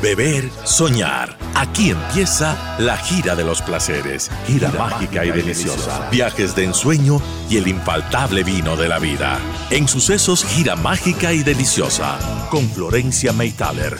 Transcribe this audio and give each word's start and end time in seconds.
beber, 0.00 0.48
soñar. 0.64 1.36
Aquí 1.54 1.90
empieza 1.90 2.76
la 2.78 2.96
gira 2.96 3.36
de 3.36 3.44
los 3.44 3.60
placeres. 3.62 4.30
Gira, 4.46 4.70
mágica 4.70 5.24
y 5.24 5.30
deliciosa. 5.30 6.08
Viajes 6.10 6.54
de 6.54 6.64
ensueño 6.64 7.20
y 7.48 7.58
el 7.58 7.68
infaltable 7.68 8.42
vino 8.44 8.76
de 8.76 8.88
la 8.88 8.98
vida. 8.98 9.38
En 9.70 9.88
sucesos, 9.88 10.44
gira 10.44 10.76
mágica 10.76 11.32
y 11.32 11.42
deliciosa. 11.42 12.18
Con 12.50 12.68
Florencia 12.70 13.32
Maytaler. 13.32 13.96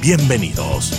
Bienvenidos. 0.00 0.92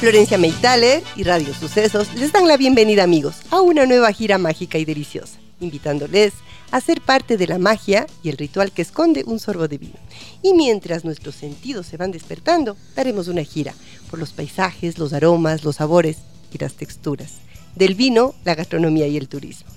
Florencia 0.00 0.38
Meitaler 0.38 1.02
y 1.16 1.24
Radio 1.24 1.52
Sucesos 1.54 2.14
les 2.14 2.30
dan 2.30 2.46
la 2.46 2.56
bienvenida 2.56 3.02
amigos 3.02 3.34
a 3.50 3.60
una 3.60 3.84
nueva 3.84 4.12
gira 4.12 4.38
mágica 4.38 4.78
y 4.78 4.84
deliciosa, 4.84 5.40
invitándoles 5.58 6.34
a 6.34 6.57
ser 6.80 7.00
parte 7.00 7.36
de 7.36 7.46
la 7.46 7.58
magia 7.58 8.06
y 8.22 8.28
el 8.28 8.36
ritual 8.36 8.72
que 8.72 8.82
esconde 8.82 9.24
un 9.26 9.38
sorbo 9.38 9.68
de 9.68 9.78
vino. 9.78 9.98
Y 10.42 10.54
mientras 10.54 11.04
nuestros 11.04 11.34
sentidos 11.34 11.86
se 11.86 11.96
van 11.96 12.12
despertando, 12.12 12.76
daremos 12.94 13.28
una 13.28 13.42
gira 13.42 13.74
por 14.10 14.18
los 14.18 14.32
paisajes, 14.32 14.98
los 14.98 15.12
aromas, 15.12 15.64
los 15.64 15.76
sabores 15.76 16.18
y 16.52 16.58
las 16.58 16.74
texturas 16.74 17.34
del 17.74 17.94
vino, 17.94 18.34
la 18.44 18.54
gastronomía 18.54 19.06
y 19.06 19.16
el 19.16 19.28
turismo. 19.28 19.70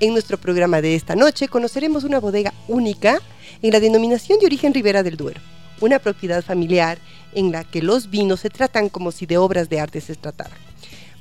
En 0.00 0.12
nuestro 0.12 0.38
programa 0.38 0.80
de 0.80 0.94
esta 0.94 1.14
noche 1.14 1.48
conoceremos 1.48 2.04
una 2.04 2.20
bodega 2.20 2.54
única 2.68 3.20
en 3.62 3.72
la 3.72 3.80
denominación 3.80 4.38
de 4.38 4.46
origen 4.46 4.74
Ribera 4.74 5.02
del 5.02 5.16
Duero, 5.16 5.40
una 5.80 5.98
propiedad 5.98 6.42
familiar 6.42 6.98
en 7.34 7.52
la 7.52 7.64
que 7.64 7.82
los 7.82 8.10
vinos 8.10 8.40
se 8.40 8.50
tratan 8.50 8.88
como 8.88 9.12
si 9.12 9.26
de 9.26 9.38
obras 9.38 9.68
de 9.68 9.80
arte 9.80 10.00
se 10.00 10.14
tratara. 10.14 10.56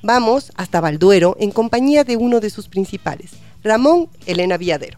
Vamos 0.01 0.51
hasta 0.55 0.81
Valduero 0.81 1.35
en 1.39 1.51
compañía 1.51 2.03
de 2.03 2.17
uno 2.17 2.39
de 2.39 2.49
sus 2.49 2.67
principales, 2.67 3.31
Ramón 3.63 4.09
Elena 4.25 4.57
Villadero. 4.57 4.97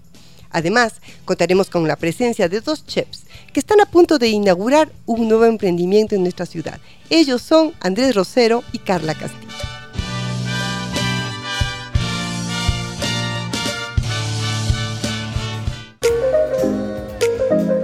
Además, 0.56 1.02
contaremos 1.26 1.70
con 1.70 1.86
la 1.86 1.98
presencia 1.98 2.48
de 2.48 2.62
dos 2.62 2.86
chefs 2.88 3.26
que 3.52 3.60
están 3.60 3.82
a 3.82 3.86
punto 3.86 4.18
de 4.18 4.30
inaugurar 4.30 4.90
un 5.06 5.28
nuevo 5.28 5.44
emprendimiento 5.44 6.16
en 6.16 6.22
nuestra 6.22 6.46
ciudad. 6.46 6.80
Ellos 7.10 7.42
son 7.42 7.74
Andrés 7.82 8.16
Rosero 8.16 8.64
y 8.72 8.80
Carla 8.80 9.16
Castillo. 9.16 9.52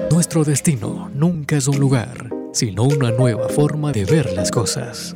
Nuestro 0.09 0.46
destino 0.46 1.12
nunca 1.14 1.58
es 1.58 1.68
un 1.68 1.78
lugar, 1.78 2.30
sino 2.53 2.84
una 2.84 3.12
nueva 3.12 3.50
forma 3.50 3.92
de 3.92 4.06
ver 4.06 4.32
las 4.32 4.50
cosas. 4.50 5.14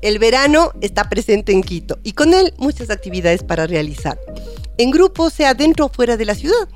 El 0.00 0.20
verano 0.20 0.72
está 0.80 1.08
presente 1.08 1.50
en 1.50 1.62
Quito 1.62 1.98
y 2.04 2.12
con 2.12 2.32
él 2.32 2.54
muchas 2.56 2.88
actividades 2.88 3.42
para 3.42 3.66
realizar. 3.66 4.16
En 4.76 4.92
grupo, 4.92 5.28
sea 5.28 5.54
dentro 5.54 5.86
o 5.86 5.88
fuera 5.88 6.16
de 6.16 6.24
la 6.24 6.36
ciudad. 6.36 6.68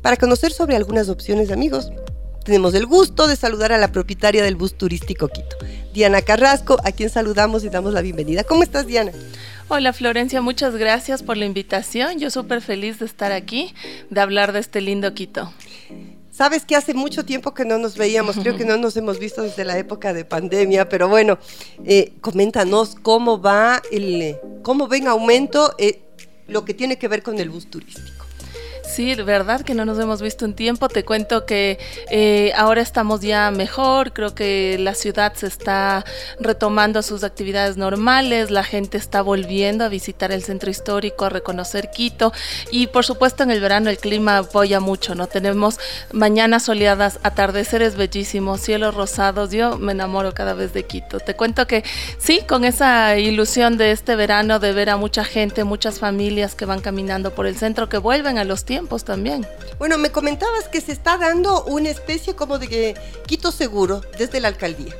Para 0.00 0.16
conocer 0.16 0.52
sobre 0.52 0.76
algunas 0.76 1.08
opciones, 1.08 1.50
amigos, 1.50 1.90
tenemos 2.44 2.74
el 2.74 2.86
gusto 2.86 3.26
de 3.26 3.34
saludar 3.34 3.72
a 3.72 3.78
la 3.78 3.90
propietaria 3.90 4.44
del 4.44 4.54
bus 4.54 4.78
turístico 4.78 5.26
Quito, 5.26 5.56
Diana 5.92 6.22
Carrasco, 6.22 6.78
a 6.84 6.92
quien 6.92 7.10
saludamos 7.10 7.64
y 7.64 7.68
damos 7.68 7.92
la 7.92 8.00
bienvenida. 8.00 8.44
¿Cómo 8.44 8.62
estás, 8.62 8.86
Diana? 8.86 9.10
Hola 9.66 9.92
Florencia, 9.92 10.40
muchas 10.40 10.76
gracias 10.76 11.24
por 11.24 11.36
la 11.36 11.46
invitación. 11.46 12.20
Yo 12.20 12.30
súper 12.30 12.62
feliz 12.62 13.00
de 13.00 13.06
estar 13.06 13.32
aquí, 13.32 13.74
de 14.08 14.20
hablar 14.20 14.52
de 14.52 14.60
este 14.60 14.80
lindo 14.80 15.12
Quito. 15.14 15.52
Sabes 16.38 16.64
que 16.64 16.76
hace 16.76 16.94
mucho 16.94 17.24
tiempo 17.24 17.52
que 17.52 17.64
no 17.64 17.78
nos 17.78 17.96
veíamos, 17.96 18.36
creo 18.36 18.56
que 18.56 18.64
no 18.64 18.76
nos 18.76 18.96
hemos 18.96 19.18
visto 19.18 19.42
desde 19.42 19.64
la 19.64 19.76
época 19.76 20.12
de 20.14 20.24
pandemia, 20.24 20.88
pero 20.88 21.08
bueno, 21.08 21.36
eh, 21.84 22.12
coméntanos 22.20 22.94
cómo 22.94 23.40
va 23.40 23.82
el, 23.90 24.36
cómo 24.62 24.86
ven 24.86 25.08
aumento 25.08 25.74
eh, 25.78 26.00
lo 26.46 26.64
que 26.64 26.74
tiene 26.74 26.96
que 26.96 27.08
ver 27.08 27.24
con 27.24 27.40
el 27.40 27.50
bus 27.50 27.68
turístico. 27.68 28.17
Sí, 28.88 29.14
verdad 29.14 29.60
que 29.60 29.74
no 29.74 29.84
nos 29.84 29.98
hemos 29.98 30.22
visto 30.22 30.46
un 30.46 30.54
tiempo. 30.54 30.88
Te 30.88 31.04
cuento 31.04 31.44
que 31.44 31.78
eh, 32.10 32.52
ahora 32.56 32.80
estamos 32.80 33.20
ya 33.20 33.50
mejor. 33.50 34.14
Creo 34.14 34.34
que 34.34 34.78
la 34.80 34.94
ciudad 34.94 35.34
se 35.34 35.46
está 35.46 36.06
retomando 36.40 37.02
sus 37.02 37.22
actividades 37.22 37.76
normales. 37.76 38.50
La 38.50 38.64
gente 38.64 38.96
está 38.96 39.20
volviendo 39.20 39.84
a 39.84 39.88
visitar 39.88 40.32
el 40.32 40.42
centro 40.42 40.70
histórico, 40.70 41.26
a 41.26 41.28
reconocer 41.28 41.90
Quito. 41.90 42.32
Y 42.70 42.86
por 42.86 43.04
supuesto 43.04 43.42
en 43.42 43.50
el 43.50 43.60
verano 43.60 43.90
el 43.90 43.98
clima 43.98 44.38
apoya 44.38 44.80
mucho, 44.80 45.14
¿no? 45.14 45.26
Tenemos 45.26 45.78
mañanas 46.12 46.64
soleadas, 46.64 47.20
atardeceres 47.22 47.94
bellísimos, 47.94 48.62
cielos 48.62 48.94
rosados. 48.94 49.50
Yo 49.50 49.76
me 49.78 49.92
enamoro 49.92 50.32
cada 50.32 50.54
vez 50.54 50.72
de 50.72 50.86
Quito. 50.86 51.20
Te 51.20 51.36
cuento 51.36 51.66
que 51.66 51.84
sí, 52.18 52.40
con 52.48 52.64
esa 52.64 53.18
ilusión 53.18 53.76
de 53.76 53.92
este 53.92 54.16
verano 54.16 54.58
de 54.58 54.72
ver 54.72 54.88
a 54.88 54.96
mucha 54.96 55.24
gente, 55.24 55.62
muchas 55.64 55.98
familias 55.98 56.54
que 56.54 56.64
van 56.64 56.80
caminando 56.80 57.34
por 57.34 57.46
el 57.46 57.54
centro, 57.54 57.90
que 57.90 57.98
vuelven 57.98 58.38
a 58.38 58.44
los 58.44 58.64
tiempos 58.64 58.77
también. 58.86 59.46
Bueno, 59.78 59.98
me 59.98 60.12
comentabas 60.12 60.68
que 60.68 60.80
se 60.80 60.92
está 60.92 61.18
dando 61.18 61.64
una 61.64 61.88
especie 61.88 62.36
como 62.36 62.58
de 62.58 62.96
Quito 63.26 63.50
Seguro 63.50 64.02
desde 64.18 64.40
la 64.40 64.48
alcaldía. 64.48 64.94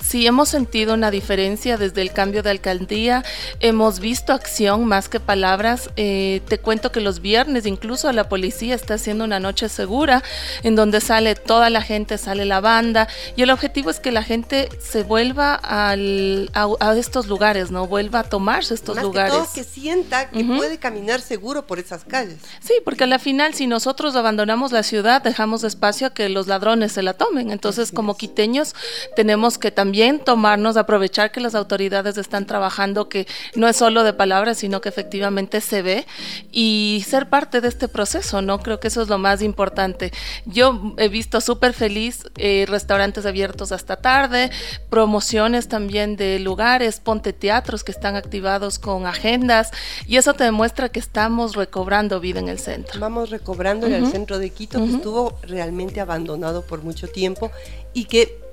Sí, 0.00 0.26
hemos 0.26 0.48
sentido 0.48 0.94
una 0.94 1.10
diferencia 1.10 1.76
desde 1.76 2.02
el 2.02 2.12
cambio 2.12 2.42
de 2.42 2.50
alcaldía, 2.50 3.24
hemos 3.60 4.00
visto 4.00 4.32
acción 4.32 4.84
más 4.84 5.08
que 5.08 5.20
palabras. 5.20 5.90
Eh, 5.96 6.40
te 6.48 6.58
cuento 6.58 6.92
que 6.92 7.00
los 7.00 7.20
viernes 7.20 7.66
incluso 7.66 8.10
la 8.12 8.28
policía 8.28 8.74
está 8.74 8.94
haciendo 8.94 9.24
una 9.24 9.40
noche 9.40 9.68
segura 9.68 10.22
en 10.62 10.76
donde 10.76 11.00
sale 11.00 11.34
toda 11.34 11.70
la 11.70 11.82
gente, 11.82 12.18
sale 12.18 12.44
la 12.44 12.60
banda 12.60 13.08
y 13.36 13.42
el 13.42 13.50
objetivo 13.50 13.90
es 13.90 14.00
que 14.00 14.12
la 14.12 14.22
gente 14.22 14.68
se 14.80 15.02
vuelva 15.02 15.54
al, 15.54 16.50
a, 16.54 16.96
estos 16.96 17.26
lugares, 17.26 17.70
¿no? 17.70 17.86
Vuelva 17.86 18.20
a 18.20 18.24
tomarse 18.24 18.74
estos 18.74 18.96
más 18.96 19.04
lugares. 19.04 19.32
Que, 19.32 19.38
todo 19.38 19.52
que 19.54 19.64
sienta 19.64 20.30
que 20.30 20.44
puede 20.44 20.78
caminar 20.78 21.20
seguro 21.20 21.66
por 21.66 21.78
esas 21.78 22.04
calles. 22.04 22.38
Sí, 22.60 22.74
porque 22.84 23.04
a 23.04 23.06
la 23.06 23.18
final 23.18 23.54
si 23.54 23.66
nosotros 23.66 24.16
abandonamos 24.16 24.72
la 24.72 24.82
ciudad, 24.82 25.22
dejamos 25.22 25.64
espacio 25.64 26.08
a 26.08 26.10
que 26.10 26.28
los 26.28 26.46
ladrones 26.46 26.92
se 26.92 27.02
la 27.02 27.14
tomen. 27.14 27.50
Entonces 27.50 27.92
como 27.92 28.16
quiteños 28.16 28.74
tenemos 29.16 29.57
que 29.58 29.70
también 29.70 30.20
tomarnos, 30.20 30.76
aprovechar 30.76 31.32
que 31.32 31.40
las 31.40 31.54
autoridades 31.54 32.18
están 32.18 32.46
trabajando, 32.46 33.08
que 33.08 33.26
no 33.54 33.68
es 33.68 33.76
solo 33.76 34.04
de 34.04 34.12
palabras, 34.12 34.58
sino 34.58 34.80
que 34.80 34.88
efectivamente 34.88 35.60
se 35.60 35.82
ve 35.82 36.06
y 36.52 37.04
ser 37.06 37.28
parte 37.28 37.60
de 37.60 37.68
este 37.68 37.88
proceso, 37.88 38.42
¿no? 38.42 38.60
Creo 38.60 38.80
que 38.80 38.88
eso 38.88 39.02
es 39.02 39.08
lo 39.08 39.18
más 39.18 39.42
importante. 39.42 40.12
Yo 40.46 40.94
he 40.96 41.08
visto 41.08 41.40
súper 41.40 41.72
feliz 41.72 42.24
eh, 42.36 42.66
restaurantes 42.68 43.26
abiertos 43.26 43.72
hasta 43.72 43.96
tarde, 43.96 44.50
promociones 44.90 45.68
también 45.68 46.16
de 46.16 46.38
lugares, 46.38 47.00
ponte 47.00 47.32
teatros 47.32 47.84
que 47.84 47.92
están 47.92 48.16
activados 48.16 48.78
con 48.78 49.06
agendas 49.06 49.70
y 50.06 50.16
eso 50.16 50.34
te 50.34 50.44
demuestra 50.44 50.88
que 50.88 51.00
estamos 51.00 51.56
recobrando 51.56 52.20
vida 52.20 52.40
en 52.40 52.48
el 52.48 52.58
centro. 52.58 53.00
Vamos 53.00 53.30
recobrando 53.30 53.86
en 53.86 53.94
el 53.94 54.06
centro 54.10 54.38
de 54.38 54.50
Quito, 54.50 54.78
que 54.78 54.92
estuvo 54.92 55.38
realmente 55.42 56.00
abandonado 56.00 56.62
por 56.62 56.82
mucho 56.82 57.08
tiempo 57.08 57.50
y 57.92 58.04
que 58.04 58.47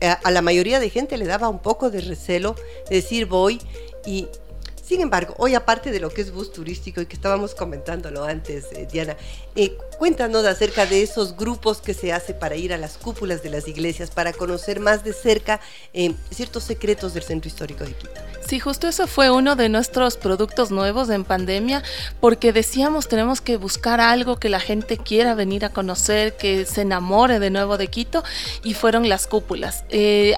a 0.00 0.30
la 0.30 0.42
mayoría 0.42 0.80
de 0.80 0.90
gente 0.90 1.16
le 1.18 1.26
daba 1.26 1.48
un 1.48 1.58
poco 1.58 1.90
de 1.90 2.00
recelo 2.00 2.54
decir 2.88 3.26
voy 3.26 3.60
y 4.06 4.28
sin 4.88 5.02
embargo, 5.02 5.34
hoy 5.36 5.54
aparte 5.54 5.90
de 5.90 6.00
lo 6.00 6.08
que 6.08 6.22
es 6.22 6.32
bus 6.32 6.50
turístico 6.50 7.02
y 7.02 7.06
que 7.06 7.14
estábamos 7.14 7.54
comentándolo 7.54 8.24
antes, 8.24 8.72
eh, 8.72 8.88
Diana, 8.90 9.18
eh, 9.54 9.76
cuéntanos 9.98 10.44
acerca 10.46 10.86
de 10.86 11.02
esos 11.02 11.36
grupos 11.36 11.80
que 11.80 11.92
se 11.92 12.12
hace 12.12 12.32
para 12.32 12.56
ir 12.56 12.72
a 12.72 12.78
las 12.78 12.96
cúpulas 12.96 13.42
de 13.42 13.50
las 13.50 13.66
iglesias, 13.68 14.10
para 14.10 14.32
conocer 14.32 14.80
más 14.80 15.04
de 15.04 15.12
cerca 15.12 15.60
eh, 15.92 16.14
ciertos 16.30 16.64
secretos 16.64 17.14
del 17.14 17.24
centro 17.24 17.48
histórico 17.48 17.84
de 17.84 17.92
Quito. 17.92 18.20
Sí, 18.48 18.60
justo 18.60 18.88
eso 18.88 19.06
fue 19.06 19.30
uno 19.30 19.56
de 19.56 19.68
nuestros 19.68 20.16
productos 20.16 20.70
nuevos 20.70 21.10
en 21.10 21.24
pandemia, 21.24 21.82
porque 22.18 22.50
decíamos 22.54 23.06
tenemos 23.06 23.42
que 23.42 23.58
buscar 23.58 24.00
algo 24.00 24.36
que 24.36 24.48
la 24.48 24.58
gente 24.58 24.96
quiera 24.96 25.34
venir 25.34 25.66
a 25.66 25.68
conocer, 25.68 26.34
que 26.34 26.64
se 26.64 26.80
enamore 26.80 27.40
de 27.40 27.50
nuevo 27.50 27.76
de 27.76 27.88
Quito, 27.88 28.24
y 28.64 28.72
fueron 28.72 29.06
las 29.10 29.26
cúpulas. 29.26 29.84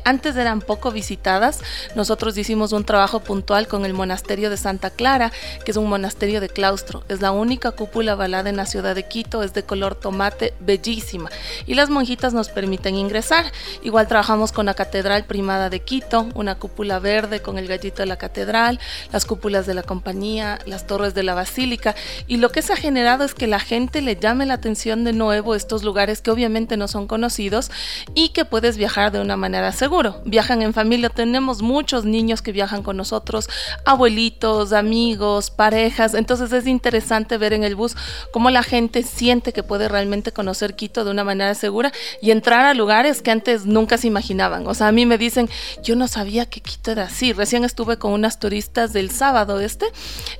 antes 0.05 0.35
eran 0.35 0.61
poco 0.61 0.91
visitadas, 0.91 1.61
nosotros 1.95 2.37
hicimos 2.37 2.73
un 2.73 2.85
trabajo 2.85 3.21
puntual 3.21 3.69
con 3.69 3.85
el 3.85 3.95
monasterio 3.95 4.51
de 4.51 4.57
Santa 4.57 4.91
Clara, 4.91 5.31
que 5.65 5.71
es 5.71 5.77
un 5.77 5.89
monasterio 5.89 6.41
de 6.41 6.49
claustro. 6.49 7.05
Es 7.09 7.21
la 7.21 7.31
única 7.31 7.71
cúpula 7.71 8.17
balada 8.17 8.51
en 8.51 8.57
la 8.57 8.67
ciudad 8.67 8.97
de 8.97 9.05
Quito, 9.05 9.45
de 9.55 9.63
color 9.63 9.95
tomate, 9.95 10.55
bellísima. 10.61 11.31
Y 11.67 11.75
las 11.75 11.91
monjitas 11.91 12.33
nos 12.35 12.49
permiten 12.49 12.97
ingresar. 12.97 13.53
Igual 13.83 14.09
trabajamos 14.09 14.53
con 14.53 14.67
la 14.67 14.75
Catedral 14.75 15.25
Primada 15.25 15.71
de 15.71 15.81
Quito, 15.81 16.29
una 16.35 16.57
cúpula 16.57 16.99
verde 16.99 17.41
con 17.41 17.59
el 17.59 17.69
gallito 17.69 18.03
de 18.03 18.07
la 18.07 18.17
catedral, 18.17 18.81
las 19.13 19.25
cúpulas 19.25 19.67
de 19.67 19.75
la 19.75 19.83
compañía, 19.83 20.59
las 20.67 20.87
torres 20.87 21.15
de 21.15 21.23
la 21.23 21.35
basílica. 21.35 21.95
Y 22.27 22.39
lo 22.39 22.51
que 22.51 22.63
se 22.63 22.73
ha 22.73 22.77
generado 22.77 23.25
es 23.25 23.35
que 23.35 23.47
la 23.47 23.61
gente 23.61 24.01
le 24.01 24.17
llame 24.17 24.47
la 24.47 24.55
atención 24.55 25.05
de 25.05 25.13
nuevo 25.13 25.55
estos 25.55 25.83
lugares 25.83 26.21
que 26.21 26.31
obviamente 26.31 26.77
no 26.77 26.89
son 26.89 27.07
conocidos 27.07 27.71
y 28.15 28.31
que 28.31 28.45
puedes 28.45 28.77
viajar 28.77 29.13
de 29.13 29.21
una 29.21 29.37
manera 29.37 29.73
seguro. 29.73 30.21
Viajan 30.25 30.63
en 30.63 30.75
familia, 30.75 31.09
tenemos 31.09 31.63
muchos 31.63 32.05
niños 32.05 32.43
que 32.43 32.53
viajan 32.53 32.83
con 32.83 32.97
nosotros, 32.97 33.49
abuelitos 33.85 34.73
amigos, 34.73 35.51
parejas. 35.51 36.15
Entonces 36.15 36.53
es 36.53 36.67
interesante 36.67 37.39
ver 37.39 37.53
en 37.53 37.65
el 37.65 37.77
bus 37.77 37.97
cómo 38.33 38.51
la 38.51 38.63
gente 38.63 39.03
siente 39.03 39.40
que 39.41 39.63
puede 39.63 39.89
realmente 39.89 40.33
conocer 40.33 40.75
Quito 40.75 41.05
de 41.05 41.11
una 41.11 41.25
manera 41.25 41.55
segura 41.55 41.93
y 42.21 42.31
entrar 42.31 42.67
a 42.67 42.75
lugares 42.75 43.23
que 43.23 43.31
antes 43.31 43.67
nunca 43.67 43.99
se 43.99 44.07
imaginaban. 44.07 44.67
O 44.67 44.75
sea, 44.75 44.89
a 44.89 44.93
mí 44.93 45.07
me 45.07 45.19
dicen, 45.19 45.49
yo 45.83 45.97
no 45.97 46.09
sabía 46.09 46.47
que 46.47 46.61
Quito 46.61 46.93
era 46.93 47.05
así. 47.05 47.33
Recién 47.33 47.65
estuve 47.65 47.97
con 47.97 48.13
unas 48.13 48.39
turistas 48.39 48.93
del 48.93 49.11
sábado 49.11 49.61
este. 49.61 49.87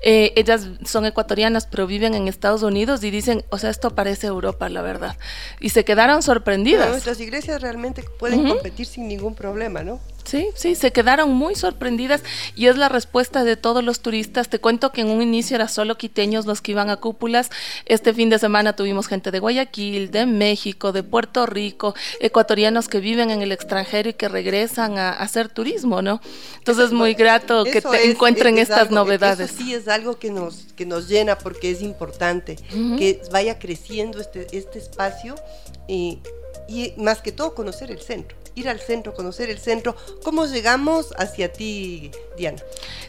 Eh, 0.03 0.33
ellas 0.37 0.69
son 0.85 1.07
ecuatorianas, 1.07 1.67
pero 1.67 1.87
viven 1.87 2.15
en 2.15 2.29
Estados 2.29 2.63
Unidos 2.63 3.03
y 3.03 3.11
dicen, 3.11 3.45
o 3.51 3.59
sea, 3.59 3.71
esto 3.71 3.91
parece 3.95 4.27
Europa, 4.27 4.69
la 4.69 4.83
verdad. 4.83 5.17
Y 5.61 5.71
se 5.71 5.85
quedaron 5.85 6.23
sorprendidas. 6.23 6.91
nuestras 6.91 7.21
iglesias 7.21 7.61
realmente 7.61 8.05
pueden 8.19 8.47
competir 8.47 8.87
sin 8.87 9.09
ningún 9.09 9.35
problema, 9.35 9.83
¿no? 9.83 10.01
Sí, 10.31 10.47
sí, 10.55 10.77
se 10.77 10.93
quedaron 10.93 11.33
muy 11.33 11.57
sorprendidas 11.57 12.23
y 12.55 12.69
es 12.69 12.77
la 12.77 12.89
respuesta 12.89 13.43
de 13.43 13.57
todos 13.57 13.83
los 13.83 13.99
turistas. 13.99 14.49
Te 14.49 14.61
cuento 14.61 14.93
que 14.93 15.01
en 15.01 15.09
un 15.09 15.23
inicio 15.23 15.57
era 15.57 15.67
solo 15.67 15.99
quiteños 15.99 16.47
los 16.47 16.61
que 16.61 16.71
iban 16.71 16.89
a 16.89 16.99
cúpulas. 16.99 17.51
Este 17.85 18.15
fin 18.15 18.31
de 18.31 18.39
semana 18.39 18.77
tuvimos 18.77 19.09
gente 19.09 19.33
de 19.33 19.41
Guayaquil, 19.41 20.13
de 20.13 20.27
México, 20.27 20.93
de 20.93 21.03
Puerto 21.03 21.47
Rico, 21.47 21.97
ecuatorianos 22.21 22.87
que 22.87 23.01
viven 23.01 23.33
en 23.33 23.43
el 23.43 23.51
extranjero 23.51 24.11
y 24.11 24.13
que 24.13 24.29
regresan 24.29 24.99
a, 24.99 25.11
hacer 25.11 25.49
turismo, 25.49 26.01
¿no? 26.01 26.21
Entonces 26.59 26.85
es 26.85 26.93
muy 26.93 27.15
grato 27.15 27.65
que 27.65 27.83
te 27.83 28.09
encuentren 28.09 28.59
estas 28.59 28.93
novedades. 28.93 29.51
Eso 29.51 29.65
sí 29.65 29.75
es 29.75 29.89
algo 29.89 30.21
que 30.21 30.31
nos, 30.31 30.69
que 30.77 30.87
nos 30.87 31.09
llena 31.09 31.39
porque 31.39 31.73
es 31.73 31.83
importante 31.83 32.55
que 32.97 33.21
vaya 33.33 33.59
creciendo 33.59 34.21
este, 34.21 34.47
este 34.57 34.79
espacio 34.79 35.35
y, 35.89 36.21
y 36.69 36.95
más 36.99 37.21
que 37.21 37.33
todo 37.33 37.57
conocer 37.57 37.91
el 37.91 38.01
centro 38.01 38.40
ir 38.55 38.69
al 38.69 38.81
centro, 38.81 39.15
conocer 39.15 39.51
el 39.51 39.59
centro. 39.59 39.97
¿Cómo 40.23 40.47
llegamos 40.47 41.13
hacia 41.19 41.53
ti, 41.53 42.11
Diana? 42.37 42.59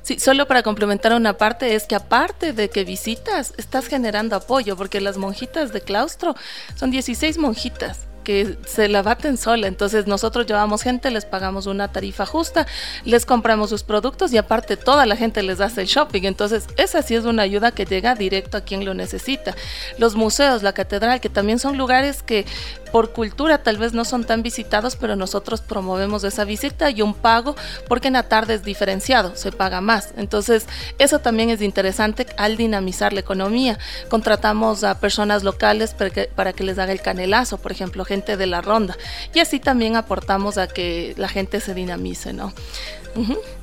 Sí, 0.01 0.19
solo 0.19 0.47
para 0.47 0.63
complementar 0.63 1.13
una 1.13 1.37
parte, 1.37 1.75
es 1.75 1.85
que 1.85 1.95
aparte 1.95 2.53
de 2.53 2.69
que 2.69 2.83
visitas, 2.83 3.53
estás 3.57 3.87
generando 3.87 4.35
apoyo, 4.35 4.75
porque 4.75 5.01
las 5.01 5.17
monjitas 5.17 5.73
de 5.73 5.81
claustro 5.81 6.35
son 6.75 6.91
16 6.91 7.37
monjitas 7.37 8.07
que 8.23 8.57
se 8.65 8.87
la 8.87 9.01
baten 9.01 9.37
sola. 9.37 9.67
Entonces 9.67 10.07
nosotros 10.07 10.45
llevamos 10.45 10.81
gente, 10.81 11.11
les 11.11 11.25
pagamos 11.25 11.65
una 11.65 11.91
tarifa 11.91 12.25
justa, 12.25 12.67
les 13.03 13.25
compramos 13.25 13.69
sus 13.69 13.83
productos 13.83 14.33
y 14.33 14.37
aparte 14.37 14.77
toda 14.77 15.05
la 15.05 15.15
gente 15.15 15.43
les 15.43 15.59
hace 15.59 15.81
el 15.81 15.87
shopping. 15.87 16.23
Entonces 16.23 16.65
esa 16.77 17.01
sí 17.01 17.15
es 17.15 17.25
una 17.25 17.43
ayuda 17.43 17.71
que 17.71 17.85
llega 17.85 18.15
directo 18.15 18.57
a 18.57 18.61
quien 18.61 18.85
lo 18.85 18.93
necesita. 18.93 19.55
Los 19.97 20.15
museos, 20.15 20.63
la 20.63 20.73
catedral, 20.73 21.19
que 21.19 21.29
también 21.29 21.59
son 21.59 21.77
lugares 21.77 22.23
que 22.23 22.45
por 22.91 23.11
cultura 23.11 23.63
tal 23.63 23.77
vez 23.77 23.93
no 23.93 24.05
son 24.05 24.23
tan 24.23 24.43
visitados, 24.43 24.95
pero 24.95 25.15
nosotros 25.15 25.61
promovemos 25.61 26.23
esa 26.23 26.45
visita 26.45 26.89
y 26.89 27.01
un 27.01 27.13
pago 27.13 27.55
porque 27.87 28.07
en 28.07 28.13
la 28.13 28.23
tarde 28.23 28.55
es 28.55 28.63
diferenciado, 28.63 29.35
se 29.35 29.51
paga 29.51 29.81
más. 29.81 30.13
Entonces 30.17 30.67
eso 30.99 31.19
también 31.19 31.49
es 31.49 31.61
interesante 31.61 32.27
al 32.37 32.57
dinamizar 32.57 33.13
la 33.13 33.21
economía. 33.21 33.79
Contratamos 34.09 34.83
a 34.83 34.99
personas 34.99 35.43
locales 35.43 35.93
para 35.93 36.09
que, 36.09 36.23
para 36.25 36.53
que 36.53 36.63
les 36.63 36.77
haga 36.79 36.91
el 36.91 37.01
canelazo, 37.01 37.57
por 37.57 37.71
ejemplo, 37.71 38.05
gente 38.05 38.37
de 38.37 38.47
la 38.47 38.61
ronda. 38.61 38.97
Y 39.33 39.39
así 39.39 39.59
también 39.59 39.95
aportamos 39.95 40.57
a 40.57 40.67
que 40.67 41.13
la 41.17 41.27
gente 41.27 41.59
se 41.59 41.73
dinamice, 41.73 42.33
¿no? 42.33 42.53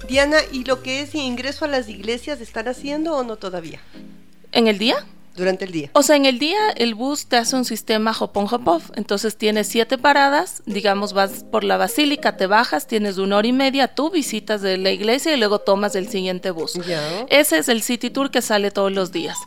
Diana, 0.09 0.39
¿y 0.53 0.65
lo 0.65 0.83
que 0.83 1.01
es 1.01 1.15
ingreso 1.15 1.65
a 1.65 1.69
las 1.69 1.89
iglesias 1.89 2.41
están 2.41 2.69
haciendo 2.69 3.17
o 3.17 3.25
no 3.25 3.37
todavía? 3.37 3.81
¿En 4.53 4.69
el 4.69 4.79
día? 4.79 5.05
Durante 5.39 5.65
el 5.65 5.73
día. 5.73 5.91
O 5.95 6.03
sea, 6.03 6.17
en 6.17 6.27
el 6.27 6.39
día 6.39 6.59
el 6.77 6.95
bus 6.95 7.27
te 7.27 7.37
hace 7.37 7.57
un 7.57 7.65
sistema 7.65 8.15
hop-on 8.19 8.47
hop-off. 8.51 8.91
Entonces 8.97 9.37
tienes 9.37 9.69
siete 9.69 9.97
paradas, 9.97 10.63
digamos, 10.67 11.13
vas 11.13 11.45
por 11.45 11.65
la 11.65 11.77
basílica, 11.77 12.37
te 12.37 12.47
bajas, 12.47 12.87
tienes 12.87 13.19
una 13.19 13.37
hora 13.37 13.49
y 13.49 13.53
media, 13.53 13.89
tú 13.95 14.11
visitas 14.11 14.61
de 14.61 14.77
la 14.77 14.91
iglesia 14.91 15.35
y 15.35 15.39
luego 15.39 15.61
tomas 15.61 15.95
el 15.95 16.09
siguiente 16.09 16.51
bus. 16.51 16.79
Ese 17.29 17.59
es 17.59 17.69
el 17.69 17.83
City 17.83 18.11
Tour 18.11 18.31
que 18.31 18.43
sale 18.43 18.71
todos 18.71 18.93
los 18.93 19.13
días. 19.13 19.39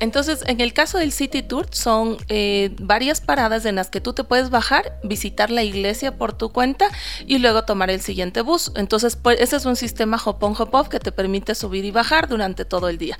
Entonces, 0.00 0.42
en 0.46 0.60
el 0.60 0.72
caso 0.72 0.98
del 0.98 1.12
City 1.12 1.42
Tour, 1.42 1.66
son 1.70 2.16
eh, 2.28 2.74
varias 2.80 3.20
paradas 3.20 3.64
en 3.66 3.76
las 3.76 3.90
que 3.90 4.00
tú 4.00 4.12
te 4.12 4.24
puedes 4.24 4.50
bajar, 4.50 4.98
visitar 5.02 5.50
la 5.50 5.62
iglesia 5.62 6.16
por 6.16 6.32
tu 6.32 6.50
cuenta 6.50 6.88
y 7.26 7.38
luego 7.38 7.64
tomar 7.64 7.90
el 7.90 8.00
siguiente 8.00 8.40
bus. 8.40 8.72
Entonces, 8.76 9.16
pues, 9.16 9.40
ese 9.40 9.56
es 9.56 9.66
un 9.66 9.76
sistema 9.76 10.20
hop-on, 10.24 10.54
hop-off 10.58 10.88
que 10.88 11.00
te 11.00 11.12
permite 11.12 11.54
subir 11.54 11.84
y 11.84 11.90
bajar 11.90 12.28
durante 12.28 12.64
todo 12.64 12.88
el 12.88 12.98
día. 12.98 13.18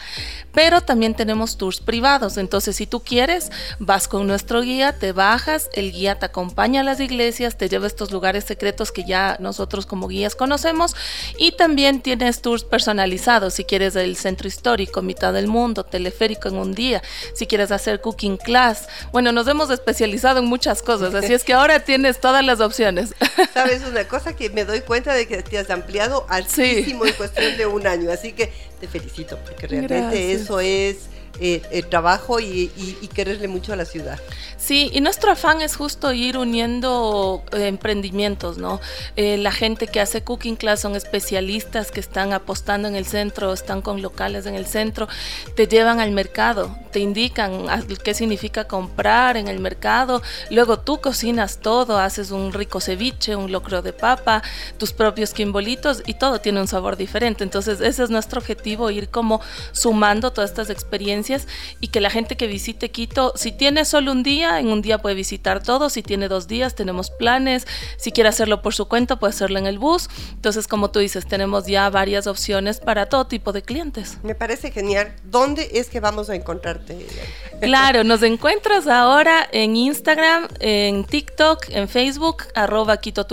Pero 0.52 0.80
también 0.80 1.14
tenemos 1.14 1.58
tours 1.58 1.80
privados. 1.80 2.38
Entonces, 2.38 2.76
si 2.76 2.86
tú 2.86 3.00
quieres, 3.00 3.50
vas 3.78 4.08
con 4.08 4.26
nuestro 4.26 4.62
guía, 4.62 4.92
te 4.98 5.12
bajas, 5.12 5.68
el 5.74 5.92
guía 5.92 6.18
te 6.18 6.26
acompaña 6.26 6.80
a 6.80 6.84
las 6.84 7.00
iglesias, 7.00 7.58
te 7.58 7.68
lleva 7.68 7.84
a 7.84 7.88
estos 7.88 8.10
lugares 8.10 8.44
secretos 8.44 8.90
que 8.90 9.04
ya 9.04 9.36
nosotros 9.40 9.86
como 9.86 10.08
guías 10.08 10.34
conocemos 10.34 10.96
y 11.38 11.52
también 11.52 12.00
tienes 12.00 12.40
tours 12.40 12.64
personalizados. 12.64 13.54
Si 13.54 13.64
quieres 13.64 13.96
el 13.96 14.16
centro 14.16 14.48
histórico, 14.48 15.02
mitad 15.02 15.32
del 15.32 15.46
mundo, 15.46 15.84
teleférico 15.84 16.48
en 16.48 16.56
un 16.56 16.69
día, 16.74 17.02
si 17.34 17.46
quieres 17.46 17.70
hacer 17.70 18.00
cooking 18.00 18.36
class. 18.36 18.88
Bueno, 19.12 19.32
nos 19.32 19.46
hemos 19.48 19.70
especializado 19.70 20.40
en 20.40 20.46
muchas 20.46 20.82
cosas, 20.82 21.14
así 21.14 21.32
es 21.32 21.44
que 21.44 21.52
ahora 21.52 21.80
tienes 21.80 22.20
todas 22.20 22.44
las 22.44 22.60
opciones. 22.60 23.14
Sabes 23.54 23.82
una 23.82 24.06
cosa 24.06 24.34
que 24.34 24.50
me 24.50 24.64
doy 24.64 24.80
cuenta 24.80 25.14
de 25.14 25.26
que 25.26 25.42
te 25.42 25.58
has 25.58 25.70
ampliado 25.70 26.26
altísimo 26.28 27.06
en 27.06 27.14
cuestión 27.14 27.56
de 27.56 27.66
un 27.66 27.86
año, 27.86 28.10
así 28.10 28.32
que 28.32 28.52
te 28.80 28.88
felicito 28.88 29.38
porque 29.44 29.66
realmente 29.66 30.32
eso 30.32 30.60
es 30.60 31.10
eh, 31.38 31.62
el 31.70 31.86
trabajo 31.86 32.40
y, 32.40 32.70
quererle 33.14 33.48
mucho 33.48 33.72
a 33.72 33.76
la 33.76 33.84
ciudad. 33.84 34.18
Sí, 34.56 34.90
y 34.92 35.00
nuestro 35.00 35.32
afán 35.32 35.62
es 35.62 35.74
justo 35.74 36.12
ir 36.12 36.36
uniendo 36.36 37.42
eh, 37.52 37.66
emprendimientos, 37.66 38.58
¿no? 38.58 38.80
Eh, 39.16 39.36
la 39.38 39.52
gente 39.52 39.86
que 39.86 40.00
hace 40.00 40.22
Cooking 40.22 40.56
Class 40.56 40.80
son 40.80 40.96
especialistas 40.96 41.90
que 41.90 42.00
están 42.00 42.32
apostando 42.32 42.88
en 42.88 42.94
el 42.94 43.06
centro, 43.06 43.52
están 43.52 43.80
con 43.80 44.02
locales 44.02 44.44
en 44.46 44.54
el 44.54 44.66
centro, 44.66 45.08
te 45.54 45.66
llevan 45.66 45.98
al 46.00 46.10
mercado, 46.10 46.76
te 46.92 47.00
indican 47.00 47.66
qué 48.04 48.12
significa 48.12 48.64
comprar 48.64 49.36
en 49.36 49.48
el 49.48 49.60
mercado, 49.60 50.22
luego 50.50 50.78
tú 50.78 51.00
cocinas 51.00 51.58
todo, 51.58 51.98
haces 51.98 52.30
un 52.30 52.52
rico 52.52 52.80
ceviche, 52.80 53.34
un 53.34 53.50
locro 53.50 53.82
de 53.82 53.92
papa, 53.92 54.42
tus 54.78 54.92
propios 54.92 55.32
quimbolitos 55.32 56.02
y 56.06 56.14
todo 56.14 56.40
tiene 56.40 56.60
un 56.60 56.68
sabor 56.68 56.96
diferente. 56.96 57.44
Entonces 57.44 57.80
ese 57.80 58.04
es 58.04 58.10
nuestro 58.10 58.40
objetivo, 58.40 58.90
ir 58.90 59.08
como 59.08 59.40
sumando 59.72 60.32
todas 60.32 60.50
estas 60.50 60.70
experiencias 60.70 61.19
experiencias 61.20 61.46
y 61.80 61.88
que 61.88 62.00
la 62.00 62.10
gente 62.10 62.36
que 62.36 62.46
visite 62.46 62.90
Quito, 62.90 63.32
si 63.36 63.52
tiene 63.52 63.84
solo 63.84 64.12
un 64.12 64.22
día, 64.22 64.58
en 64.58 64.68
un 64.68 64.82
día 64.82 64.98
puede 64.98 65.14
visitar 65.14 65.62
todo, 65.62 65.90
si 65.90 66.02
tiene 66.02 66.28
dos 66.28 66.46
días 66.48 66.74
tenemos 66.74 67.10
planes, 67.10 67.66
si 67.96 68.12
quiere 68.12 68.28
hacerlo 68.28 68.62
por 68.62 68.74
su 68.74 68.88
cuenta 68.88 69.16
puede 69.16 69.32
hacerlo 69.32 69.58
en 69.58 69.66
el 69.66 69.78
bus. 69.78 70.08
Entonces, 70.32 70.66
como 70.66 70.90
tú 70.90 70.98
dices, 70.98 71.26
tenemos 71.26 71.66
ya 71.66 71.88
varias 71.90 72.26
opciones 72.26 72.80
para 72.80 73.06
todo 73.06 73.26
tipo 73.26 73.52
de 73.52 73.62
clientes. 73.62 74.18
Me 74.22 74.34
parece 74.34 74.70
genial. 74.70 75.14
¿Dónde 75.24 75.70
es 75.74 75.88
que 75.88 76.00
vamos 76.00 76.30
a 76.30 76.34
encontrarte? 76.34 77.06
Claro, 77.60 78.04
nos 78.04 78.22
encuentras 78.22 78.86
ahora 78.86 79.46
en 79.52 79.76
Instagram, 79.76 80.48
en 80.60 81.04
TikTok, 81.04 81.66
en 81.68 81.90
Facebook, 81.90 82.44
arroba 82.54 82.96
Quito 82.96 83.26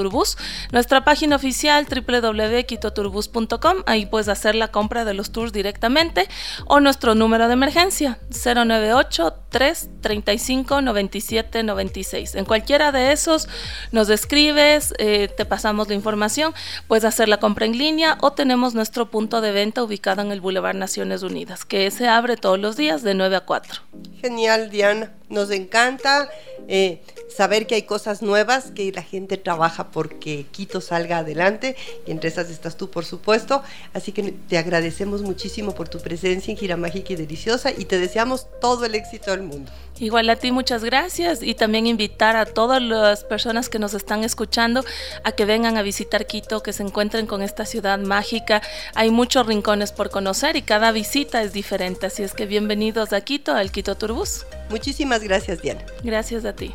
Nuestra 0.73 1.05
página 1.05 1.37
oficial 1.37 1.87
www.quitoturbus.com, 1.87 3.83
ahí 3.85 4.05
puedes 4.05 4.27
hacer 4.27 4.55
la 4.55 4.67
compra 4.67 5.05
de 5.05 5.13
los 5.13 5.31
tours 5.31 5.53
directamente 5.53 6.27
o 6.65 6.81
nuestro 6.81 7.15
número 7.15 7.47
de 7.47 7.53
emergencia 7.53 7.76
098 7.77 9.33
335 9.49 10.81
97 10.81 11.63
96. 11.63 12.35
En 12.35 12.45
cualquiera 12.45 12.91
de 12.91 13.11
esos 13.11 13.47
nos 13.91 14.09
escribes, 14.09 14.93
eh, 14.97 15.27
te 15.27 15.45
pasamos 15.45 15.87
la 15.87 15.93
información, 15.93 16.53
puedes 16.87 17.05
hacer 17.05 17.29
la 17.29 17.37
compra 17.37 17.65
en 17.65 17.77
línea 17.77 18.17
o 18.21 18.33
tenemos 18.33 18.73
nuestro 18.73 19.11
punto 19.11 19.41
de 19.41 19.51
venta 19.51 19.83
ubicado 19.83 20.21
en 20.21 20.31
el 20.31 20.41
Boulevard 20.41 20.75
Naciones 20.75 21.21
Unidas, 21.21 21.65
que 21.65 21.91
se 21.91 22.07
abre 22.07 22.35
todos 22.35 22.59
los 22.59 22.77
días 22.77 23.03
de 23.03 23.13
9 23.13 23.35
a 23.35 23.41
4. 23.41 23.81
Genial, 24.21 24.69
Diana. 24.71 25.13
Nos 25.29 25.51
encanta 25.51 26.29
eh, 26.67 27.01
saber 27.29 27.67
que 27.67 27.75
hay 27.75 27.83
cosas 27.83 28.21
nuevas, 28.21 28.71
que 28.71 28.91
la 28.91 29.03
gente 29.03 29.37
trabaja 29.37 29.91
porque 29.91 30.45
Quito 30.51 30.81
salga 30.81 31.19
adelante. 31.19 31.75
Y 32.05 32.11
entre 32.11 32.29
esas 32.29 32.49
estás 32.49 32.77
tú, 32.77 32.89
por 32.89 33.05
supuesto. 33.05 33.61
Así 33.93 34.11
que 34.11 34.33
te 34.47 34.57
agradecemos 34.57 35.21
muchísimo 35.21 35.73
por 35.75 35.89
tu 35.89 35.99
presencia 35.99 36.51
en 36.51 36.57
Gira 36.57 36.77
Mágica 36.77 37.13
y 37.13 37.15
Deliciosa 37.17 37.71
y 37.71 37.85
te 37.85 37.99
deseamos 37.99 38.47
todo 38.61 38.85
el 38.85 38.95
éxito 38.95 39.31
del 39.31 39.43
mundo. 39.43 39.71
Igual 39.99 40.29
a 40.29 40.35
ti, 40.35 40.51
muchas 40.51 40.83
gracias. 40.83 41.41
Y 41.41 41.55
también 41.55 41.87
invitar 41.87 42.35
a 42.35 42.45
todas 42.45 42.81
las 42.81 43.23
personas 43.23 43.69
que 43.69 43.79
nos 43.79 43.93
están 43.93 44.23
escuchando 44.23 44.83
a 45.23 45.31
que 45.31 45.45
vengan 45.45 45.77
a 45.77 45.81
visitar 45.81 46.27
Quito, 46.27 46.61
que 46.63 46.73
se 46.73 46.83
encuentren 46.83 47.25
con 47.25 47.41
esta 47.41 47.65
ciudad 47.65 47.99
mágica. 47.99 48.61
Hay 48.93 49.11
muchos 49.11 49.45
rincones 49.45 49.91
por 49.91 50.09
conocer 50.09 50.55
y 50.55 50.61
cada 50.61 50.91
visita 50.91 51.41
es 51.41 51.53
diferente. 51.53 52.05
Así 52.05 52.23
es 52.23 52.33
que 52.33 52.45
bienvenidos 52.45 53.11
a 53.13 53.21
Quito, 53.21 53.53
al 53.53 53.71
Quito 53.71 53.95
Turbus. 53.95 54.45
Muchísimas 54.69 55.16
gracias, 55.23 55.61
Diana. 55.61 55.85
Gracias 56.03 56.45
a 56.45 56.53
ti. 56.53 56.73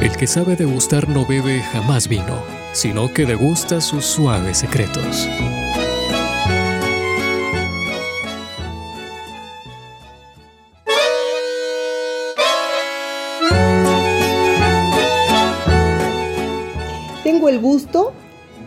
El 0.00 0.16
que 0.18 0.26
sabe 0.26 0.54
degustar 0.54 1.08
no 1.08 1.24
bebe 1.24 1.60
jamás 1.60 2.08
vino, 2.08 2.42
sino 2.72 3.12
que 3.12 3.24
degusta 3.24 3.80
sus 3.80 4.04
suaves 4.04 4.58
secretos. 4.58 5.26
Tengo 17.22 17.48
el 17.48 17.58
gusto 17.60 18.12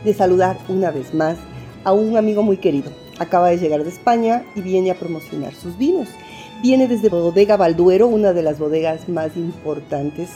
de 0.04 0.14
saludar 0.16 0.58
una 0.68 0.90
vez 0.90 1.14
más 1.14 1.38
a 1.84 1.94
un 1.94 2.18
amigo 2.18 2.42
muy 2.42 2.58
querido, 2.58 2.92
Acaba 3.20 3.50
de 3.50 3.58
llegar 3.58 3.84
de 3.84 3.90
España 3.90 4.44
y 4.56 4.62
viene 4.62 4.92
a 4.92 4.96
promocionar 4.96 5.54
sus 5.54 5.78
vinos. 5.78 6.10
Viene 6.62 6.88
desde 6.88 7.10
Bodega 7.10 7.58
Balduero, 7.58 8.08
una 8.08 8.34
de 8.34 8.44
las 8.44 8.60
bodegas 8.60 9.08
más 9.10 9.36
importantes 9.36 10.30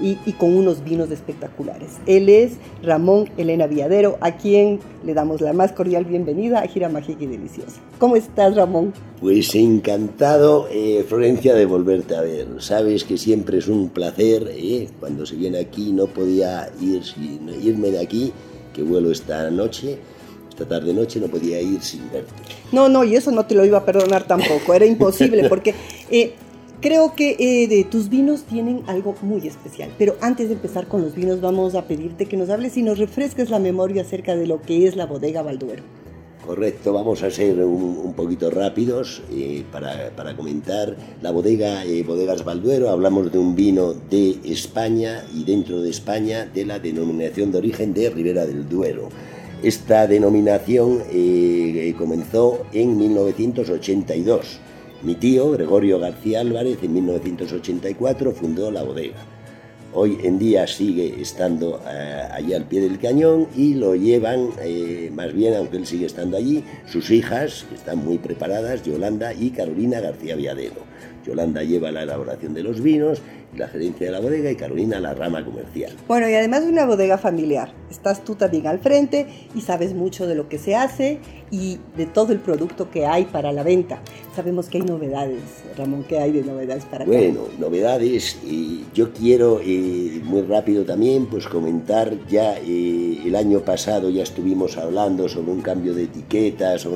y, 0.00 0.16
con 0.32 0.54
unos 0.54 0.84
vinos 0.84 1.10
espectaculares. 1.10 1.92
Él 2.06 2.28
es 2.28 2.52
Ramón 2.82 3.30
Elena 3.36 3.66
Viadero, 3.66 4.18
a 4.20 4.36
quien 4.36 4.80
le 5.04 5.14
damos 5.14 5.40
la 5.40 5.52
más 5.52 5.72
cordial 5.72 6.04
bienvenida 6.04 6.60
a 6.60 6.66
Gira 6.66 6.88
Mágica 6.88 7.24
y 7.24 7.26
Deliciosa. 7.26 7.80
¿Cómo 7.98 8.16
estás, 8.16 8.54
Ramón? 8.54 8.92
Pues 9.20 9.54
encantado, 9.54 10.68
eh, 10.70 11.04
Florencia, 11.08 11.54
de 11.54 11.64
volverte 11.64 12.14
a 12.16 12.20
ver. 12.20 12.46
Sabes 12.58 13.04
que 13.04 13.16
siempre 13.16 13.58
es 13.58 13.68
un 13.68 13.88
placer. 13.88 14.48
Eh, 14.50 14.88
cuando 15.00 15.24
se 15.24 15.36
viene 15.36 15.58
aquí 15.58 15.92
no 15.92 16.06
podía 16.06 16.70
ir 16.80 17.04
sin 17.04 17.48
irme 17.62 17.90
de 17.90 18.00
aquí, 18.00 18.32
que 18.74 18.82
vuelo 18.82 19.10
esta 19.10 19.50
noche 19.50 19.98
esta 20.56 20.66
tarde 20.66 20.94
noche 20.94 21.20
no 21.20 21.26
podía 21.26 21.60
ir 21.60 21.82
sin 21.82 22.10
verte. 22.10 22.32
No, 22.72 22.88
no, 22.88 23.04
y 23.04 23.14
eso 23.14 23.30
no 23.30 23.44
te 23.44 23.54
lo 23.54 23.64
iba 23.66 23.78
a 23.78 23.84
perdonar 23.84 24.26
tampoco, 24.26 24.72
era 24.72 24.86
imposible 24.86 25.46
porque 25.50 25.74
eh, 26.10 26.32
creo 26.80 27.14
que 27.14 27.36
eh, 27.38 27.68
de 27.68 27.84
tus 27.84 28.08
vinos 28.08 28.44
tienen 28.44 28.82
algo 28.86 29.14
muy 29.20 29.46
especial. 29.46 29.90
Pero 29.98 30.16
antes 30.22 30.48
de 30.48 30.54
empezar 30.54 30.86
con 30.86 31.02
los 31.02 31.14
vinos 31.14 31.42
vamos 31.42 31.74
a 31.74 31.82
pedirte 31.82 32.24
que 32.24 32.38
nos 32.38 32.48
hables 32.48 32.74
y 32.78 32.82
nos 32.82 32.98
refresques 32.98 33.50
la 33.50 33.58
memoria 33.58 34.00
acerca 34.00 34.34
de 34.34 34.46
lo 34.46 34.62
que 34.62 34.86
es 34.86 34.96
la 34.96 35.04
bodega 35.04 35.42
Balduero. 35.42 35.82
Correcto, 36.46 36.92
vamos 36.92 37.22
a 37.24 37.30
ser 37.30 37.58
un, 37.62 38.14
poquito 38.14 38.50
rápidos 38.50 39.20
eh, 39.32 39.64
para, 39.70 40.10
para, 40.14 40.36
comentar 40.36 40.96
la 41.20 41.32
bodega 41.32 41.82
Bodegas 42.06 42.44
Balduero. 42.44 42.88
Hablamos 42.88 43.30
de 43.32 43.38
un 43.38 43.56
vino 43.56 43.92
de 43.92 44.38
España 44.44 45.24
y 45.34 45.44
dentro 45.44 45.82
de 45.82 45.90
España 45.90 46.46
de 46.46 46.64
la 46.64 46.78
denominación 46.78 47.50
de 47.50 47.58
origen 47.58 47.92
de 47.92 48.08
Ribera 48.10 48.46
del 48.46 48.68
Duero. 48.68 49.08
Esta 49.62 50.06
denominación 50.06 51.02
eh, 51.10 51.94
comenzó 51.96 52.66
en 52.72 52.98
1982. 52.98 54.60
Mi 55.02 55.14
tío, 55.14 55.50
Gregorio 55.52 55.98
García 55.98 56.40
Álvarez, 56.40 56.78
en 56.82 56.92
1984 56.92 58.32
fundó 58.32 58.70
la 58.70 58.82
bodega. 58.82 59.16
Hoy 59.94 60.18
en 60.22 60.38
día 60.38 60.66
sigue 60.66 61.22
estando 61.22 61.80
eh, 61.88 62.28
allí 62.30 62.52
al 62.52 62.64
pie 62.64 62.82
del 62.82 62.98
cañón 62.98 63.48
y 63.56 63.72
lo 63.74 63.94
llevan, 63.94 64.50
eh, 64.60 65.10
más 65.14 65.32
bien, 65.32 65.54
aunque 65.54 65.78
él 65.78 65.86
sigue 65.86 66.04
estando 66.04 66.36
allí, 66.36 66.62
sus 66.86 67.10
hijas, 67.10 67.64
que 67.70 67.76
están 67.76 68.04
muy 68.04 68.18
preparadas, 68.18 68.82
Yolanda 68.82 69.32
y 69.32 69.50
Carolina 69.50 70.00
García 70.00 70.36
Viadero. 70.36 70.82
Yolanda 71.26 71.62
lleva 71.62 71.90
la 71.90 72.02
elaboración 72.02 72.54
de 72.54 72.62
los 72.62 72.80
vinos, 72.80 73.20
la 73.56 73.68
gerencia 73.68 74.06
de 74.06 74.12
la 74.12 74.20
bodega 74.20 74.50
y 74.50 74.56
Carolina 74.56 75.00
la 75.00 75.14
rama 75.14 75.44
comercial. 75.44 75.92
Bueno, 76.06 76.28
y 76.28 76.34
además 76.34 76.64
de 76.64 76.70
una 76.70 76.86
bodega 76.86 77.18
familiar, 77.18 77.72
estás 77.90 78.24
tú 78.24 78.34
también 78.34 78.66
al 78.66 78.78
frente 78.78 79.26
y 79.54 79.62
sabes 79.62 79.94
mucho 79.94 80.26
de 80.26 80.34
lo 80.34 80.48
que 80.48 80.58
se 80.58 80.76
hace 80.76 81.18
y 81.50 81.78
de 81.96 82.06
todo 82.06 82.32
el 82.32 82.38
producto 82.38 82.90
que 82.90 83.06
hay 83.06 83.24
para 83.24 83.52
la 83.52 83.62
venta. 83.62 84.00
Sabemos 84.34 84.68
que 84.68 84.78
hay 84.78 84.84
novedades, 84.84 85.42
Ramón, 85.76 86.04
¿qué 86.08 86.18
hay 86.18 86.32
de 86.32 86.42
novedades 86.42 86.84
para 86.84 87.04
Bueno, 87.04 87.42
novedades, 87.58 88.38
y 88.44 88.84
yo 88.94 89.12
quiero 89.12 89.60
eh, 89.64 90.20
muy 90.24 90.42
rápido 90.42 90.84
también 90.84 91.26
pues 91.26 91.46
comentar 91.46 92.12
ya 92.28 92.58
eh, 92.58 93.20
el 93.24 93.34
año 93.34 93.60
pasado 93.60 94.10
ya 94.10 94.22
estuvimos 94.22 94.76
hablando 94.76 95.28
sobre 95.28 95.52
un 95.52 95.62
cambio 95.62 95.94
de 95.94 96.04
etiquetas, 96.04 96.86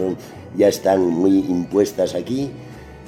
ya 0.57 0.69
están 0.69 1.07
muy 1.07 1.39
impuestas 1.39 2.15
aquí 2.15 2.51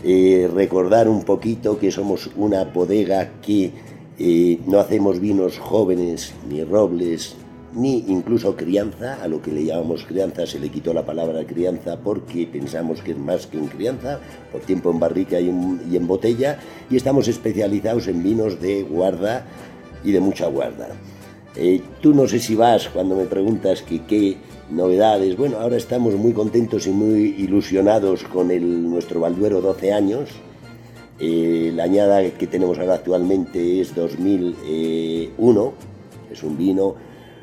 eh, 0.05 0.51
recordar 0.53 1.09
un 1.09 1.25
poquito 1.25 1.79
que 1.79 1.91
somos 1.91 2.31
una 2.37 2.65
bodega 2.65 3.41
que 3.41 3.71
eh, 4.19 4.59
no 4.67 4.81
hacemos 4.81 5.21
vinos 5.21 5.59
jóvenes, 5.59 6.35
ni 6.49 6.63
robles, 6.65 7.37
ni 7.75 8.05
incluso 8.09 8.55
crianza, 8.57 9.23
a 9.23 9.29
lo 9.29 9.41
que 9.41 9.53
le 9.53 9.65
llamamos 9.65 10.05
crianza 10.05 10.47
se 10.47 10.59
le 10.59 10.69
quitó 10.69 10.93
la 10.93 11.07
palabra 11.07 11.45
crianza 11.47 11.99
porque 11.99 12.47
pensamos 12.47 13.01
que 13.01 13.13
es 13.13 13.19
más 13.19 13.47
que 13.47 13.59
en 13.59 13.69
crianza, 13.69 14.21
por 14.51 14.61
tiempo 14.61 14.91
en 14.91 15.01
barrica 15.01 15.41
y 15.41 15.49
en 15.49 16.07
botella, 16.07 16.59
y 16.91 16.97
estamos 16.97 17.29
especializados 17.29 18.09
en 18.09 18.23
vinos 18.23 18.61
de 18.61 18.83
guarda 18.83 19.47
y 20.05 20.13
de 20.13 20.21
mucha 20.21 20.47
guarda. 20.47 20.89
Eh, 21.55 21.83
tú 22.01 22.15
no 22.15 22.27
sé 22.27 22.41
si 22.41 22.55
vas 22.55 22.89
cuando 22.89 23.15
me 23.15 23.25
preguntas 23.25 23.83
que 23.83 24.05
qué 24.07 24.37
novedades. 24.71 25.37
Bueno, 25.37 25.59
ahora 25.59 25.77
estamos 25.77 26.15
muy 26.15 26.33
contentos 26.33 26.87
y 26.87 26.91
muy 26.91 27.35
ilusionados 27.39 28.25
con 28.25 28.51
el, 28.51 28.89
nuestro 28.91 29.21
Balduero 29.21 29.61
12 29.61 29.93
años. 29.93 30.31
Eh, 31.19 31.73
la 31.75 31.85
añada 31.85 32.23
que 32.31 32.47
tenemos 32.47 32.79
ahora 32.79 32.95
actualmente 32.95 33.81
es 33.81 33.95
2001. 33.95 35.73
Es 36.31 36.43
un 36.43 36.57
vino. 36.57 36.95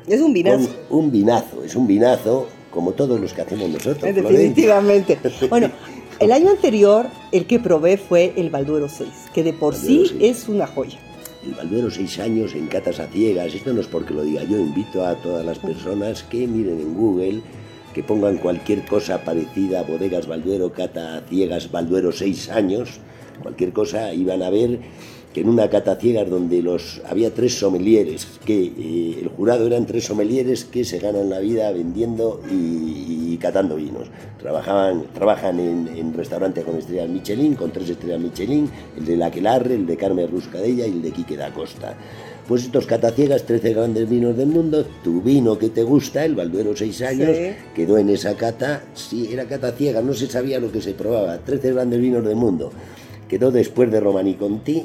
Es 0.06 0.20
un 0.20 0.32
vinazo. 0.32 0.68
Un 0.90 1.10
vinazo, 1.10 1.64
es 1.64 1.76
un 1.76 1.86
vinazo 1.86 2.48
como 2.70 2.92
todos 2.92 3.20
los 3.20 3.32
que 3.32 3.42
hacemos 3.42 3.68
nosotros. 3.68 4.14
Definitivamente. 4.14 5.18
bueno, 5.50 5.70
el 6.18 6.32
año 6.32 6.50
anterior 6.50 7.06
el 7.32 7.46
que 7.46 7.58
probé 7.58 7.96
fue 7.96 8.32
el 8.36 8.50
Balduero 8.50 8.88
6, 8.88 9.08
que 9.34 9.42
de 9.42 9.52
por 9.52 9.74
sí 9.74 10.18
es 10.20 10.48
una 10.48 10.66
joya 10.66 10.98
el 11.42 11.90
seis 11.90 12.18
años 12.18 12.54
en 12.54 12.66
catas 12.66 13.00
a 13.00 13.06
ciegas. 13.06 13.54
Esto 13.54 13.72
no 13.72 13.80
es 13.80 13.86
porque 13.86 14.14
lo 14.14 14.22
diga 14.22 14.44
yo, 14.44 14.58
invito 14.58 15.04
a 15.04 15.14
todas 15.16 15.44
las 15.44 15.58
personas 15.58 16.22
que 16.22 16.46
miren 16.46 16.80
en 16.80 16.94
Google, 16.94 17.42
que 17.94 18.02
pongan 18.02 18.38
cualquier 18.38 18.84
cosa 18.86 19.24
parecida 19.24 19.80
a 19.80 19.82
Bodegas 19.84 20.26
Balduero, 20.26 20.72
cata 20.72 21.18
a 21.18 21.20
ciegas 21.22 21.70
Balduero 21.70 22.12
seis 22.12 22.48
años, 22.50 23.00
cualquier 23.42 23.72
cosa, 23.72 24.12
y 24.12 24.24
van 24.24 24.42
a 24.42 24.50
ver 24.50 24.80
que 25.32 25.42
en 25.42 25.48
una 25.48 25.70
cata 25.70 25.94
ciegas 25.96 26.28
donde 26.28 26.60
los, 26.60 27.00
había 27.08 27.32
tres 27.32 27.54
somelieres, 27.58 28.26
que 28.44 28.64
eh, 28.64 29.18
el 29.22 29.28
jurado 29.28 29.66
eran 29.66 29.86
tres 29.86 30.04
somelieres 30.06 30.64
que 30.64 30.84
se 30.84 30.98
ganan 30.98 31.30
la 31.30 31.38
vida 31.38 31.70
vendiendo 31.70 32.40
y, 32.50 33.32
y 33.34 33.38
catando 33.40 33.76
vinos. 33.76 34.08
Trabajaban, 34.40 35.04
trabajan 35.14 35.60
en, 35.60 35.88
en 35.96 36.12
restaurantes 36.14 36.64
con 36.64 36.76
estrellas 36.76 37.08
Michelin, 37.08 37.54
con 37.54 37.70
tres 37.70 37.90
estrellas 37.90 38.18
Michelin, 38.20 38.68
el 38.98 39.04
de 39.04 39.16
Laquelarre, 39.16 39.74
el 39.76 39.86
de 39.86 39.96
Carmen 39.96 40.28
Ruscadella 40.28 40.86
y 40.86 40.90
el 40.90 41.02
de 41.02 41.12
Quique 41.12 41.36
da 41.36 41.52
Costa. 41.54 41.94
Pues 42.48 42.64
estos 42.64 42.84
cataciegas, 42.86 43.44
13 43.44 43.74
grandes 43.74 44.08
vinos 44.10 44.36
del 44.36 44.48
mundo, 44.48 44.84
tu 45.04 45.20
vino 45.22 45.56
que 45.56 45.68
te 45.68 45.84
gusta, 45.84 46.24
el 46.24 46.34
Balduero 46.34 46.74
6 46.74 47.02
años, 47.02 47.28
Sí. 47.36 47.52
quedó 47.76 47.96
en 47.96 48.08
esa 48.08 48.34
cata, 48.36 48.82
sí, 48.94 49.28
era 49.32 49.44
cata 49.44 49.70
ciega, 49.70 50.02
no 50.02 50.12
se 50.14 50.26
sabía 50.26 50.58
lo 50.58 50.72
que 50.72 50.82
se 50.82 50.94
probaba, 50.94 51.38
13 51.38 51.72
grandes 51.74 52.00
vinos 52.00 52.24
del 52.24 52.34
mundo. 52.34 52.72
Quedó 53.28 53.52
después 53.52 53.92
de 53.92 54.00
Romani 54.00 54.34
Conti, 54.34 54.84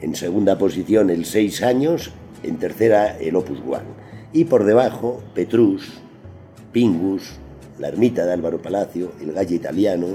en 0.00 0.14
segunda 0.14 0.58
posición 0.58 1.10
el 1.10 1.24
6 1.24 1.62
años, 1.62 2.12
en 2.42 2.58
tercera 2.58 3.16
el 3.18 3.36
Opus 3.36 3.60
One. 3.60 4.06
Y 4.32 4.44
por 4.44 4.64
debajo, 4.64 5.22
Petrus, 5.34 5.88
Pingus, 6.72 7.38
la 7.78 7.88
ermita 7.88 8.24
de 8.26 8.32
Álvaro 8.32 8.60
Palacio, 8.60 9.12
el 9.20 9.32
Gallo 9.32 9.56
Italiano, 9.56 10.06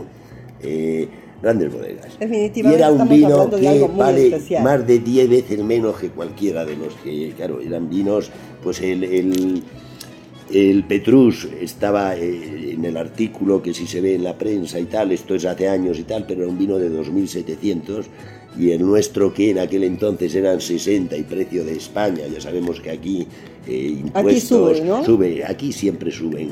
eh, 0.62 1.08
grandes 1.42 1.74
bodegas. 1.74 2.16
Y 2.16 2.26
Definitivamente 2.26 2.84
era 2.84 2.92
un 2.92 3.10
vino 3.10 3.50
que 3.50 3.90
vale 3.98 4.28
especial. 4.28 4.64
más 4.64 4.86
de 4.86 5.00
10 5.00 5.30
veces 5.30 5.64
menos 5.64 5.98
que 5.98 6.10
cualquiera 6.10 6.66
de 6.66 6.76
los 6.76 6.94
que, 6.96 7.34
claro, 7.36 7.60
eran 7.62 7.90
vinos, 7.90 8.32
pues 8.62 8.82
el, 8.82 9.04
el, 9.04 9.64
el 10.54 10.84
Petrus 10.84 11.48
estaba 11.60 12.16
eh, 12.16 12.74
en 12.74 12.86
el 12.86 12.98
artículo 12.98 13.62
que 13.62 13.74
si 13.74 13.88
se 13.88 14.02
ve 14.02 14.16
en 14.16 14.24
la 14.24 14.38
prensa 14.38 14.80
y 14.80 14.86
tal, 14.86 15.12
esto 15.12 15.36
es 15.36 15.46
hace 15.46 15.68
años 15.68 15.98
y 15.98 16.04
tal, 16.04 16.26
pero 16.28 16.42
era 16.42 16.52
un 16.52 16.58
vino 16.58 16.78
de 16.78 16.92
2.700 16.92 18.06
y 18.58 18.72
el 18.72 18.82
nuestro 18.86 19.34
que 19.34 19.52
en 19.52 19.60
aquel 19.60 19.84
entonces 19.84 20.36
eran 20.36 20.60
60 20.60 21.16
y 21.16 21.24
precio 21.24 21.64
de 21.64 21.74
España, 21.74 22.24
ya 22.28 22.42
sabemos 22.42 22.80
que 22.80 22.92
aquí 22.92 23.28
eh, 23.68 23.98
impuestos 24.02 24.78
sube, 24.78 24.82
¿no? 24.82 25.04
sube, 25.04 25.44
aquí 25.46 25.72
siempre 25.72 26.12
suben, 26.12 26.50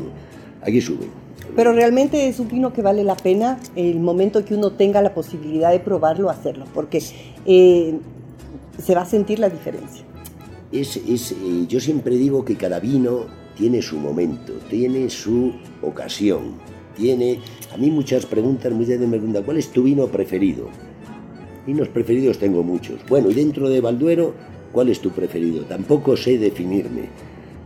aquí 0.62 0.82
suben. 0.82 1.10
Pero 1.56 1.74
realmente 1.74 2.28
es 2.28 2.40
un 2.40 2.48
vino 2.48 2.72
que 2.72 2.82
vale 2.82 3.04
la 3.04 3.16
pena 3.16 3.60
el 3.76 4.00
momento 4.00 4.46
que 4.46 4.54
uno 4.54 4.72
tenga 4.72 5.02
la 5.02 5.14
posibilidad 5.14 5.72
de 5.72 5.80
probarlo, 5.80 6.30
hacerlo, 6.30 6.66
porque 6.74 7.02
eh, 7.46 7.96
se 8.82 8.96
va 8.96 9.02
a 9.02 9.06
sentir 9.06 9.40
la 9.40 9.50
diferencia. 9.50 10.06
es, 10.72 10.96
es, 10.98 11.32
eh, 11.32 11.66
yo 11.68 11.80
siempre 11.80 12.16
digo 12.16 12.46
que 12.46 12.56
cada 12.56 12.80
vino 12.80 13.26
tiene 13.58 13.82
su 13.82 13.98
momento, 13.98 14.54
tiene 14.70 15.10
su 15.10 15.52
ocasión, 15.82 16.54
tiene... 16.96 17.40
A 17.74 17.78
mí 17.78 17.92
muchas 17.92 18.26
preguntas, 18.26 18.72
muchas 18.72 18.90
veces 18.90 19.08
me 19.08 19.18
preguntan, 19.18 19.44
¿cuál 19.44 19.58
es 19.58 19.70
tu 19.72 19.84
vino 19.84 20.08
preferido? 20.08 20.70
Vinos 21.70 21.88
preferidos 21.90 22.40
tengo 22.40 22.64
muchos. 22.64 22.96
Bueno, 23.08 23.30
y 23.30 23.36
dentro 23.36 23.70
de 23.70 23.80
Balduero, 23.80 24.34
¿cuál 24.72 24.90
es 24.90 25.00
tu 25.00 25.12
preferido? 25.12 25.64
Tampoco 25.66 26.18
sé 26.18 26.40
definirme, 26.40 27.04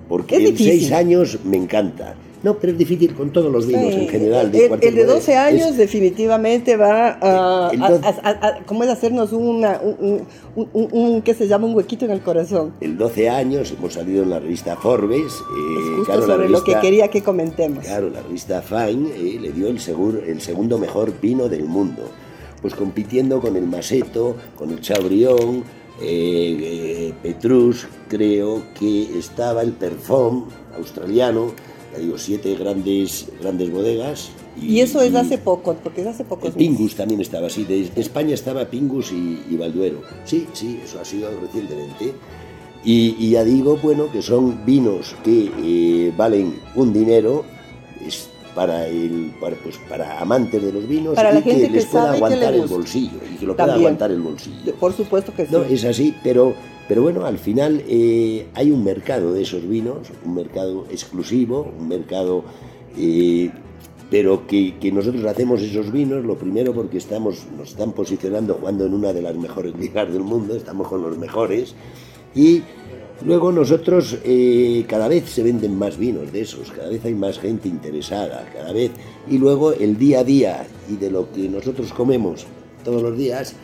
porque 0.09 0.35
Es 0.35 0.41
el 0.41 0.47
difícil. 0.51 0.79
6 0.81 0.91
años 0.91 1.39
me 1.45 1.55
encanta. 1.55 2.15
No, 2.43 2.55
pero 2.57 2.73
es 2.73 2.77
difícil 2.77 3.13
con 3.13 3.29
todos 3.31 3.49
los 3.49 3.65
vinos 3.65 3.93
Sí, 3.93 4.01
en 4.01 4.09
general. 4.09 4.51
el, 4.53 4.67
cualquier 4.67 4.89
el 4.91 4.95
de 4.97 5.01
bodega. 5.05 5.15
12 5.19 5.37
años 5.37 5.67
Es- 5.69 5.77
definitivamente 5.77 6.75
va 6.75 7.17
a, 7.21 7.69
El 7.71 7.81
a- 7.81 7.87
a- 7.87 8.19
a- 8.21 8.47
a- 8.47 8.65
¿cómo 8.65 8.83
es 8.83 8.89
hacernos 8.89 9.31
una, 9.31 9.79
un, 9.81 10.23
un, 10.57 10.67
un- 10.73 10.89
un- 10.91 11.21
¿qué 11.21 11.33
se 11.33 11.47
llama? 11.47 11.67
Un 11.67 11.75
huequito 11.75 12.03
en 12.03 12.11
el 12.11 12.19
corazón. 12.19 12.73
el 12.81 12.97
12 12.97 13.29
años 13.29 13.73
hemos 13.77 13.93
salido 13.93 14.23
en 14.23 14.29
la 14.31 14.39
revista 14.41 14.75
Forbes. 14.75 15.21
eh, 15.21 15.95
Justo 15.99 16.03
claro, 16.03 16.27
la 16.27 16.33
sobre 16.35 16.49
lo 16.49 16.61
que 16.65 16.71
revista- 16.71 16.81
quería 16.81 17.07
que 17.07 17.21
comentemos. 17.23 17.85
Claro, 17.85 18.09
la 18.09 18.21
revista 18.21 18.61
Fine 18.61 19.11
eh, 19.15 19.39
le 19.39 19.51
dio 19.53 19.69
el, 19.69 19.79
segur- 19.79 20.21
el 20.27 20.41
segundo 20.41 20.77
mejor 20.77 21.13
vino 21.21 21.47
del 21.47 21.63
mundo. 21.63 22.01
Pues 22.63 22.73
compitiendo 22.73 23.39
con 23.39 23.55
el 23.55 23.67
Maseto, 23.67 24.35
con 24.55 24.71
el 24.71 24.81
Chabrión, 24.81 25.63
eh, 26.01 26.57
eh, 26.59 27.13
Petrus, 27.21 27.87
creo 28.07 28.63
que 28.79 29.19
estaba 29.19 29.61
el 29.61 29.73
Perfum 29.73 30.45
australiano, 30.75 31.51
ya 31.91 31.99
digo, 31.99 32.17
siete 32.17 32.55
grandes, 32.55 33.27
grandes 33.39 33.71
bodegas. 33.71 34.31
Y 34.59 34.79
eso 34.79 35.01
es 35.01 35.13
hace 35.13 35.37
poco, 35.37 35.75
porque 35.83 36.01
es 36.01 36.07
hace 36.07 36.23
pocos 36.23 36.49
El 36.49 36.53
Pingus 36.53 36.95
también 36.95 37.21
estaba 37.21 37.47
así, 37.47 37.63
de, 37.65 37.89
de 37.89 38.01
España 38.01 38.33
estaba 38.33 38.65
Pingus 38.65 39.11
y, 39.11 39.43
y 39.49 39.57
Balduero. 39.57 40.01
Sí, 40.25 40.47
sí, 40.53 40.79
eso 40.83 40.99
ha 40.99 41.05
sido 41.05 41.29
recientemente. 41.41 42.13
Y, 42.83 43.15
y 43.19 43.31
ya 43.31 43.43
digo, 43.43 43.77
bueno, 43.77 44.11
que 44.11 44.21
son 44.21 44.65
vinos 44.65 45.15
que 45.23 45.51
eh, 45.61 46.13
valen 46.17 46.55
un 46.75 46.91
dinero 46.91 47.45
es 48.05 48.29
para, 48.55 48.87
el, 48.87 49.33
para, 49.39 49.55
pues, 49.57 49.77
para 49.89 50.19
amantes 50.19 50.61
de 50.61 50.71
los 50.71 50.87
vinos 50.87 51.15
Para 51.15 51.31
y 51.31 51.35
la 51.35 51.41
gente 51.41 51.67
que 51.67 51.73
les 51.73 51.85
pueda 51.85 52.05
sabe 52.05 52.17
que 52.17 52.35
le 52.35 52.45
aguantar 52.45 52.53
el 52.53 52.67
bolsillo 52.67 53.17
y 53.31 53.35
que 53.37 53.45
lo 53.45 53.55
pueda 53.55 53.67
También. 53.67 53.85
aguantar 53.87 54.11
el 54.11 54.21
bolsillo. 54.21 54.75
Por 54.75 54.93
supuesto 54.93 55.33
que 55.33 55.45
sí. 55.45 55.51
No, 55.51 55.63
es 55.63 55.83
así, 55.85 56.15
pero, 56.23 56.53
pero 56.87 57.01
bueno, 57.01 57.25
al 57.25 57.37
final 57.37 57.83
eh, 57.87 58.47
hay 58.53 58.71
un 58.71 58.83
mercado 58.83 59.33
de 59.33 59.41
esos 59.41 59.67
vinos, 59.67 60.07
un 60.25 60.35
mercado 60.35 60.85
exclusivo, 60.89 61.71
un 61.79 61.87
mercado, 61.87 62.43
eh, 62.97 63.49
pero 64.09 64.45
que, 64.45 64.75
que 64.79 64.91
nosotros 64.91 65.25
hacemos 65.25 65.61
esos 65.61 65.91
vinos, 65.91 66.23
lo 66.23 66.37
primero 66.37 66.73
porque 66.73 66.97
estamos, 66.97 67.45
nos 67.57 67.69
están 67.69 67.93
posicionando 67.93 68.55
jugando 68.55 68.85
en 68.85 68.93
una 68.93 69.13
de 69.13 69.21
las 69.21 69.35
mejores 69.35 69.75
ligas 69.79 70.11
del 70.11 70.23
mundo, 70.23 70.55
estamos 70.55 70.87
con 70.87 71.01
los 71.01 71.17
mejores, 71.17 71.73
y 72.35 72.61
luego 73.25 73.51
nosotros 73.51 74.17
eh, 74.23 74.85
cada 74.87 75.07
vez 75.07 75.29
se 75.29 75.43
venden 75.43 75.77
más 75.77 75.97
vinos 75.97 76.31
de 76.31 76.41
esos, 76.41 76.71
cada 76.71 76.89
vez 76.89 77.03
hay 77.05 77.13
más 77.13 77.39
gente 77.39 77.67
interesada, 77.69 78.49
cada 78.53 78.71
vez, 78.73 78.91
y 79.29 79.37
luego 79.37 79.71
el 79.73 79.97
día 79.97 80.19
a 80.19 80.23
día 80.23 80.67
y 80.89 80.95
de 80.97 81.09
lo 81.11 81.31
que 81.31 81.47
nosotros 81.49 81.93
comemos 81.93 82.45
todos 82.83 83.01
los 83.01 83.17
días, 83.17 83.55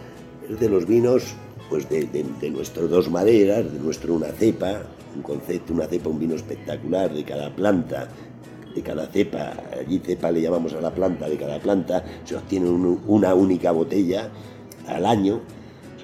es 0.49 0.59
de 0.59 0.69
los 0.69 0.85
vinos 0.87 1.23
pues 1.69 1.87
de, 1.89 2.05
de, 2.05 2.25
de 2.41 2.49
nuestro 2.49 2.87
dos 2.87 3.09
maderas, 3.11 3.71
de 3.71 3.79
nuestro 3.79 4.13
una 4.15 4.27
cepa, 4.27 4.81
un 5.15 5.21
concepto, 5.21 5.73
una 5.73 5.85
cepa, 5.85 6.09
un 6.09 6.19
vino 6.19 6.35
espectacular 6.35 7.13
de 7.13 7.23
cada 7.23 7.53
planta, 7.55 8.07
de 8.73 8.81
cada 8.81 9.07
cepa, 9.07 9.53
allí 9.79 9.99
cepa 9.99 10.31
le 10.31 10.41
llamamos 10.41 10.73
a 10.73 10.81
la 10.81 10.91
planta, 10.93 11.27
de 11.29 11.37
cada 11.37 11.59
planta 11.59 12.03
se 12.23 12.35
obtiene 12.35 12.69
un- 12.69 13.01
una 13.07 13.33
única 13.35 13.71
botella 13.71 14.29
al 14.87 15.05
año, 15.05 15.41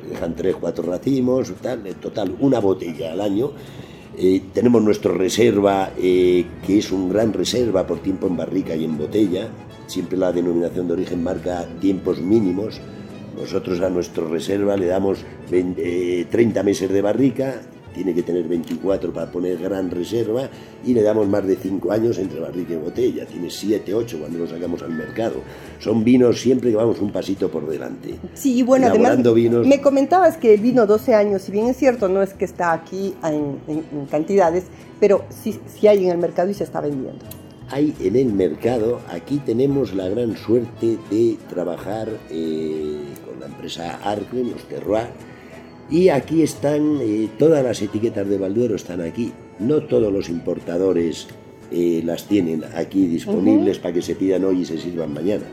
dejan 0.09 0.35
tres, 0.35 0.55
cuatro 0.59 0.83
racimos, 0.83 1.51
tal, 1.61 1.85
en 1.85 1.95
total 1.95 2.35
una 2.39 2.59
botella 2.59 3.11
al 3.11 3.21
año. 3.21 3.51
Eh, 4.17 4.41
tenemos 4.53 4.81
nuestra 4.81 5.11
reserva, 5.11 5.91
eh, 5.97 6.45
que 6.65 6.77
es 6.77 6.91
un 6.91 7.09
gran 7.09 7.33
reserva 7.33 7.85
por 7.85 7.99
tiempo 7.99 8.27
en 8.27 8.37
barrica 8.37 8.75
y 8.75 8.85
en 8.85 8.97
botella. 8.97 9.49
Siempre 9.87 10.17
la 10.17 10.31
denominación 10.31 10.87
de 10.87 10.93
origen 10.93 11.23
marca 11.23 11.65
tiempos 11.81 12.21
mínimos. 12.21 12.79
Nosotros 13.37 13.81
a 13.81 13.89
nuestra 13.89 14.25
reserva 14.25 14.77
le 14.77 14.85
damos 14.85 15.19
20, 15.51 16.21
eh, 16.21 16.25
30 16.25 16.63
meses 16.63 16.89
de 16.89 17.01
barrica, 17.01 17.61
tiene 17.95 18.13
que 18.13 18.21
tener 18.23 18.43
24 18.43 19.13
para 19.13 19.31
poner 19.31 19.57
gran 19.57 19.89
reserva 19.89 20.49
y 20.85 20.93
le 20.93 21.01
damos 21.01 21.27
más 21.27 21.47
de 21.47 21.55
5 21.55 21.91
años 21.91 22.17
entre 22.19 22.41
barrica 22.41 22.73
y 22.73 22.77
botella. 22.77 23.25
Tiene 23.25 23.49
7, 23.49 23.93
8 23.93 24.17
cuando 24.19 24.37
lo 24.39 24.47
sacamos 24.47 24.81
al 24.83 24.91
mercado. 24.91 25.35
Son 25.79 26.03
vinos 26.03 26.39
siempre 26.41 26.69
que 26.71 26.75
vamos 26.75 26.99
un 26.99 27.11
pasito 27.11 27.49
por 27.49 27.67
delante. 27.67 28.15
Sí, 28.33 28.55
y 28.57 28.63
bueno, 28.63 28.87
además 28.87 29.17
vinos. 29.33 29.65
me 29.65 29.79
comentabas 29.81 30.35
que 30.37 30.53
el 30.53 30.59
vino 30.59 30.85
12 30.85 31.15
años, 31.15 31.41
si 31.43 31.51
bien 31.53 31.67
es 31.67 31.77
cierto, 31.77 32.09
no 32.09 32.21
es 32.21 32.33
que 32.33 32.43
está 32.45 32.73
aquí 32.73 33.13
en, 33.23 33.57
en- 33.67 33.85
en 33.97 34.05
cantidades, 34.07 34.65
pero 34.99 35.23
sí, 35.29 35.57
sí 35.73 35.87
hay 35.87 36.03
en 36.05 36.11
el 36.11 36.17
mercado 36.17 36.49
y 36.49 36.53
se 36.53 36.65
está 36.65 36.81
vendiendo. 36.81 37.23
hay 37.71 37.95
en 38.01 38.15
el 38.17 38.33
mercado, 38.33 38.99
aquí 39.09 39.37
tenemos 39.45 39.93
la 39.95 40.07
gran 40.09 40.35
suerte 40.37 40.97
de 41.09 41.37
trabajar 41.49 42.09
eh, 42.29 42.99
con 43.25 43.39
la 43.39 43.45
empresa 43.47 43.99
Arcle, 44.03 44.43
los 44.43 44.63
Terroir, 44.65 45.07
y 45.89 46.09
aquí 46.09 46.41
están, 46.41 46.99
eh, 47.01 47.29
todas 47.37 47.63
las 47.63 47.81
etiquetas 47.81 48.27
de 48.27 48.37
Balduero 48.37 48.75
están 48.75 49.01
aquí. 49.01 49.31
No 49.59 49.83
todos 49.83 50.11
los 50.11 50.29
importadores 50.29 51.27
eh, 51.71 52.01
las 52.03 52.27
tienen 52.27 52.63
aquí 52.75 53.07
disponibles 53.07 53.79
para 53.79 53.93
que 53.93 54.01
se 54.01 54.15
pidan 54.15 54.43
hoy 54.45 54.61
y 54.61 54.65
se 54.65 54.77
sirvan 54.77 55.13
mañana. 55.13 55.45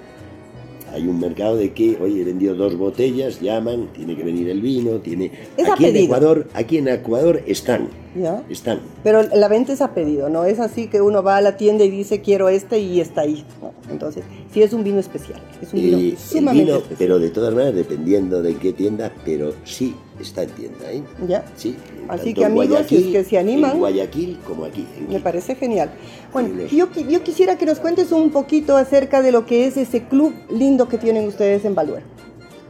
Hay 0.92 1.07
un 1.07 1.21
mercado 1.21 1.57
de 1.57 1.73
que, 1.73 1.97
oye, 2.01 2.21
he 2.21 2.25
vendido 2.25 2.55
dos 2.55 2.77
botellas, 2.77 3.40
llaman, 3.40 3.88
tiene 3.95 4.14
que 4.14 4.25
venir 4.25 4.51
el 4.51 4.61
vino, 4.61 4.99
tiene... 4.99 5.31
Es 5.57 5.68
aquí 5.68 5.87
en. 5.87 5.97
Ecuador, 5.97 6.49
aquí 6.53 6.79
en 6.79 6.88
Ecuador 6.88 7.42
están, 7.47 7.88
¿ya? 8.14 8.42
están. 8.48 8.81
Pero 9.03 9.22
la 9.22 9.48
venta 9.48 9.72
es 9.72 9.81
a 9.81 9.94
pedido, 9.94 10.29
no 10.29 10.44
es 10.44 10.59
así 10.61 10.88
que 10.88 11.01
uno 11.01 11.22
va 11.22 11.37
a 11.37 11.40
la 11.40 11.57
tienda 11.57 11.85
y 11.85 11.90
dice 11.90 12.20
quiero 12.20 12.48
este 12.48 12.79
y 12.79 13.01
está 13.01 13.22
ahí. 13.22 13.44
No, 13.61 13.72
entonces, 13.90 14.25
sí 14.53 14.62
es 14.62 14.72
un 14.72 14.85
vino 14.85 14.98
especial, 14.98 15.40
es 15.61 15.72
un 15.72 15.81
vino 15.81 15.98
Eh, 15.98 16.16
sumamente 16.16 16.64
vino, 16.64 16.77
especial. 16.77 16.96
pero 16.98 17.18
de 17.18 17.31
todas 17.31 17.53
maneras, 17.55 17.75
dependiendo 17.75 18.42
de 18.42 18.57
qué 18.57 18.72
tienda, 18.72 19.12
pero 19.25 19.55
sí 19.64 19.94
está 20.20 20.42
en 20.44 20.51
tienda, 20.51 20.92
¿eh? 20.92 21.03
¿Ya? 21.27 21.44
Sí. 21.57 21.77
Así 22.09 22.35
que 22.35 22.44
amigos, 22.44 22.87
si 22.88 22.96
es 22.96 23.05
que 23.07 23.25
se 23.25 23.38
animan. 23.38 23.72
En 23.72 23.79
Guayaquil 23.79 24.38
como 24.46 24.64
aquí. 24.64 24.87
Me 25.09 25.20
parece 25.20 25.55
genial. 25.55 25.90
Bueno, 26.33 26.48
yo, 26.70 26.88
yo 27.09 27.22
quisiera 27.22 27.57
que 27.59 27.66
nos 27.66 27.79
cuentes 27.81 28.12
un 28.12 28.31
poquito 28.31 28.77
acerca 28.77 29.22
de 29.22 29.33
lo 29.33 29.46
que 29.46 29.66
es 29.66 29.77
ese 29.77 30.05
club 30.05 30.33
lindo 30.51 30.88
que 30.88 30.98
tienen 30.98 31.27
ustedes 31.27 31.64
en 31.64 31.75
Balduero. 31.75 32.05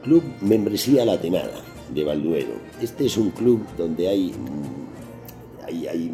Club 0.03 0.23
Membresía 0.41 1.05
La 1.05 1.21
Tenada 1.21 1.53
de 1.95 2.05
Balduero. 2.05 2.53
Este 2.81 3.07
es 3.07 3.17
un 3.17 3.31
club 3.31 3.61
donde 3.79 4.09
hay, 4.09 4.33
hay, 5.73 5.87
hay 5.89 6.11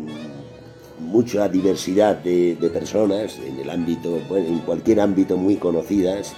mucha 1.00 1.48
diversidad 1.48 2.16
de, 2.16 2.56
de 2.56 2.68
personas 2.70 3.38
en 3.46 3.58
el 3.60 3.70
ámbito, 3.70 4.18
bueno, 4.28 4.46
en 4.48 4.58
cualquier 4.60 5.00
ámbito 5.00 5.36
muy 5.36 5.56
conocidas. 5.56 6.32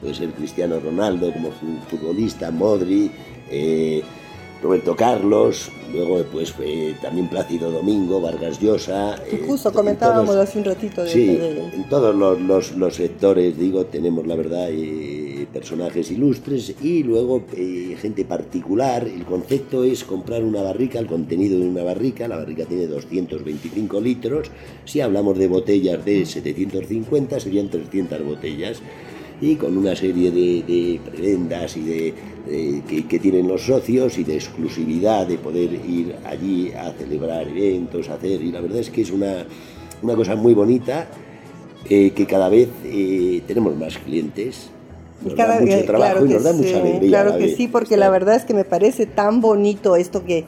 Puede 0.00 0.14
ser 0.14 0.30
Cristiano 0.30 0.78
Ronaldo 0.78 1.32
como 1.32 1.48
fu- 1.50 1.80
futbolista, 1.88 2.50
Modri, 2.52 3.10
eh, 3.50 4.02
Roberto 4.62 4.94
Carlos, 4.96 5.70
luego 5.92 6.24
pues 6.32 6.52
fue 6.52 6.94
también 7.02 7.28
Plácido 7.28 7.70
Domingo, 7.70 8.20
Vargas 8.20 8.60
Llosa. 8.60 9.16
Eh, 9.26 9.44
justo 9.46 9.72
comentábamos 9.72 10.34
hace 10.36 10.58
un 10.58 10.64
ratito 10.64 11.02
de, 11.02 11.10
sí, 11.10 11.38
en 11.74 11.88
todos 11.88 12.14
los, 12.14 12.72
los, 12.76 12.94
sectores, 12.94 13.56
digo, 13.58 13.86
tenemos 13.86 14.26
la 14.26 14.34
verdad 14.36 14.68
eh, 14.70 15.17
personajes 15.52 16.10
ilustres 16.10 16.74
y 16.82 17.02
luego 17.02 17.44
eh, 17.56 17.96
gente 18.00 18.24
particular. 18.24 19.06
El 19.06 19.24
concepto 19.24 19.84
es 19.84 20.04
comprar 20.04 20.44
una 20.44 20.62
barrica, 20.62 20.98
el 20.98 21.06
contenido 21.06 21.58
de 21.58 21.68
una 21.68 21.82
barrica, 21.82 22.28
la 22.28 22.36
barrica 22.36 22.64
tiene 22.64 22.86
225 22.86 24.00
litros, 24.00 24.50
si 24.84 25.00
hablamos 25.00 25.38
de 25.38 25.48
botellas 25.48 26.04
de 26.04 26.24
750 26.26 27.40
serían 27.40 27.68
300 27.68 28.24
botellas 28.24 28.82
y 29.40 29.56
con 29.56 29.76
una 29.76 29.94
serie 29.94 30.30
de, 30.30 31.00
prebendas 31.04 31.76
y 31.76 31.82
de, 31.82 32.14
que, 33.08 33.18
tienen 33.18 33.46
los 33.46 33.62
socios 33.62 34.18
y 34.18 34.24
de 34.24 34.34
exclusividad 34.34 35.26
de 35.26 35.38
poder 35.38 35.72
ir 35.72 36.16
allí 36.24 36.72
a 36.72 36.90
celebrar 36.92 37.46
eventos, 37.48 38.08
hacer, 38.08 38.42
y 38.42 38.50
la 38.50 38.60
verdad 38.60 38.80
es 38.80 38.90
que 38.90 39.02
es 39.02 39.10
una, 39.10 39.46
una 40.02 40.16
cosa 40.16 40.34
muy 40.34 40.54
bonita 40.54 41.08
eh, 41.88 42.10
que 42.10 42.26
cada 42.26 42.48
vez 42.48 42.68
eh, 42.84 43.42
tenemos 43.46 43.76
más 43.76 43.98
clientes. 43.98 44.70
Nos 45.24 45.36
da 45.36 45.60
mucho 45.60 45.84
trabajo 45.84 46.26
y 46.26 46.28
nos 46.28 46.44
da 46.44 46.52
mucha 46.52 46.80
alegría. 46.80 47.08
Claro 47.08 47.38
que 47.38 47.54
sí, 47.54 47.68
porque 47.68 47.96
la 47.96 48.10
verdad 48.10 48.36
es 48.36 48.44
que 48.44 48.54
me 48.54 48.64
parece 48.64 49.06
tan 49.06 49.40
bonito 49.40 49.96
esto 49.96 50.24
que 50.24 50.44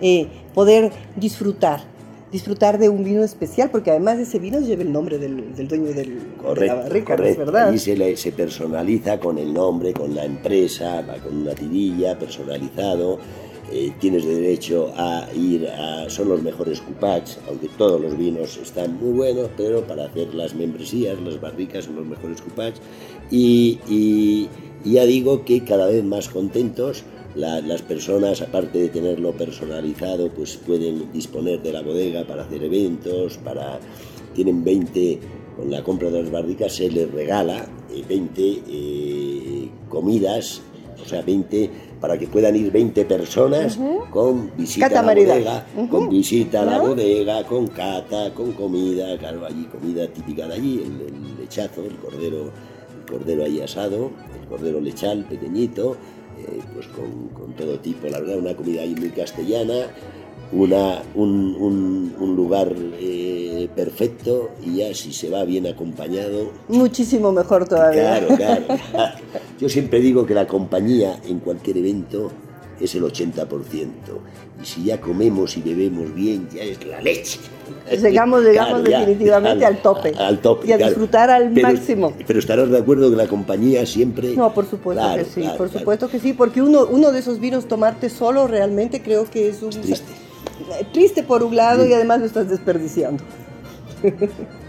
eh, 0.00 0.28
poder 0.54 0.92
disfrutar 1.16 1.92
disfrutar 2.32 2.78
de 2.78 2.88
un 2.88 3.04
vino 3.04 3.22
especial, 3.22 3.70
porque 3.70 3.90
además 3.90 4.18
ese 4.18 4.38
vino 4.38 4.58
lleva 4.58 4.82
el 4.82 4.90
nombre 4.90 5.18
del, 5.18 5.54
dueño 5.68 5.92
del, 5.92 6.18
de 6.58 6.66
la 6.66 6.74
barrica, 6.76 7.14
¿es 7.14 7.36
verdad? 7.36 7.70
Y 7.70 7.78
se, 7.78 8.16
se 8.16 8.32
personaliza 8.32 9.20
con 9.20 9.36
el 9.36 9.52
nombre, 9.52 9.92
con 9.92 10.14
la 10.14 10.24
empresa, 10.24 11.04
con 11.22 11.42
una 11.42 11.54
tirilla, 11.54 12.18
personalizado. 12.18 13.18
Eh, 13.74 13.92
tienes 13.98 14.26
derecho 14.26 14.92
a 14.96 15.26
ir 15.34 15.66
a... 15.66 16.08
Son 16.10 16.28
los 16.28 16.42
mejores 16.42 16.80
cupats, 16.80 17.38
aunque 17.48 17.68
todos 17.68 18.00
los 18.00 18.16
vinos 18.18 18.58
están 18.58 18.98
muy 18.98 19.12
buenos, 19.12 19.48
pero 19.56 19.82
para 19.82 20.06
hacer 20.06 20.34
las 20.34 20.54
membresías, 20.54 21.18
las 21.20 21.40
barricas 21.40 21.84
son 21.84 21.96
los 21.96 22.06
mejores 22.06 22.42
cupats. 22.42 22.80
Y, 23.30 23.78
y 23.88 24.48
ya 24.84 25.04
digo 25.04 25.44
que 25.44 25.64
cada 25.64 25.86
vez 25.86 26.04
más 26.04 26.28
contentos 26.28 27.04
las 27.34 27.82
personas, 27.82 28.42
aparte 28.42 28.78
de 28.78 28.88
tenerlo 28.88 29.32
personalizado, 29.32 30.28
pues 30.28 30.56
pueden 30.56 31.10
disponer 31.12 31.62
de 31.62 31.72
la 31.72 31.82
bodega 31.82 32.24
para 32.24 32.42
hacer 32.42 32.62
eventos, 32.62 33.38
para 33.38 33.78
tienen 34.34 34.64
20, 34.64 35.18
con 35.56 35.70
la 35.70 35.82
compra 35.82 36.10
de 36.10 36.22
las 36.22 36.30
barricas 36.30 36.74
se 36.74 36.90
les 36.90 37.10
regala 37.10 37.66
20 38.08 38.42
eh, 38.42 38.62
eh, 38.68 39.68
comidas, 39.88 40.62
o 41.02 41.08
sea, 41.08 41.22
20 41.22 41.70
para 42.00 42.18
que 42.18 42.26
puedan 42.26 42.56
ir 42.56 42.72
20 42.72 43.04
personas 43.04 43.78
con 44.10 44.50
visita 44.56 44.86
a 44.86 45.02
la 45.02 45.02
bodega, 45.02 45.66
con 45.88 46.08
visita 46.08 46.62
a 46.62 46.64
la 46.64 46.78
bodega, 46.80 47.44
con 47.44 47.68
cata, 47.68 48.34
con 48.34 48.52
comida, 48.52 49.16
claro, 49.18 49.46
allí 49.46 49.64
comida 49.66 50.08
típica 50.08 50.48
de 50.48 50.54
allí, 50.54 50.82
el, 50.82 51.38
lechazo, 51.38 51.84
el 51.84 51.96
cordero, 51.96 52.46
el 52.46 52.50
cordero 53.04 53.44
ahí 53.44 53.60
asado, 53.60 54.10
el 54.40 54.48
cordero 54.48 54.80
lechal 54.80 55.24
pequeñito, 55.24 55.96
eh, 56.38 56.60
pues 56.74 56.86
con, 56.88 57.52
todo 57.54 57.78
tipo, 57.78 58.08
la 58.08 58.20
verdad, 58.20 58.38
una 58.38 58.54
comida 58.54 58.82
ahí 58.82 58.94
muy 58.94 59.10
castellana, 59.10 59.88
una, 60.52 61.02
un, 61.14 62.34
lugar 62.36 62.74
eh, 62.98 63.68
perfecto 63.74 64.50
y 64.64 64.78
ya 64.78 64.94
si 64.94 65.12
se 65.12 65.30
va 65.30 65.44
bien 65.44 65.66
acompañado... 65.66 66.50
Muchísimo 66.68 67.32
mejor 67.32 67.68
todavía. 67.68 68.18
Claro, 68.18 68.36
claro. 68.36 68.64
Yo 69.60 69.68
siempre 69.68 70.00
digo 70.00 70.26
que 70.26 70.34
la 70.34 70.46
compañía 70.46 71.20
en 71.26 71.38
cualquier 71.40 71.78
evento 71.78 72.30
es 72.82 72.94
el 72.94 73.02
80%. 73.02 73.88
Y 74.60 74.64
si 74.64 74.84
ya 74.84 75.00
comemos 75.00 75.56
y 75.56 75.62
bebemos 75.62 76.14
bien, 76.14 76.48
ya 76.52 76.62
es 76.62 76.84
la 76.84 77.00
leche. 77.00 77.38
Llegamos, 77.90 78.42
llegamos 78.44 78.84
definitivamente 78.84 79.64
al, 79.64 79.80
tope. 79.82 80.12
Al 80.18 80.40
tope. 80.40 80.68
Y 80.68 80.72
a 80.72 80.78
disfrutar 80.78 81.30
al 81.30 81.50
máximo. 81.50 82.12
Pero 82.26 82.38
estarás 82.38 82.70
de 82.70 82.78
acuerdo 82.78 83.10
que 83.10 83.16
la 83.16 83.26
compañía 83.26 83.84
siempre. 83.86 84.34
No, 84.36 84.52
por 84.52 84.68
supuesto 84.68 85.04
que 85.16 85.24
sí, 85.24 85.48
por 85.56 85.70
supuesto 85.70 86.08
que 86.08 86.18
sí, 86.18 86.32
porque 86.32 86.62
uno, 86.62 86.86
uno 86.86 87.12
de 87.12 87.18
esos 87.18 87.40
vinos 87.40 87.66
tomarte 87.66 88.10
solo 88.10 88.46
realmente 88.46 89.02
creo 89.02 89.28
que 89.30 89.48
es 89.48 89.62
un. 89.62 89.70
triste. 89.70 90.12
Triste 90.92 91.22
por 91.22 91.42
un 91.42 91.56
lado 91.56 91.84
y 91.86 91.92
además 91.92 92.20
lo 92.20 92.26
estás 92.26 92.48
desperdiciando. 92.48 93.22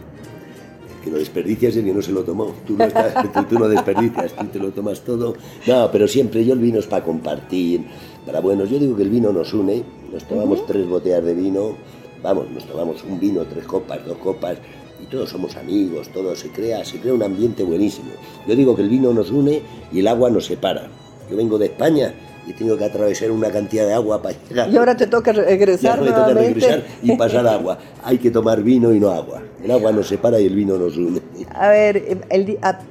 que 1.04 1.12
lo 1.12 1.18
desperdicias 1.18 1.76
es 1.76 1.84
que 1.84 1.94
no 1.94 2.02
se 2.02 2.12
lo 2.12 2.24
tomó. 2.24 2.54
Tú 2.66 2.78
no, 2.78 2.88
tú, 3.50 3.60
no 3.60 3.68
desperdicias, 3.68 4.34
tú 4.36 4.46
te 4.48 4.60
lo 4.60 4.72
tomas 4.72 5.02
todo. 5.02 5.36
No, 5.68 5.90
pero 5.92 6.08
siempre 6.08 6.46
yo 6.46 6.54
el 6.54 6.60
vino 6.60 6.80
es 6.80 6.88
para 6.88 7.04
compartir, 7.04 7.86
para 8.26 8.40
buenos. 8.40 8.70
Yo 8.70 8.80
digo 8.80 8.96
que 8.96 9.04
el 9.04 9.10
vino 9.10 9.32
nos 9.32 9.54
une, 9.54 9.84
nos 10.12 10.24
tomamos 10.26 10.66
tres 10.66 10.88
botellas 10.88 11.24
de 11.24 11.34
vino, 11.34 11.76
vamos, 12.22 12.50
nos 12.50 12.66
tomamos 12.66 13.04
un 13.04 13.20
vino, 13.20 13.44
tres 13.44 13.66
copas, 13.66 14.06
dos 14.06 14.18
copas, 14.18 14.58
y 15.02 15.06
todos 15.08 15.30
somos 15.30 15.56
amigos, 15.56 16.10
todo 16.10 16.36
se 16.36 16.50
crea, 16.50 16.86
se 16.86 17.00
crea 17.00 17.14
un 17.14 17.24
ambiente 17.24 17.64
buenísimo. 17.64 18.12
Yo 18.48 18.56
digo 18.56 18.76
que 18.76 18.84
el 18.84 18.90
vino 18.90 19.14
nos 19.14 19.32
une 19.32 19.62
y 19.92 20.00
el 20.00 20.08
agua 20.08 20.30
nos 20.30 20.46
separa. 20.46 20.88
Yo 21.30 21.38
vengo 21.38 21.58
de 21.58 21.68
España 21.68 22.14
y 22.46 22.54
tengo 22.54 22.78
que 22.78 22.86
atravesar 22.86 23.32
una 23.32 23.50
cantidad 23.52 23.86
de 23.86 23.94
agua 23.94 24.22
para 24.22 24.36
llegar. 24.50 24.70
Y 24.70 24.78
ahora 24.78 24.96
te 24.96 25.08
toca 25.08 25.32
regresar. 25.32 25.84
Y 25.84 25.88
ahora 25.88 26.02
me 26.02 26.12
toca 26.12 26.34
regresar 26.34 26.84
y 27.02 27.16
pasar 27.16 27.48
agua. 27.48 27.78
Hay 28.04 28.18
que 28.18 28.32
tomar 28.32 28.62
vino 28.62 28.94
y 28.94 29.00
no 29.00 29.12
agua. 29.12 29.42
El 29.64 29.72
agua 29.72 29.92
nos 29.92 30.08
separa 30.08 30.40
y 30.40 30.48
el 30.48 30.56
vino 30.56 30.78
nos 30.78 30.98
une. 30.98 31.22
A 31.54 31.70
ver, 31.70 32.20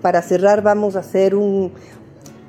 para 0.00 0.22
cerrar 0.22 0.62
vamos 0.62 0.96
a 0.96 1.00
hacer 1.00 1.34
un, 1.34 1.72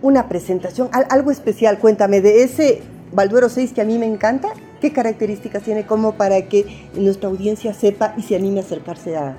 una 0.01 0.29
presentación, 0.29 0.89
algo 1.09 1.31
especial. 1.31 1.77
Cuéntame 1.79 2.21
de 2.21 2.43
ese 2.43 2.81
Balduero 3.11 3.49
6 3.49 3.73
que 3.73 3.81
a 3.81 3.85
mí 3.85 3.97
me 3.97 4.05
encanta 4.05 4.49
¿Qué 4.83 4.91
características 4.91 5.63
tiene 5.63 5.85
como 5.85 6.17
para 6.17 6.49
que 6.49 6.65
nuestra 6.97 7.29
audiencia 7.29 7.73
sepa 7.73 8.13
y 8.17 8.21
se 8.21 8.35
anime 8.35 8.59
a 8.59 8.63
acercarse 8.63 9.15
a, 9.15 9.37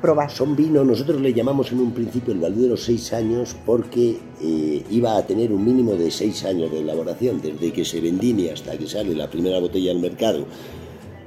probar? 0.00 0.30
Son 0.30 0.54
vinos, 0.54 0.86
nosotros 0.86 1.20
le 1.20 1.34
llamamos 1.34 1.72
en 1.72 1.80
un 1.80 1.90
principio 1.90 2.32
el 2.32 2.38
Valdero 2.38 2.76
6 2.76 3.12
años 3.14 3.56
porque 3.66 4.16
eh, 4.40 4.84
iba 4.88 5.16
a 5.16 5.26
tener 5.26 5.52
un 5.52 5.64
mínimo 5.64 5.96
de 5.96 6.08
6 6.08 6.44
años 6.44 6.70
de 6.70 6.78
elaboración, 6.78 7.40
desde 7.42 7.72
que 7.72 7.84
se 7.84 8.00
vendime 8.00 8.52
hasta 8.52 8.78
que 8.78 8.86
sale 8.86 9.12
la 9.16 9.28
primera 9.28 9.58
botella 9.58 9.90
al 9.90 9.98
mercado. 9.98 10.46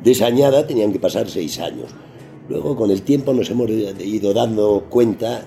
Desañada 0.02 0.66
tenían 0.66 0.94
que 0.94 1.00
pasar 1.02 1.30
6 1.30 1.60
años. 1.60 1.90
Luego 2.48 2.78
con 2.78 2.92
el 2.92 3.02
tiempo 3.02 3.34
nos 3.34 3.50
hemos 3.50 3.70
ido 3.70 4.34
dando 4.34 4.86
cuenta 4.90 5.44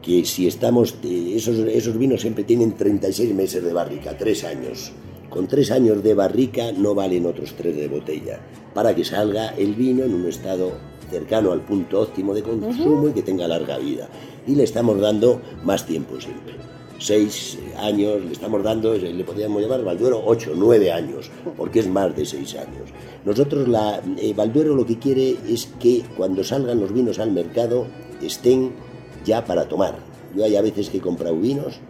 que 0.00 0.24
si 0.24 0.48
estamos, 0.48 0.94
eh, 1.04 1.34
esos, 1.36 1.58
esos 1.58 1.98
vinos 1.98 2.22
siempre 2.22 2.44
tienen 2.44 2.72
36 2.72 3.34
meses 3.34 3.62
de 3.62 3.74
barrica, 3.74 4.16
3 4.16 4.44
años. 4.44 4.94
Con 5.30 5.46
tres 5.46 5.70
años 5.70 6.02
de 6.02 6.14
barrica 6.14 6.72
no 6.72 6.94
valen 6.94 7.24
otros 7.24 7.54
tres 7.56 7.76
de 7.76 7.86
botella, 7.86 8.40
para 8.74 8.94
que 8.94 9.04
salga 9.04 9.50
el 9.50 9.76
vino 9.76 10.02
en 10.02 10.12
un 10.12 10.26
estado 10.26 10.72
cercano 11.08 11.52
al 11.52 11.60
punto 11.60 12.00
óptimo 12.00 12.34
de 12.34 12.42
consumo 12.42 13.08
y 13.08 13.12
que 13.12 13.22
tenga 13.22 13.46
larga 13.46 13.78
vida. 13.78 14.08
Y 14.46 14.56
le 14.56 14.64
estamos 14.64 15.00
dando 15.00 15.40
más 15.62 15.86
tiempo 15.86 16.20
siempre. 16.20 16.54
Seis 16.98 17.58
años, 17.78 18.24
le 18.24 18.32
estamos 18.32 18.62
dando, 18.62 18.94
le 18.94 19.24
podríamos 19.24 19.62
llamar 19.62 19.84
Valduero 19.84 20.20
ocho, 20.24 20.52
nueve 20.54 20.92
años, 20.92 21.30
porque 21.56 21.78
es 21.78 21.88
más 21.88 22.14
de 22.14 22.26
seis 22.26 22.56
años. 22.56 22.90
Nosotros, 23.24 23.68
la, 23.68 24.02
eh, 24.18 24.34
Valduero 24.34 24.74
lo 24.74 24.84
que 24.84 24.98
quiere 24.98 25.36
es 25.48 25.68
que 25.78 26.02
cuando 26.16 26.42
salgan 26.44 26.80
los 26.80 26.92
vinos 26.92 27.20
al 27.20 27.30
mercado 27.30 27.86
estén 28.20 28.72
ya 29.24 29.44
para 29.44 29.68
tomar. 29.68 29.96
Yo 30.36 30.44
hay 30.44 30.56
a 30.56 30.62
veces 30.62 30.90
que 30.90 30.98
he 30.98 31.00
comprado 31.00 31.36
vinos 31.36 31.80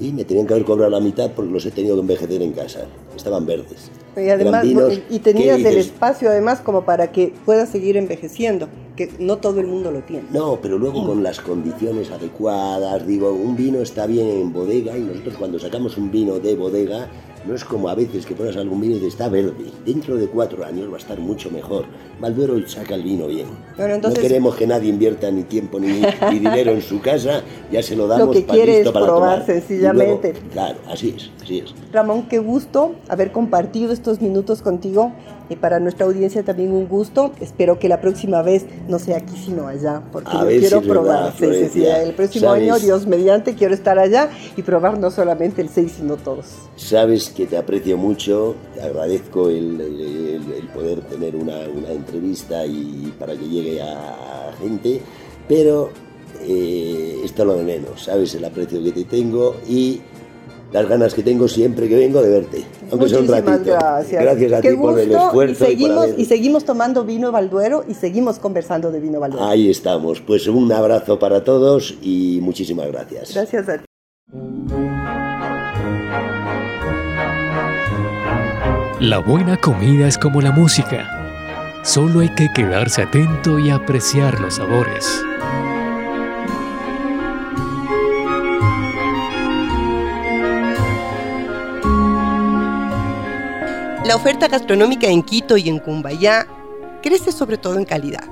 y 0.00 0.12
me 0.12 0.24
tenían 0.24 0.46
que 0.46 0.54
haber 0.54 0.64
cobrado 0.64 0.90
la 0.90 1.00
mitad 1.00 1.30
porque 1.32 1.52
los 1.52 1.64
he 1.66 1.70
tenido 1.70 1.94
que 1.96 2.00
envejecer 2.00 2.42
en 2.42 2.52
casa. 2.52 2.80
Estaban 3.16 3.46
verdes. 3.46 3.90
Y 4.16 4.28
además, 4.28 4.64
y 5.10 5.18
tenías 5.18 5.58
el 5.58 5.76
espacio 5.76 6.30
además 6.30 6.60
como 6.60 6.84
para 6.84 7.10
que 7.10 7.32
puedas 7.44 7.68
seguir 7.68 7.96
envejeciendo, 7.96 8.68
que 8.96 9.10
no 9.18 9.38
todo 9.38 9.60
el 9.60 9.66
mundo 9.66 9.90
lo 9.90 10.00
tiene. 10.02 10.24
No, 10.30 10.58
pero 10.60 10.78
luego 10.78 11.04
con 11.04 11.22
las 11.22 11.40
condiciones 11.40 12.10
adecuadas, 12.10 13.06
digo, 13.06 13.32
un 13.32 13.56
vino 13.56 13.80
está 13.80 14.06
bien 14.06 14.28
en 14.28 14.52
bodega 14.52 14.96
y 14.96 15.02
nosotros 15.02 15.34
cuando 15.36 15.58
sacamos 15.58 15.96
un 15.96 16.10
vino 16.10 16.38
de 16.38 16.54
bodega 16.54 17.08
no 17.46 17.54
es 17.54 17.64
como 17.64 17.88
a 17.88 17.94
veces 17.94 18.24
que 18.26 18.34
pones 18.34 18.56
algún 18.56 18.80
vino 18.80 18.96
y 18.96 19.00
te 19.00 19.06
está 19.06 19.28
verde. 19.28 19.64
Dentro 19.84 20.16
de 20.16 20.26
cuatro 20.28 20.64
años 20.64 20.90
va 20.90 20.96
a 20.96 20.98
estar 20.98 21.18
mucho 21.18 21.50
mejor. 21.50 21.84
Valduero 22.20 22.66
saca 22.68 22.94
el 22.94 23.02
vino 23.02 23.26
bien. 23.26 23.46
no 23.76 24.12
queremos 24.14 24.54
que 24.56 24.66
nadie 24.66 24.88
invierta 24.88 25.30
ni 25.30 25.42
tiempo 25.42 25.78
ni, 25.78 26.02
dinero 26.30 26.72
en 26.72 26.82
su 26.82 27.00
casa, 27.00 27.42
ya 27.70 27.82
se 27.82 27.96
lo 27.96 28.06
damos 28.06 28.28
lo 28.28 28.32
que 28.32 28.44
quiere 28.44 28.80
es 28.80 28.90
probar 28.90 29.44
sencillamente. 29.44 30.34
claro, 30.52 30.78
así 30.88 31.14
es, 31.16 31.30
así 31.42 31.58
es. 31.58 31.74
Ramón, 31.92 32.26
qué 32.28 32.38
gusto 32.38 32.94
haber 33.08 33.32
compartido 33.32 33.92
estos 33.92 34.20
minutos 34.20 34.62
contigo 34.62 35.12
y 35.48 35.56
para 35.56 35.80
nuestra 35.80 36.06
audiencia 36.06 36.42
también 36.42 36.72
un 36.72 36.88
gusto. 36.88 37.32
Espero 37.40 37.78
que 37.78 37.88
la 37.88 38.00
próxima 38.00 38.42
vez 38.42 38.64
no 38.88 38.98
sea 38.98 39.18
aquí 39.18 39.36
sino 39.36 39.66
allá, 39.66 40.02
porque 40.12 40.30
yo 40.32 40.46
quiero 40.46 40.82
probar. 40.82 41.32
el 41.40 42.14
próximo 42.14 42.50
año, 42.50 42.78
Dios 42.78 43.06
mediante, 43.06 43.54
quiero 43.54 43.74
estar 43.74 43.98
allá 43.98 44.30
y 44.56 44.62
probar 44.62 44.98
no 44.98 45.10
solamente 45.10 45.60
el 45.62 45.68
6, 45.68 45.92
sino 45.98 46.16
todos. 46.16 46.46
Sabes 46.76 47.33
que 47.34 47.46
te 47.46 47.56
aprecio 47.56 47.96
mucho, 47.96 48.54
te 48.74 48.82
agradezco 48.82 49.48
el, 49.48 50.70
poder 50.74 51.00
tener 51.02 51.36
una, 51.36 51.64
entrevista 51.90 52.64
y 52.64 53.12
para 53.18 53.34
que 53.34 53.48
llegue 53.48 53.82
a, 53.82 54.52
gente, 54.60 55.00
pero 55.48 55.90
eh, 56.42 57.20
esto 57.24 57.42
es 57.42 57.48
lo 57.48 57.56
de 57.56 57.64
menos, 57.64 58.04
sabes 58.04 58.34
el 58.34 58.44
aprecio 58.44 58.82
que 58.82 58.92
te 58.92 59.04
tengo 59.04 59.56
y 59.68 60.00
las 60.72 60.88
ganas 60.88 61.14
que 61.14 61.22
tengo 61.22 61.46
siempre 61.46 61.88
que 61.88 61.96
vengo 61.96 62.20
de 62.22 62.30
verte, 62.30 62.64
aunque 62.90 63.08
sea 63.08 63.20
un 63.20 63.28
ratito. 63.28 63.64
gracias. 63.64 64.22
Gracias 64.22 64.52
a 64.52 64.60
Qué 64.60 64.70
ti 64.70 64.76
por 64.76 64.98
el 64.98 65.08
gusto, 65.08 65.26
esfuerzo. 65.26 65.64
Y 65.64 65.66
y 65.66 65.70
seguimos, 65.70 66.04
haber- 66.04 66.20
y 66.20 66.24
seguimos 66.24 66.64
tomando 66.64 67.04
vino 67.04 67.30
Balduero 67.30 67.84
y 67.86 67.94
seguimos 67.94 68.40
conversando 68.40 68.90
de 68.90 68.98
vino 68.98 69.20
Balduero. 69.20 69.46
Ahí 69.46 69.70
estamos. 69.70 70.20
Pues 70.20 70.48
un 70.48 70.72
abrazo 70.72 71.18
para 71.20 71.44
todos 71.44 71.94
y 72.02 72.40
muchísimas 72.42 72.88
gracias. 72.88 73.34
Gracias 73.34 73.68
a 73.68 73.78
ti. 73.78 73.84
La 79.06 79.18
buena 79.18 79.58
comida 79.58 80.08
es 80.08 80.16
como 80.16 80.40
la 80.40 80.50
música. 80.50 81.06
Solo 81.82 82.20
hay 82.20 82.34
que 82.34 82.48
quedarse 82.54 83.02
atento 83.02 83.58
y 83.58 83.68
apreciar 83.68 84.40
los 84.40 84.54
sabores. 84.54 85.22
La 94.06 94.16
oferta 94.16 94.48
gastronómica 94.48 95.06
en 95.06 95.22
Quito 95.22 95.58
y 95.58 95.68
en 95.68 95.80
Cumbayá 95.80 96.46
crece 97.02 97.30
sobre 97.30 97.58
todo 97.58 97.76
en 97.76 97.84
calidad. 97.84 98.24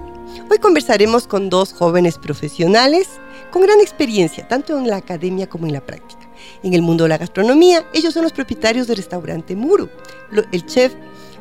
Hoy 0.50 0.56
conversaremos 0.56 1.26
con 1.26 1.50
dos 1.50 1.74
jóvenes 1.74 2.16
profesionales 2.16 3.20
con 3.50 3.60
gran 3.60 3.78
experiencia, 3.80 4.48
tanto 4.48 4.78
en 4.78 4.88
la 4.88 4.96
academia 4.96 5.46
como 5.46 5.66
en 5.66 5.74
la 5.74 5.82
práctica. 5.82 6.21
En 6.62 6.74
el 6.74 6.82
mundo 6.82 7.04
de 7.04 7.08
la 7.10 7.18
gastronomía, 7.18 7.84
ellos 7.92 8.14
son 8.14 8.22
los 8.24 8.32
propietarios 8.32 8.86
del 8.86 8.96
restaurante 8.96 9.56
Muru, 9.56 9.88
lo- 10.30 10.44
el 10.52 10.66
chef 10.66 10.94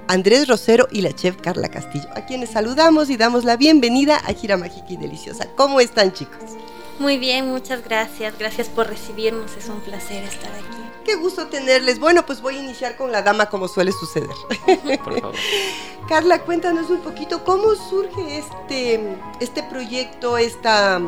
Andrés 0.08 0.48
Rosero 0.48 0.88
y 0.92 1.02
la 1.02 1.14
chef 1.14 1.38
Carla 1.42 1.70
Castillo, 1.70 2.10
a 2.16 2.26
quienes 2.26 2.50
saludamos 2.52 3.10
y 3.10 3.18
damos 3.18 3.44
la 3.46 3.56
bienvenida 3.56 4.18
a 4.18 4.34
Gira 4.34 4.58
Mágica 4.58 4.88
y 4.90 4.98
Deliciosa. 4.98 5.48
¿Cómo 5.56 5.80
están, 5.80 6.12
chicos? 6.12 6.52
Muy 7.00 7.18
bien, 7.18 7.48
muchas 7.50 7.84
gracias. 7.84 8.38
Gracias 8.38 8.68
por 8.68 8.88
recibirnos. 8.88 9.56
Es 9.58 9.70
un 9.70 9.80
placer 9.80 10.24
estar 10.24 10.52
aquí. 10.52 10.78
Qué 11.06 11.16
gusto 11.16 11.48
tenerles. 11.48 12.00
Bueno, 12.00 12.26
pues 12.28 12.42
voy 12.42 12.58
a 12.58 12.60
iniciar 12.62 12.96
con 12.96 13.12
la 13.12 13.24
dama 13.24 13.48
como 13.50 13.68
suele 13.68 13.92
suceder. 13.92 14.30
Por 15.04 15.20
favor. 15.20 15.36
Carla, 16.10 16.44
cuéntanos 16.44 16.92
un 16.92 17.00
poquito 17.00 17.44
cómo 17.44 17.74
surge 17.76 18.38
este, 18.38 19.18
este 19.40 19.64
proyecto, 19.64 20.38
esta, 20.38 21.02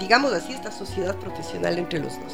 digamos 0.00 0.32
así, 0.32 0.52
esta 0.52 0.72
sociedad 0.72 1.14
profesional 1.16 1.78
entre 1.78 2.00
los 2.00 2.14
dos. 2.14 2.32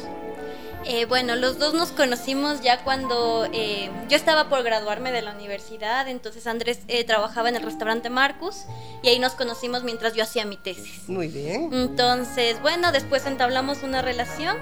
Eh, 0.85 1.05
bueno, 1.05 1.35
los 1.35 1.59
dos 1.59 1.73
nos 1.73 1.91
conocimos 1.91 2.61
ya 2.61 2.83
cuando 2.83 3.47
eh, 3.53 3.89
yo 4.09 4.17
estaba 4.17 4.49
por 4.49 4.63
graduarme 4.63 5.11
de 5.11 5.21
la 5.21 5.31
universidad, 5.31 6.07
entonces 6.07 6.45
Andrés 6.45 6.79
eh, 6.87 7.03
trabajaba 7.03 7.49
en 7.49 7.55
el 7.55 7.63
restaurante 7.63 8.09
Marcus 8.09 8.65
y 9.01 9.09
ahí 9.09 9.19
nos 9.19 9.33
conocimos 9.33 9.83
mientras 9.83 10.13
yo 10.13 10.23
hacía 10.23 10.45
mi 10.45 10.57
tesis. 10.57 11.07
Muy 11.07 11.27
bien. 11.29 11.69
Entonces, 11.71 12.61
bueno, 12.61 12.91
después 12.91 13.25
entablamos 13.25 13.83
una 13.83 14.01
relación 14.01 14.57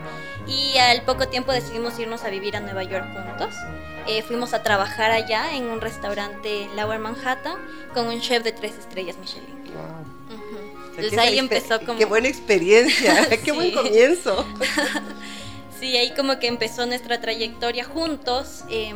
y 0.47 0.77
al 0.77 1.01
poco 1.03 1.27
tiempo 1.27 1.51
decidimos 1.51 1.97
irnos 1.99 2.23
a 2.23 2.29
vivir 2.29 2.55
a 2.55 2.59
Nueva 2.59 2.83
York 2.83 3.05
juntos. 3.13 3.55
Eh, 4.07 4.21
fuimos 4.23 4.53
a 4.53 4.63
trabajar 4.63 5.11
allá 5.11 5.55
en 5.55 5.65
un 5.65 5.81
restaurante 5.81 6.67
Lower 6.75 6.99
Manhattan 6.99 7.57
con 7.93 8.07
un 8.07 8.19
chef 8.21 8.43
de 8.43 8.51
tres 8.51 8.73
estrellas 8.77 9.17
Michelin. 9.17 9.61
Ujú. 10.29 10.51
Entonces 10.97 11.17
ahí 11.17 11.37
empezó 11.37 11.79
como... 11.79 11.97
Qué 11.97 12.05
buena 12.05 12.27
experiencia, 12.27 13.27
qué 13.43 13.51
buen 13.53 13.71
comienzo. 13.71 14.45
Sí, 15.81 15.97
ahí 15.97 16.11
como 16.11 16.37
que 16.37 16.45
empezó 16.45 16.85
nuestra 16.85 17.19
trayectoria 17.19 17.83
juntos. 17.83 18.65
Eh, 18.69 18.93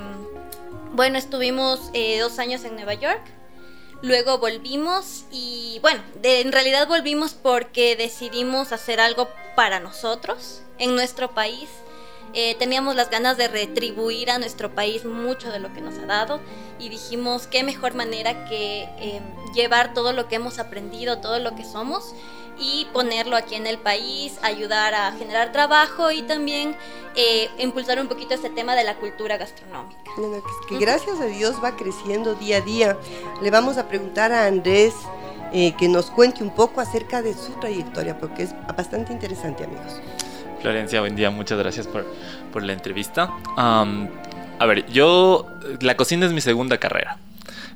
bueno, 0.94 1.18
estuvimos 1.18 1.90
eh, 1.94 2.20
dos 2.20 2.38
años 2.38 2.64
en 2.64 2.76
Nueva 2.76 2.94
York. 2.94 3.24
Luego 4.04 4.38
volvimos 4.38 5.26
y 5.32 5.80
bueno, 5.82 6.04
de- 6.22 6.42
en 6.42 6.52
realidad 6.52 6.88
volvimos 6.88 7.34
porque 7.34 7.96
decidimos 7.96 8.72
hacer 8.72 9.00
algo 9.00 9.28
para 9.56 9.80
nosotros, 9.80 10.62
en 10.78 10.94
nuestro 10.96 11.32
país. 11.34 11.68
Eh, 12.36 12.54
teníamos 12.60 12.96
las 12.96 13.10
ganas 13.10 13.36
de 13.38 13.48
retribuir 13.48 14.30
a 14.30 14.38
nuestro 14.38 14.76
país 14.76 15.06
mucho 15.06 15.52
de 15.52 15.58
lo 15.60 15.74
que 15.74 15.82
nos 15.82 15.98
ha 15.98 16.06
dado 16.06 16.40
y 16.78 16.90
dijimos 16.90 17.48
qué 17.48 17.64
mejor 17.64 17.96
manera 17.96 18.46
que 18.48 18.84
eh, 19.00 19.22
llevar 19.56 19.96
todo 19.96 20.14
lo 20.14 20.28
que 20.28 20.36
hemos 20.36 20.60
aprendido, 20.60 21.18
todo 21.18 21.40
lo 21.40 21.56
que 21.56 21.66
somos 21.66 22.14
y 22.58 22.88
ponerlo 22.94 23.36
aquí 23.36 23.56
en 23.56 23.68
el 23.68 23.78
país, 23.78 24.40
ayudar 24.42 24.94
a 24.94 25.12
generar 25.14 25.52
trabajo 25.52 26.12
y 26.12 26.22
también 26.22 26.76
eh, 27.16 27.50
impulsar 27.60 28.00
un 28.00 28.08
poquito 28.08 28.34
este 28.34 28.50
tema 28.50 28.76
de 28.76 28.84
la 28.84 28.96
cultura 28.96 29.38
gastronómica. 29.38 29.98
Que, 30.68 30.78
gracias 30.78 31.20
a 31.20 31.26
Dios 31.26 31.56
va 31.64 31.76
creciendo 31.76 32.36
día 32.36 32.58
a 32.58 32.62
día. 32.62 32.98
Le 33.42 33.52
vamos 33.52 33.78
a 33.78 33.88
preguntar 33.88 34.32
a 34.32 34.46
Andrés 34.46 34.94
eh, 35.54 35.74
que 35.78 35.88
nos 35.88 36.10
cuente 36.10 36.44
un 36.44 36.54
poco 36.54 36.82
acerca 36.82 37.22
de 37.22 37.34
su 37.34 37.54
trayectoria, 37.54 38.18
porque 38.18 38.44
es 38.44 38.56
bastante 38.76 39.14
interesante, 39.14 39.64
amigos. 39.64 40.02
Florencia, 40.62 41.00
buen 41.00 41.16
día, 41.16 41.30
muchas 41.30 41.58
gracias 41.58 41.88
por, 41.88 42.06
por 42.52 42.64
la 42.64 42.74
entrevista. 42.74 43.32
Am, 43.56 44.10
a 44.60 44.66
ver, 44.66 44.86
yo, 44.88 45.48
la 45.82 45.96
cocina 45.96 46.26
es 46.26 46.32
mi 46.32 46.42
segunda 46.42 46.78
carrera. 46.78 47.18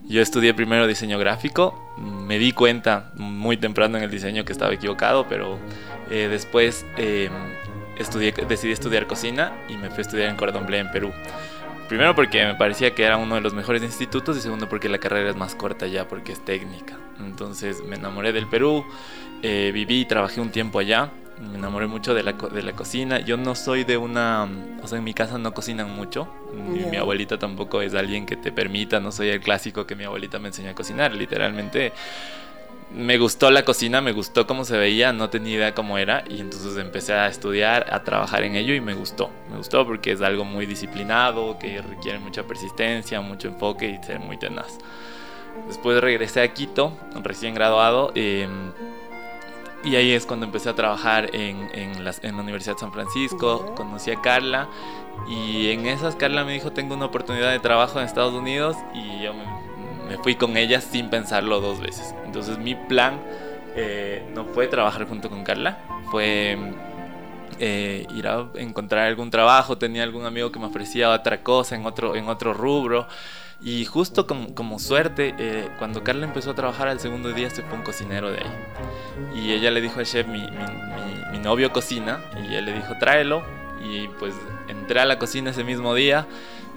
Yo 0.09 0.23
estudié 0.23 0.55
primero 0.55 0.87
diseño 0.87 1.19
gráfico, 1.19 1.93
me 1.95 2.39
di 2.39 2.51
cuenta 2.51 3.11
muy 3.13 3.57
temprano 3.57 3.99
en 3.99 4.03
el 4.03 4.09
diseño 4.09 4.43
que 4.43 4.51
estaba 4.51 4.73
equivocado, 4.73 5.27
pero 5.29 5.59
eh, 6.09 6.27
después 6.31 6.83
eh, 6.97 7.29
estudié, 7.99 8.33
decidí 8.47 8.71
estudiar 8.71 9.05
cocina 9.05 9.53
y 9.69 9.77
me 9.77 9.89
fui 9.89 9.99
a 9.99 10.01
estudiar 10.01 10.29
en 10.29 10.35
Cordon 10.35 10.65
Bleu, 10.65 10.79
en 10.79 10.91
Perú. 10.91 11.11
Primero 11.87 12.15
porque 12.15 12.43
me 12.43 12.55
parecía 12.55 12.95
que 12.95 13.03
era 13.03 13.17
uno 13.17 13.35
de 13.35 13.41
los 13.41 13.53
mejores 13.53 13.83
institutos 13.83 14.35
y 14.35 14.41
segundo 14.41 14.67
porque 14.67 14.89
la 14.89 14.97
carrera 14.97 15.29
es 15.29 15.35
más 15.35 15.53
corta 15.53 15.85
ya 15.85 16.07
porque 16.07 16.31
es 16.31 16.43
técnica. 16.43 16.97
Entonces 17.19 17.83
me 17.83 17.95
enamoré 17.95 18.33
del 18.33 18.47
Perú, 18.47 18.83
eh, 19.43 19.69
viví 19.71 20.01
y 20.01 20.05
trabajé 20.05 20.41
un 20.41 20.49
tiempo 20.49 20.79
allá. 20.79 21.11
Me 21.39 21.57
enamoré 21.57 21.87
mucho 21.87 22.13
de 22.13 22.23
la, 22.23 22.33
de 22.33 22.61
la 22.61 22.73
cocina. 22.73 23.19
Yo 23.19 23.37
no 23.37 23.55
soy 23.55 23.83
de 23.85 23.97
una... 23.97 24.47
O 24.83 24.87
sea, 24.87 24.97
en 24.97 25.03
mi 25.05 25.13
casa 25.13 25.37
no 25.37 25.53
cocinan 25.53 25.89
mucho. 25.95 26.27
Mi, 26.53 26.79
mi 26.85 26.91
Ya. 26.91 26.99
abuelita 27.01 27.39
tampoco 27.39 27.81
es 27.81 27.93
alguien 27.95 28.25
que 28.25 28.35
te 28.35 28.51
permita. 28.51 28.99
No 28.99 29.11
soy 29.11 29.29
el 29.29 29.39
clásico 29.39 29.85
que 29.87 29.95
mi 29.95 30.03
abuelita 30.03 30.37
me 30.39 30.49
enseñó 30.49 30.71
a 30.71 30.73
cocinar. 30.75 31.13
Literalmente 31.15 31.93
me 32.91 33.17
gustó 33.19 33.51
la 33.51 33.63
cocina, 33.63 34.01
me 34.01 34.11
gustó 34.13 34.47
cómo 34.47 34.65
se 34.65 34.75
veía, 34.75 35.13
no 35.13 35.29
tenía 35.29 35.55
idea 35.57 35.75
cómo 35.75 35.99
era 35.99 36.23
y 36.27 36.39
entonces 36.41 36.75
empecé 36.77 37.13
a 37.13 37.27
estudiar, 37.27 37.85
a 37.93 38.03
trabajar 38.03 38.41
en 38.43 38.55
ello 38.55 38.73
y 38.73 38.81
me 38.81 38.95
gustó. 38.95 39.29
Me 39.51 39.57
gustó 39.57 39.85
porque 39.85 40.11
es 40.11 40.21
algo 40.21 40.43
muy 40.43 40.65
disciplinado, 40.65 41.59
que 41.59 41.81
requiere 41.83 42.17
mucha 42.17 42.43
persistencia, 42.47 43.21
mucho 43.21 43.47
enfoque 43.47 43.87
y 44.01 44.03
ser 44.03 44.19
muy 44.19 44.37
tenaz. 44.37 44.79
Después 45.67 46.01
regresé 46.01 46.41
a 46.41 46.51
Quito, 46.53 46.97
recién 47.23 47.53
graduado, 47.53 48.11
eh, 48.15 48.47
y 49.83 49.95
ahí 49.95 50.11
es 50.11 50.25
cuando 50.25 50.45
empecé 50.45 50.69
a 50.69 50.75
trabajar 50.75 51.29
en, 51.35 51.69
en, 51.73 52.03
las- 52.03 52.23
en 52.23 52.35
la 52.35 52.41
Universidad 52.43 52.75
de 52.75 52.79
San 52.81 52.91
Francisco, 52.93 53.73
conocí 53.75 54.11
a 54.11 54.21
Carla 54.21 54.69
y 55.27 55.69
en 55.71 55.85
esas 55.87 56.15
Carla 56.15 56.43
me 56.45 56.53
dijo 56.53 56.71
tengo 56.71 56.95
una 56.95 57.05
oportunidad 57.05 57.51
de 57.51 57.59
trabajo 57.59 57.99
en 57.99 58.05
Estados 58.05 58.33
Unidos 58.33 58.75
y 58.93 59.21
yo 59.23 59.33
me, 59.33 59.45
me 60.09 60.17
fui 60.23 60.35
con 60.35 60.57
ella 60.57 60.81
sin 60.81 61.09
pensarlo 61.09 61.59
dos 61.61 61.79
veces. 61.79 62.13
Entonces 62.25 62.57
mi 62.57 62.75
plan 62.75 63.21
eh, 63.75 64.23
no 64.33 64.45
fue 64.45 64.67
trabajar 64.67 65.07
junto 65.07 65.29
con 65.29 65.43
Carla, 65.43 65.77
fue 66.11 66.57
eh, 67.59 68.05
ir 68.15 68.27
a 68.27 68.47
encontrar 68.55 69.07
algún 69.07 69.29
trabajo, 69.29 69.77
tenía 69.77 70.03
algún 70.03 70.25
amigo 70.25 70.51
que 70.51 70.59
me 70.59 70.65
ofrecía 70.67 71.09
otra 71.11 71.43
cosa 71.43 71.75
en 71.75 71.85
otro, 71.85 72.15
en 72.15 72.27
otro 72.29 72.53
rubro. 72.53 73.07
Y 73.61 73.83
justo 73.85 74.25
como, 74.25 74.55
como 74.55 74.79
suerte, 74.79 75.35
eh, 75.37 75.69
cuando 75.79 76.03
Carla 76.03 76.25
empezó 76.25 76.51
a 76.51 76.55
trabajar 76.55 76.87
al 76.87 76.99
segundo 76.99 77.33
día 77.33 77.49
se 77.49 77.61
fue 77.61 77.77
un 77.77 77.83
cocinero 77.83 78.31
de 78.31 78.37
ahí. 78.39 78.51
Y 79.35 79.51
ella 79.51 79.69
le 79.71 79.81
dijo 79.81 79.99
al 79.99 80.05
chef, 80.05 80.27
mi, 80.27 80.39
mi- 80.39 80.47
mi- 80.49 81.31
mi 81.33 81.39
novio 81.39 81.71
cocina, 81.73 82.21
y 82.49 82.55
él 82.55 82.65
le 82.65 82.73
dijo, 82.73 82.93
tráelo. 82.99 83.43
Y 83.83 84.07
pues 84.19 84.33
entré 84.67 84.99
a 84.99 85.05
la 85.05 85.19
cocina 85.19 85.51
ese 85.51 85.63
mismo 85.63 85.93
día 85.93 86.25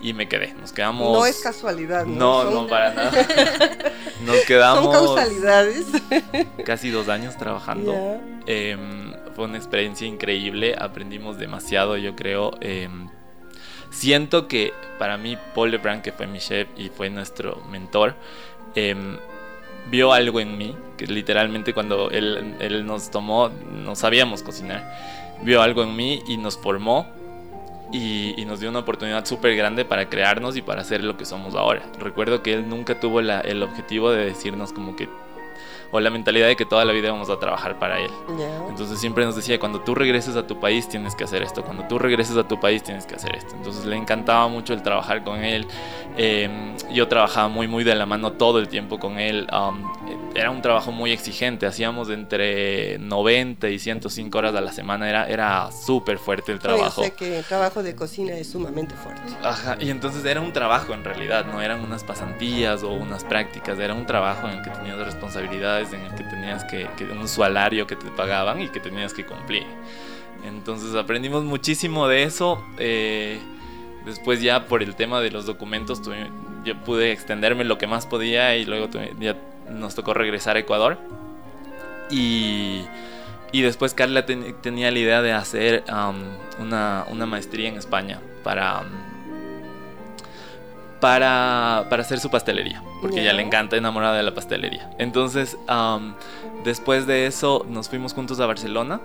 y 0.02 0.12
me 0.12 0.28
quedé. 0.28 0.54
Nos 0.54 0.72
quedamos... 0.72 1.12
No 1.16 1.26
es 1.26 1.40
casualidad. 1.40 2.04
No, 2.06 2.42
Son- 2.42 2.54
no, 2.54 2.66
para 2.66 2.92
nada. 2.94 3.12
Nos 4.24 4.36
quedamos... 4.46 4.84
Son 4.84 4.92
causalidades. 5.16 5.86
Casi 6.64 6.90
dos 6.90 7.08
años 7.08 7.36
trabajando. 7.36 7.92
Ya. 7.92 8.20
Em, 8.46 9.12
fue 9.34 9.44
una 9.46 9.56
experiencia 9.56 10.06
increíble, 10.06 10.74
aprendimos 10.78 11.38
demasiado, 11.38 11.96
yo 11.96 12.14
creo. 12.16 12.52
Em, 12.60 13.08
siento 13.92 14.48
que 14.48 14.72
para 14.98 15.16
mí 15.16 15.38
Paul 15.54 15.70
Lebrun, 15.70 16.00
que 16.02 16.12
fue 16.12 16.26
mi 16.26 16.38
chef 16.38 16.68
y 16.76 16.88
fue 16.88 17.10
nuestro 17.10 17.62
mentor, 17.70 18.14
em, 18.74 19.18
vio 19.90 20.12
algo 20.12 20.40
en 20.40 20.56
mí, 20.58 20.74
que 20.96 21.06
literalmente 21.06 21.74
cuando 21.74 22.10
él, 22.10 22.56
él 22.60 22.86
nos 22.86 23.10
tomó, 23.10 23.48
no 23.48 23.94
sabíamos 23.94 24.42
cocinar, 24.42 25.38
vio 25.42 25.62
algo 25.62 25.82
en 25.82 25.94
mí 25.94 26.22
y 26.26 26.36
nos 26.36 26.56
formó 26.56 27.06
y, 27.92 28.40
y 28.40 28.44
nos 28.44 28.60
dio 28.60 28.70
una 28.70 28.78
oportunidad 28.80 29.26
súper 29.26 29.54
grande 29.56 29.84
para 29.84 30.08
crearnos 30.08 30.56
y 30.56 30.62
para 30.62 30.80
hacer 30.80 31.04
lo 31.04 31.16
que 31.16 31.24
somos 31.24 31.54
ahora. 31.54 31.82
Recuerdo 31.98 32.42
que 32.42 32.54
él 32.54 32.68
nunca 32.68 32.98
tuvo 32.98 33.20
el 33.20 33.62
objetivo 33.62 34.10
de 34.10 34.24
decirnos 34.26 34.72
como 34.72 34.96
que 34.96 35.08
o 35.92 36.00
la 36.00 36.10
mentalidad 36.10 36.48
de 36.48 36.56
que 36.56 36.64
toda 36.64 36.84
la 36.84 36.92
vida 36.92 37.12
vamos 37.12 37.30
a 37.30 37.38
trabajar 37.38 37.78
para 37.78 38.00
él. 38.00 38.10
Entonces 38.68 38.98
siempre 38.98 39.24
nos 39.24 39.36
decía, 39.36 39.60
cuando 39.60 39.80
tú 39.82 39.94
regreses 39.94 40.34
a 40.36 40.46
tu 40.46 40.58
país 40.58 40.88
tienes 40.88 41.14
que 41.14 41.24
hacer 41.24 41.42
esto, 41.42 41.62
cuando 41.62 41.86
tú 41.86 41.98
regreses 41.98 42.36
a 42.36 42.48
tu 42.48 42.58
país 42.58 42.82
tienes 42.82 43.06
que 43.06 43.14
hacer 43.14 43.36
esto. 43.36 43.54
Entonces 43.54 43.84
le 43.84 43.96
encantaba 43.96 44.48
mucho 44.48 44.72
el 44.72 44.82
trabajar 44.82 45.22
con 45.22 45.44
él. 45.44 45.66
Eh, 46.16 46.48
yo 46.92 47.08
trabajaba 47.08 47.48
muy, 47.48 47.68
muy 47.68 47.84
de 47.84 47.94
la 47.94 48.06
mano 48.06 48.32
todo 48.32 48.58
el 48.58 48.68
tiempo 48.68 48.98
con 48.98 49.18
él. 49.18 49.46
Um, 49.52 49.82
era 50.34 50.50
un 50.50 50.62
trabajo 50.62 50.92
muy 50.92 51.12
exigente, 51.12 51.66
hacíamos 51.66 52.08
entre 52.10 52.98
90 52.98 53.68
y 53.68 53.78
105 53.78 54.38
horas 54.38 54.54
a 54.54 54.60
la 54.60 54.72
semana, 54.72 55.08
era, 55.08 55.26
era 55.26 55.70
súper 55.72 56.18
fuerte 56.18 56.52
el 56.52 56.58
trabajo. 56.58 57.02
Yo 57.02 57.08
sé 57.08 57.14
que 57.14 57.38
el 57.38 57.44
trabajo 57.44 57.82
de 57.82 57.94
cocina 57.94 58.34
es 58.34 58.50
sumamente 58.50 58.94
fuerte. 58.94 59.22
Ajá, 59.42 59.76
y 59.78 59.90
entonces 59.90 60.24
era 60.24 60.40
un 60.40 60.52
trabajo 60.52 60.94
en 60.94 61.04
realidad, 61.04 61.46
no 61.46 61.60
eran 61.60 61.80
unas 61.80 62.04
pasantías 62.04 62.82
o 62.82 62.92
unas 62.92 63.24
prácticas, 63.24 63.78
era 63.78 63.94
un 63.94 64.06
trabajo 64.06 64.48
en 64.48 64.58
el 64.58 64.62
que 64.62 64.70
tenías 64.70 64.98
responsabilidades, 64.98 65.81
en 65.92 66.00
el 66.02 66.14
que 66.14 66.24
tenías 66.24 66.64
que, 66.64 66.86
que 66.96 67.04
un 67.04 67.26
salario 67.28 67.86
que 67.86 67.96
te 67.96 68.10
pagaban 68.10 68.60
y 68.60 68.68
que 68.68 68.80
tenías 68.80 69.14
que 69.14 69.24
cumplir. 69.24 69.64
Entonces 70.44 70.94
aprendimos 70.94 71.44
muchísimo 71.44 72.08
de 72.08 72.24
eso. 72.24 72.62
eh, 72.78 73.38
después 74.04 74.42
ya 74.42 74.66
por 74.66 74.82
el 74.82 74.96
tema 74.96 75.20
de 75.20 75.30
los 75.30 75.46
documentos 75.46 76.02
tuve- 76.02 76.28
yo 76.64 76.76
pude 76.84 77.12
extenderme 77.12 77.62
lo 77.64 77.78
que 77.78 77.86
más 77.86 78.04
podía 78.06 78.56
y 78.56 78.64
luego 78.64 78.88
tuve- 78.88 79.14
ya 79.20 79.36
nos 79.70 79.94
tocó 79.94 80.12
regresar 80.12 80.56
a 80.56 80.58
Ecuador. 80.58 80.98
Y, 82.10 82.84
y 83.52 83.62
después 83.62 83.94
Carla 83.94 84.26
ten- 84.26 84.54
tenía 84.60 84.90
la 84.90 84.98
idea 84.98 85.22
de 85.22 85.32
hacer 85.32 85.84
um, 85.88 86.16
una, 86.64 87.04
una 87.10 87.26
maestría 87.26 87.68
en 87.68 87.76
España 87.76 88.20
para, 88.42 88.80
um, 88.80 88.86
para, 91.02 91.86
para 91.90 92.02
hacer 92.02 92.20
su 92.20 92.30
pastelería, 92.30 92.80
porque 93.00 93.16
a 93.18 93.22
ella 93.22 93.30
Ya. 93.32 93.36
le 93.36 93.42
encanta 93.42 93.76
enamorada 93.76 94.16
de 94.16 94.22
la 94.22 94.32
pastelería. 94.34 94.88
Entonces, 94.98 95.58
um, 95.68 96.14
después 96.64 97.08
de 97.08 97.26
eso, 97.26 97.66
nos 97.68 97.88
fuimos 97.88 98.14
juntos 98.14 98.38
a 98.38 98.46
Barcelona. 98.46 99.00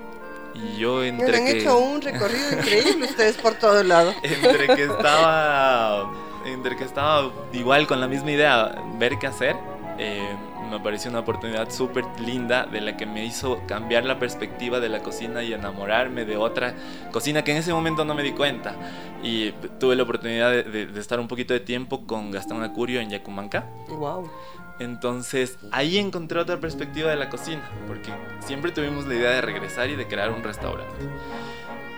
Y 0.53 0.77
yo 0.77 0.97
Me 0.99 1.07
entre 1.07 1.37
han 1.37 1.45
que, 1.45 1.59
hecho 1.59 1.75
un 1.79 1.99
recorrido 2.01 2.51
increíble 2.59 3.05
ustedes 3.05 3.37
por 3.37 3.55
todos 3.55 3.83
lados. 3.83 4.13
entre 4.21 4.67
que 4.75 4.83
estaba 4.83 6.11
entre 6.45 6.75
que 6.77 6.83
estaba 6.83 7.31
igual 7.51 7.87
con 7.87 7.99
la 7.99 8.07
misma 8.07 8.31
idea 8.31 8.75
ver 8.99 9.17
qué 9.19 9.25
hacer 9.27 9.55
eh, 9.99 10.35
me 10.69 10.79
pareció 10.79 11.09
una 11.09 11.19
oportunidad 11.21 11.69
súper 11.71 12.05
linda 12.19 12.65
de 12.65 12.81
la 12.81 12.97
que 12.97 13.05
me 13.05 13.25
hizo 13.25 13.61
cambiar 13.67 14.05
la 14.05 14.19
perspectiva 14.19 14.79
de 14.79 14.89
la 14.89 14.99
cocina 14.99 15.41
y 15.43 15.53
enamorarme 15.53 16.25
de 16.25 16.37
otra 16.37 16.73
cocina 17.11 17.43
que 17.43 17.51
en 17.51 17.57
ese 17.57 17.73
momento 17.73 18.05
no 18.05 18.13
me 18.13 18.23
di 18.23 18.31
cuenta 18.33 18.75
y 19.23 19.51
tuve 19.79 19.95
la 19.95 20.03
oportunidad 20.03 20.51
de, 20.51 20.63
de- 20.63 20.85
de 20.87 20.99
estar 20.99 21.19
un 21.19 21.27
poquito 21.27 21.53
de 21.53 21.59
tiempo 21.61 22.05
con 22.05 22.31
Gastón 22.31 22.61
Acurio 22.63 22.99
en 23.01 23.09
Yacumanca 23.09 23.65
Wow. 23.87 24.29
entonces 24.79 25.57
ahí 25.71 25.97
encontré 25.97 26.39
otra 26.39 26.59
perspectiva 26.59 27.09
de 27.09 27.15
la 27.15 27.29
cocina, 27.29 27.61
porque 27.87 28.11
siempre 28.41 28.71
tuvimos 28.71 29.07
la 29.07 29.15
idea 29.15 29.31
de 29.31 29.41
regresar 29.41 29.89
y 29.89 29.95
de 29.95 30.07
crear 30.07 30.31
un 30.31 30.43
restaurante. 30.43 30.93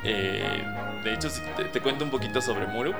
Eh, 0.03 0.63
de 1.03 1.13
hecho, 1.13 1.29
te, 1.57 1.65
te 1.65 1.81
cuento 1.81 2.03
un 2.03 2.12
poquito 2.12 2.41
sobre 2.41 2.67
Muru. 2.67 2.93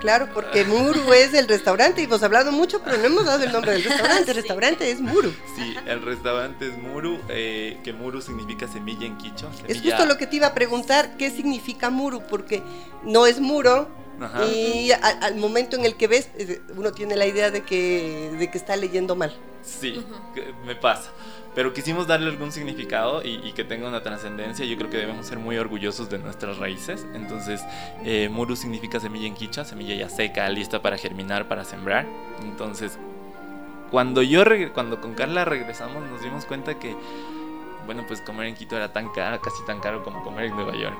Claro, 0.00 0.28
porque 0.32 0.64
Muru 0.64 1.12
es 1.12 1.34
el 1.34 1.48
restaurante 1.48 2.00
y 2.00 2.04
hemos 2.04 2.22
hablado 2.22 2.52
mucho, 2.52 2.82
pero 2.82 2.98
no 2.98 3.04
hemos 3.04 3.24
dado 3.24 3.42
el 3.42 3.52
nombre 3.52 3.72
del 3.72 3.84
restaurante. 3.84 4.30
El 4.30 4.36
restaurante 4.36 4.90
es 4.90 5.00
Muru. 5.00 5.32
Sí, 5.56 5.74
el 5.86 6.02
restaurante 6.02 6.68
es 6.68 6.78
Muru, 6.78 7.20
eh, 7.28 7.78
que 7.82 7.92
Muru 7.92 8.20
significa 8.20 8.68
semilla 8.68 9.06
en 9.06 9.16
quicho. 9.16 9.50
Es 9.68 9.80
justo 9.80 10.04
lo 10.06 10.16
que 10.18 10.26
te 10.26 10.36
iba 10.36 10.48
a 10.48 10.54
preguntar, 10.54 11.16
¿qué 11.16 11.30
significa 11.30 11.90
Muru? 11.90 12.22
Porque 12.28 12.62
no 13.02 13.26
es 13.26 13.40
muro 13.40 13.88
Ajá. 14.20 14.44
y 14.46 14.92
a- 14.92 14.96
al 15.22 15.36
momento 15.36 15.76
en 15.76 15.84
el 15.84 15.96
que 15.96 16.06
ves, 16.06 16.30
eh, 16.38 16.60
uno 16.76 16.92
tiene 16.92 17.16
la 17.16 17.26
idea 17.26 17.50
de 17.50 17.62
que, 17.62 18.30
de 18.38 18.50
que 18.50 18.58
está 18.58 18.76
leyendo 18.76 19.16
mal. 19.16 19.34
Sí, 19.62 20.04
que- 20.34 20.52
me 20.66 20.76
pasa. 20.76 21.10
Pero 21.54 21.72
quisimos 21.72 22.06
darle 22.08 22.30
algún 22.30 22.50
significado 22.50 23.22
y, 23.22 23.40
y 23.44 23.52
que 23.52 23.62
tenga 23.64 23.88
una 23.88 24.02
trascendencia. 24.02 24.64
Yo 24.64 24.76
creo 24.76 24.90
que 24.90 24.96
debemos 24.96 25.26
ser 25.26 25.38
muy 25.38 25.56
orgullosos 25.56 26.10
de 26.10 26.18
nuestras 26.18 26.58
raíces. 26.58 27.06
Entonces, 27.14 27.62
eh, 28.04 28.28
Muru 28.28 28.56
significa 28.56 28.98
semilla 28.98 29.26
en 29.28 29.34
quicha, 29.34 29.64
semilla 29.64 29.94
ya 29.94 30.08
seca, 30.08 30.48
lista 30.48 30.82
para 30.82 30.98
germinar, 30.98 31.46
para 31.46 31.64
sembrar. 31.64 32.06
Entonces, 32.42 32.98
cuando 33.90 34.20
yo 34.22 34.42
cuando 34.74 35.00
con 35.00 35.14
Carla 35.14 35.44
regresamos, 35.44 36.02
nos 36.10 36.20
dimos 36.22 36.44
cuenta 36.44 36.78
que, 36.78 36.96
bueno, 37.86 38.04
pues 38.08 38.20
comer 38.20 38.48
en 38.48 38.56
Quito 38.56 38.76
era 38.76 38.92
tan 38.92 39.08
caro, 39.10 39.40
casi 39.40 39.64
tan 39.64 39.78
caro 39.80 40.02
como 40.02 40.24
comer 40.24 40.46
en 40.46 40.56
Nueva 40.56 40.74
York. 40.76 40.98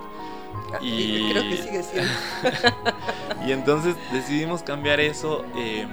Y 0.80 1.30
creo 1.30 1.42
que 1.42 1.56
sigue 1.56 1.82
siendo. 1.82 2.10
Y 3.46 3.52
entonces 3.52 3.96
decidimos 4.12 4.62
cambiar 4.62 5.00
eso. 5.00 5.44
eh, 5.56 5.86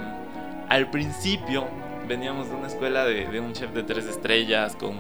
al 0.69 0.89
principio 0.89 1.67
veníamos 2.08 2.50
de 2.50 2.56
una 2.56 2.67
escuela 2.67 3.04
de, 3.06 3.28
de 3.28 3.39
un 3.41 3.52
chef 3.54 3.71
de 3.71 3.84
tres 3.84 4.06
estrellas 4.06 4.76
con 4.76 4.95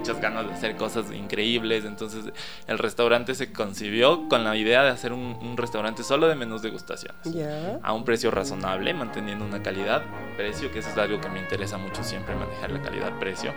muchas 0.00 0.20
ganas 0.20 0.46
de 0.46 0.54
hacer 0.54 0.76
cosas 0.76 1.12
increíbles. 1.12 1.84
Entonces 1.84 2.24
el 2.66 2.78
restaurante 2.78 3.34
se 3.34 3.52
concibió 3.52 4.28
con 4.28 4.44
la 4.44 4.56
idea 4.56 4.82
de 4.82 4.88
hacer 4.88 5.12
un, 5.12 5.36
un 5.42 5.56
restaurante 5.58 6.02
solo 6.02 6.26
de 6.26 6.34
menús 6.34 6.62
degustaciones. 6.62 7.20
Ya. 7.24 7.78
A 7.82 7.92
un 7.92 8.04
precio 8.04 8.30
razonable, 8.30 8.94
manteniendo 8.94 9.44
una 9.44 9.62
calidad, 9.62 10.02
precio, 10.36 10.72
que 10.72 10.78
eso 10.78 10.88
es 10.88 10.96
algo 10.96 11.20
que 11.20 11.28
me 11.28 11.38
interesa 11.38 11.76
mucho 11.76 12.02
siempre, 12.02 12.34
manejar 12.34 12.70
la 12.70 12.80
calidad-precio. 12.80 13.52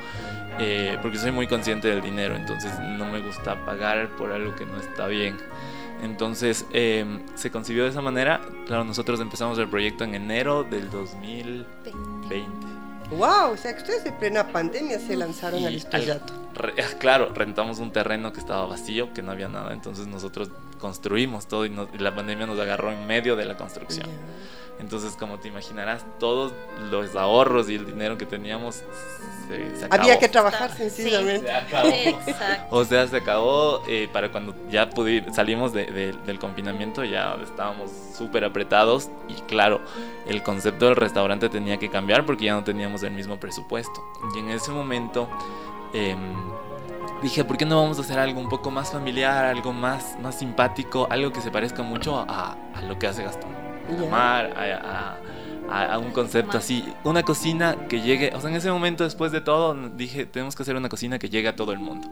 eh, 0.59 0.97
porque 1.01 1.17
soy 1.17 1.31
muy 1.31 1.47
consciente 1.47 1.87
del 1.87 2.01
dinero, 2.01 2.35
entonces 2.35 2.71
no 2.79 3.05
me 3.05 3.21
gusta 3.21 3.65
pagar 3.65 4.09
por 4.17 4.31
algo 4.31 4.53
que 4.55 4.65
no 4.65 4.77
está 4.77 5.07
bien. 5.07 5.37
Entonces 6.03 6.65
eh, 6.73 7.05
se 7.35 7.49
concibió 7.51 7.83
de 7.85 7.89
esa 7.91 8.01
manera. 8.01 8.41
Claro, 8.67 8.83
nosotros 8.83 9.21
empezamos 9.21 9.57
el 9.59 9.69
proyecto 9.69 10.03
en 10.03 10.15
enero 10.15 10.63
del 10.65 10.89
2020. 10.91 12.82
Wow, 13.11 13.51
o 13.53 13.57
sea 13.57 13.73
que 13.75 13.81
ustedes 13.81 14.05
en 14.05 14.15
plena 14.15 14.47
pandemia 14.47 14.99
se 14.99 15.15
lanzaron 15.15 15.63
al 15.65 15.75
estrellato. 15.75 16.33
Re- 16.55 16.73
claro, 16.99 17.31
rentamos 17.33 17.79
un 17.79 17.91
terreno 17.91 18.33
que 18.33 18.39
estaba 18.39 18.65
vacío, 18.65 19.13
que 19.13 19.21
no 19.21 19.31
había 19.31 19.47
nada, 19.49 19.73
entonces 19.73 20.07
nosotros 20.07 20.49
construimos 20.79 21.47
todo 21.47 21.65
y, 21.65 21.69
nos- 21.69 21.89
y 21.93 21.97
la 21.99 22.15
pandemia 22.15 22.45
nos 22.47 22.59
agarró 22.59 22.91
en 22.91 23.05
medio 23.05 23.35
de 23.35 23.45
la 23.45 23.55
construcción. 23.57 24.07
Entonces, 24.79 25.15
como 25.17 25.39
te 25.39 25.47
imaginarás, 25.47 26.03
todos 26.19 26.51
los 26.91 27.15
ahorros 27.15 27.69
y 27.69 27.75
el 27.75 27.85
dinero 27.85 28.17
que 28.17 28.25
teníamos 28.25 28.83
se, 29.47 29.77
se 29.77 29.85
Había 29.85 30.13
acabó. 30.13 30.19
que 30.19 30.29
trabajar 30.29 30.71
sencillamente. 30.75 31.47
Se 31.47 31.53
acabó. 31.53 31.87
Exacto. 31.89 32.75
O 32.75 32.83
sea, 32.85 33.07
se 33.07 33.17
acabó 33.17 33.81
eh, 33.87 34.09
para 34.11 34.31
cuando 34.31 34.53
ya 34.69 34.89
pudi- 34.89 35.31
salimos 35.33 35.73
de- 35.73 35.85
de- 35.85 36.13
del 36.13 36.39
confinamiento, 36.39 37.03
ya 37.03 37.35
estábamos 37.43 37.91
súper 38.17 38.43
apretados 38.45 39.09
y 39.29 39.33
claro, 39.43 39.79
el 40.27 40.41
concepto 40.43 40.85
del 40.85 40.95
restaurante 40.95 41.49
tenía 41.49 41.77
que 41.77 41.89
cambiar 41.89 42.25
porque 42.25 42.45
ya 42.45 42.53
no 42.55 42.63
teníamos 42.63 43.03
el 43.03 43.11
mismo 43.11 43.39
presupuesto. 43.39 44.03
Y 44.35 44.39
en 44.39 44.49
ese 44.49 44.71
momento 44.71 45.29
em, 45.93 46.17
dije, 47.21 47.43
¿por 47.45 47.57
qué 47.57 47.65
no 47.65 47.79
vamos 47.81 47.99
a 47.99 48.01
hacer 48.01 48.17
algo 48.19 48.39
un 48.39 48.49
poco 48.49 48.71
más 48.71 48.91
familiar, 48.91 49.45
algo 49.45 49.71
más, 49.71 50.17
más 50.19 50.39
simpático, 50.39 51.07
algo 51.09 51.31
que 51.31 51.41
se 51.41 51.51
parezca 51.51 51.83
mucho 51.83 52.25
a, 52.27 52.57
a 52.73 52.81
lo 52.81 52.97
que 52.99 53.07
hace 53.07 53.23
Gastón? 53.23 53.62
Ya. 53.89 54.15
A 54.15 54.39
a, 54.39 54.45
a- 54.75 55.17
a- 55.69 55.93
a 55.93 55.97
un 55.99 56.11
concepto 56.11 56.57
así, 56.57 56.85
una 57.03 57.23
cocina 57.23 57.75
que 57.89 58.01
llegue, 58.01 58.31
o 58.35 58.41
sea, 58.41 58.49
en 58.49 58.55
ese 58.57 58.71
momento 58.71 59.03
después 59.03 59.31
de 59.31 59.41
todo 59.41 59.73
dije, 59.89 60.25
tenemos 60.25 60.55
que 60.55 60.63
hacer 60.63 60.75
una 60.75 60.89
cocina 60.89 61.19
que 61.19 61.29
llegue 61.29 61.47
a 61.47 61.55
todo 61.55 61.71
el 61.71 61.79
mundo, 61.79 62.07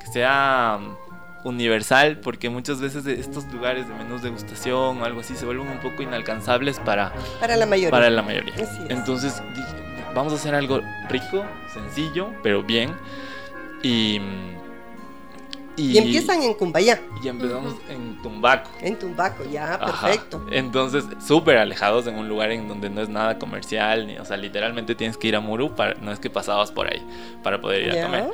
que 0.00 0.06
sea 0.08 0.78
mm, 0.80 1.48
universal, 1.48 2.18
porque 2.18 2.50
muchas 2.50 2.80
veces 2.80 3.06
estos 3.06 3.44
lugares 3.52 3.88
de 3.88 3.94
menús 3.94 4.22
degustación 4.22 5.00
o 5.00 5.04
algo 5.04 5.20
así 5.20 5.34
se 5.36 5.44
vuelven 5.44 5.68
un 5.68 5.78
poco 5.80 6.02
inalcanzables 6.02 6.78
para, 6.80 7.12
Para 7.40 7.56
la 7.56 7.66
mayoría. 7.66 7.90
para 7.90 8.10
la 8.10 8.22
mayoría. 8.22 8.54
Entonces 8.88 9.40
dije, 9.54 10.02
vamos 10.14 10.32
a 10.32 10.36
hacer 10.36 10.54
algo 10.54 10.80
rico, 11.08 11.44
sencillo, 11.72 12.30
pero 12.42 12.62
bien. 12.62 12.90
Y, 13.82 14.20
Y 15.76 15.96
empiezan 15.96 16.42
en 16.42 16.54
Cumbayá. 16.54 17.00
y 17.22 17.28
empezamos 17.28 17.74
en 17.88 18.20
Tumbaco. 18.22 18.70
En 18.80 18.98
Tumbaco, 18.98 19.42
ya, 19.50 19.74
Ajá. 19.74 19.86
perfecto. 19.86 20.44
Entonces, 20.50 21.04
súper 21.24 21.56
alejados 21.56 22.06
en 22.06 22.16
un 22.16 22.28
lugar 22.28 22.50
en 22.52 22.68
donde 22.68 22.90
no 22.90 23.00
es 23.00 23.08
nada 23.08 23.38
comercial, 23.38 24.06
ni, 24.06 24.18
o 24.18 24.24
sea, 24.24 24.36
literalmente 24.36 24.94
tienes 24.94 25.16
que 25.16 25.28
ir 25.28 25.36
a 25.36 25.40
Muru, 25.40 25.74
para, 25.74 25.94
no 25.94 26.12
es 26.12 26.18
que 26.18 26.28
pasabas 26.28 26.70
por 26.72 26.92
ahí 26.92 27.02
para 27.42 27.60
poder 27.60 27.86
ir 27.86 27.94
Ya. 27.94 28.02
a 28.02 28.04
comer. 28.06 28.24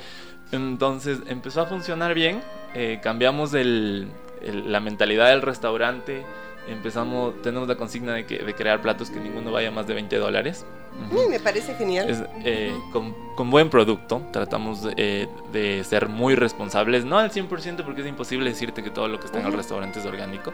Entonces, 0.50 1.18
empezó 1.26 1.60
a 1.60 1.66
funcionar 1.66 2.14
bien, 2.14 2.42
eh, 2.74 3.00
cambiamos 3.02 3.54
el- 3.54 4.08
el- 4.42 4.72
la 4.72 4.80
mentalidad 4.80 5.28
del 5.28 5.42
restaurante, 5.42 6.24
empezamos, 6.68 7.40
tenemos 7.42 7.68
la 7.68 7.76
consigna 7.76 8.14
de, 8.14 8.26
que, 8.26 8.38
de 8.38 8.54
crear 8.54 8.80
platos 8.80 9.10
que 9.10 9.20
ninguno 9.20 9.50
vaya 9.52 9.70
más 9.70 9.86
de 9.86 9.94
20 9.94 10.16
dólares. 10.16 10.64
Ujú. 11.10 11.20
Uy, 11.20 11.28
me 11.28 11.40
parece 11.40 11.74
genial. 11.74 12.08
Es, 12.08 12.22
eh, 12.44 12.76
con, 12.92 13.14
con 13.36 13.50
buen 13.50 13.70
producto, 13.70 14.22
tratamos 14.32 14.82
de, 14.82 14.94
eh, 14.96 15.28
de 15.52 15.84
ser 15.84 16.08
muy 16.08 16.34
responsables, 16.34 17.04
no 17.04 17.18
al 17.18 17.30
100% 17.30 17.84
porque 17.84 18.00
es 18.00 18.06
imposible 18.06 18.50
decirte 18.50 18.82
que 18.82 18.90
todo 18.90 19.08
lo 19.08 19.20
que 19.20 19.26
está 19.26 19.40
en 19.40 19.46
el 19.46 19.52
restaurante 19.52 20.00
es 20.00 20.06
orgánico, 20.06 20.52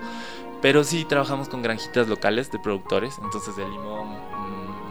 pero 0.60 0.84
sí 0.84 1.04
trabajamos 1.04 1.48
con 1.48 1.62
granjitas 1.62 2.08
locales 2.08 2.50
de 2.50 2.58
productores, 2.58 3.18
entonces 3.22 3.56
el 3.58 3.70
limón 3.70 4.16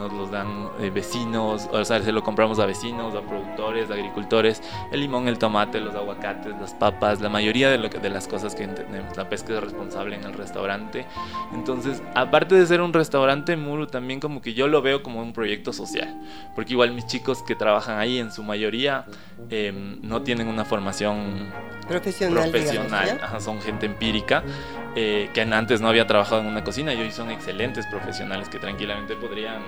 nos 0.03 0.13
los 0.13 0.31
dan 0.31 0.69
eh, 0.79 0.89
vecinos, 0.89 1.69
o 1.71 1.85
sea, 1.85 2.01
se 2.01 2.11
lo 2.11 2.23
compramos 2.23 2.59
a 2.59 2.65
vecinos, 2.65 3.15
a 3.15 3.21
productores, 3.21 3.89
a 3.89 3.93
agricultores, 3.93 4.61
el 4.91 4.99
limón, 4.99 5.27
el 5.29 5.37
tomate, 5.37 5.79
los 5.79 5.95
aguacates, 5.95 6.53
las 6.59 6.73
papas, 6.73 7.21
la 7.21 7.29
mayoría 7.29 7.69
de, 7.69 7.77
lo 7.77 7.89
que, 7.89 7.99
de 7.99 8.09
las 8.09 8.27
cosas 8.27 8.53
que 8.53 8.67
tenemos. 8.67 9.15
La 9.15 9.29
pesca 9.29 9.53
es 9.53 9.61
responsable 9.61 10.17
en 10.17 10.25
el 10.25 10.33
restaurante. 10.33 11.05
Entonces, 11.53 12.03
aparte 12.15 12.55
de 12.55 12.65
ser 12.65 12.81
un 12.81 12.91
restaurante, 12.91 13.55
Muru 13.55 13.87
también 13.87 14.19
como 14.19 14.41
que 14.41 14.53
yo 14.53 14.67
lo 14.67 14.81
veo 14.81 15.03
como 15.03 15.21
un 15.21 15.31
proyecto 15.31 15.71
social, 15.71 16.19
porque 16.53 16.73
igual 16.73 16.91
mis 16.91 17.05
chicos 17.05 17.41
que 17.43 17.55
trabajan 17.55 17.99
ahí 17.99 18.19
en 18.19 18.31
su 18.31 18.43
mayoría 18.43 19.05
em, 19.49 19.99
no 20.01 20.21
tienen 20.21 20.47
una 20.47 20.65
formación 20.65 21.51
profesional, 21.87 22.49
profesional 22.49 23.19
son 23.39 23.61
gente 23.61 23.85
empírica 23.85 24.43
eh, 24.95 25.29
que 25.33 25.41
antes 25.41 25.81
no 25.81 25.87
había 25.87 26.05
trabajado 26.05 26.41
en 26.41 26.47
una 26.47 26.63
cocina 26.63 26.93
y 26.93 27.01
hoy 27.01 27.11
son 27.11 27.31
excelentes 27.31 27.87
profesionales 27.87 28.47
que 28.47 28.59
tranquilamente 28.59 29.15
podrían 29.15 29.61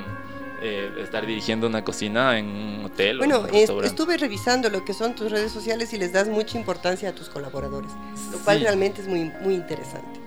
eh, 0.65 0.91
estar 1.03 1.25
dirigiendo 1.25 1.67
una 1.67 1.83
cocina 1.83 2.39
en 2.39 2.47
un 2.47 2.85
hotel. 2.85 3.19
Bueno, 3.19 3.39
o 3.39 3.83
estuve 3.83 4.17
revisando 4.17 4.69
lo 4.69 4.83
que 4.83 4.93
son 4.93 5.13
tus 5.13 5.31
redes 5.31 5.51
sociales 5.51 5.93
y 5.93 5.97
les 5.97 6.11
das 6.11 6.27
mucha 6.27 6.57
importancia 6.57 7.09
a 7.09 7.11
tus 7.13 7.29
colaboradores, 7.29 7.91
lo 8.31 8.39
cual 8.39 8.61
realmente 8.61 9.01
es 9.01 9.07
muy, 9.07 9.31
muy 9.41 9.53
interesante. 9.53 10.19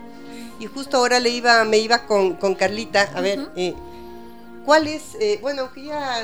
Y 0.61 0.66
justo 0.66 0.97
ahora 0.97 1.18
le 1.18 1.30
iba, 1.30 1.64
me 1.64 1.78
iba 1.78 2.07
con, 2.07 2.34
con 2.34 2.55
Carlita, 2.55 3.11
a 3.14 3.20
ver, 3.20 3.49
eh, 3.57 3.74
¿cuál 4.64 4.86
es, 4.86 5.16
eh, 5.20 5.39
bueno, 5.43 5.72
que 5.72 5.84
ya 5.84 6.16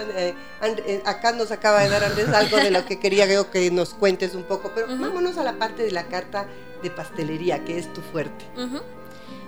acá 1.04 1.32
nos 1.32 1.50
acaba 1.50 1.82
de 1.82 1.88
dar 1.88 2.04
Andrés 2.04 2.28
algo 2.28 2.56
de 2.56 2.70
lo 2.70 2.84
que 2.86 3.00
quería 3.00 3.26
que 3.50 3.70
nos 3.70 3.94
cuentes 3.94 4.34
un 4.34 4.44
poco, 4.44 4.70
pero 4.74 4.86
vámonos 4.86 5.38
a 5.38 5.44
la 5.44 5.54
parte 5.54 5.82
de 5.82 5.90
la 5.90 6.04
carta 6.04 6.46
de 6.84 6.90
pastelería, 6.90 7.64
que 7.64 7.78
es 7.78 7.92
tu 7.92 8.00
fuerte. 8.00 8.44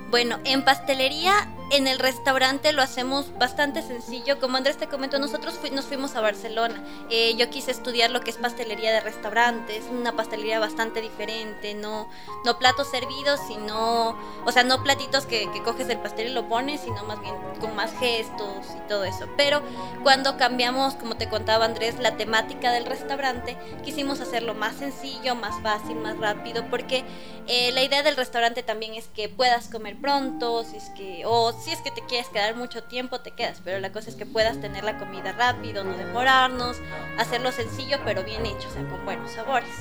Bueno, 0.09 0.39
en 0.45 0.65
pastelería, 0.65 1.49
en 1.73 1.89
el 1.89 1.99
restaurante 1.99 2.71
lo 2.73 2.81
hacemos 2.81 3.37
bastante 3.39 3.83
sencillo. 3.83 4.39
Como 4.39 4.57
Andrés 4.57 4.77
te 4.77 4.87
comentó, 4.87 5.19
nosotros 5.19 5.59
nos 5.73 5.87
fuimos 5.87 6.15
a 6.15 6.21
Barcelona. 6.21 6.81
Eh, 7.11 7.35
yo 7.37 7.51
quise 7.51 7.73
estudiar 7.73 8.11
lo 8.11 8.21
que 8.21 8.31
es 8.31 8.37
pastelería 8.37 8.93
de 8.93 9.01
restaurantes, 9.01 9.85
una 9.91 10.13
pastelería 10.13 10.61
bastante 10.61 11.01
diferente, 11.01 11.75
no, 11.75 12.09
no 12.45 12.59
platos 12.61 12.89
servidos, 12.89 13.41
sino, 13.49 14.17
o 14.45 14.53
sea, 14.53 14.63
no 14.63 14.85
platitos 14.85 15.27
que, 15.27 15.51
que 15.51 15.63
coges 15.65 15.89
el 15.89 15.99
pastel 15.99 16.29
y 16.29 16.33
lo 16.33 16.49
pones, 16.49 16.83
sino 16.83 17.03
más 17.05 17.21
bien 17.21 17.35
con 17.61 17.75
más 17.75 17.93
gestos 17.99 18.65
y 18.77 18.89
todo 18.89 19.03
eso. 19.03 19.27
Pero 19.37 19.61
cuando 20.05 20.37
cambiamos, 20.37 20.95
como 20.95 21.17
te 21.17 21.29
contaba 21.29 21.65
Andrés, 21.65 21.99
la 21.99 22.17
temática 22.17 22.71
del 22.71 22.87
restaurante, 22.87 23.57
quisimos 23.85 24.21
hacerlo 24.21 24.55
más 24.55 24.77
sencillo, 24.77 25.35
más 25.35 25.61
fácil, 25.63 25.97
más 25.97 26.17
rápido, 26.17 26.65
porque 26.71 27.05
eh, 27.49 27.73
la 27.73 27.83
idea 27.83 28.05
del 28.05 28.17
restaurante 28.17 28.63
también 28.63 28.95
es 28.95 29.09
que 29.09 29.29
puedas 29.29 29.69
comer 29.69 29.96
pronto, 29.97 30.65
si 30.65 30.77
es 30.77 30.91
que, 30.91 31.23
o 31.27 31.53
si 31.53 31.73
es 31.73 31.81
que 31.81 31.91
te 31.91 32.03
quieres 32.03 32.29
quedar 32.29 32.55
mucho 32.57 32.85
tiempo, 32.85 33.21
te 33.21 33.33
quedas, 33.33 33.61
pero 33.65 33.79
la 33.81 33.93
cosa 33.93 34.11
es 34.11 34.17
que 34.17 34.27
puedas 34.27 34.61
tener 34.61 34.85
la 34.85 34.99
comida 34.99 35.33
rápido, 35.33 35.85
no 35.85 35.97
demorarnos, 35.97 36.77
hacerlo 37.19 37.53
sencillo 37.53 37.99
pero 38.05 38.23
bien 38.25 38.47
hecho, 38.47 38.69
o 38.69 38.73
sea, 38.73 38.87
con 38.89 39.05
buenos 39.05 39.33
sabores. 39.33 39.75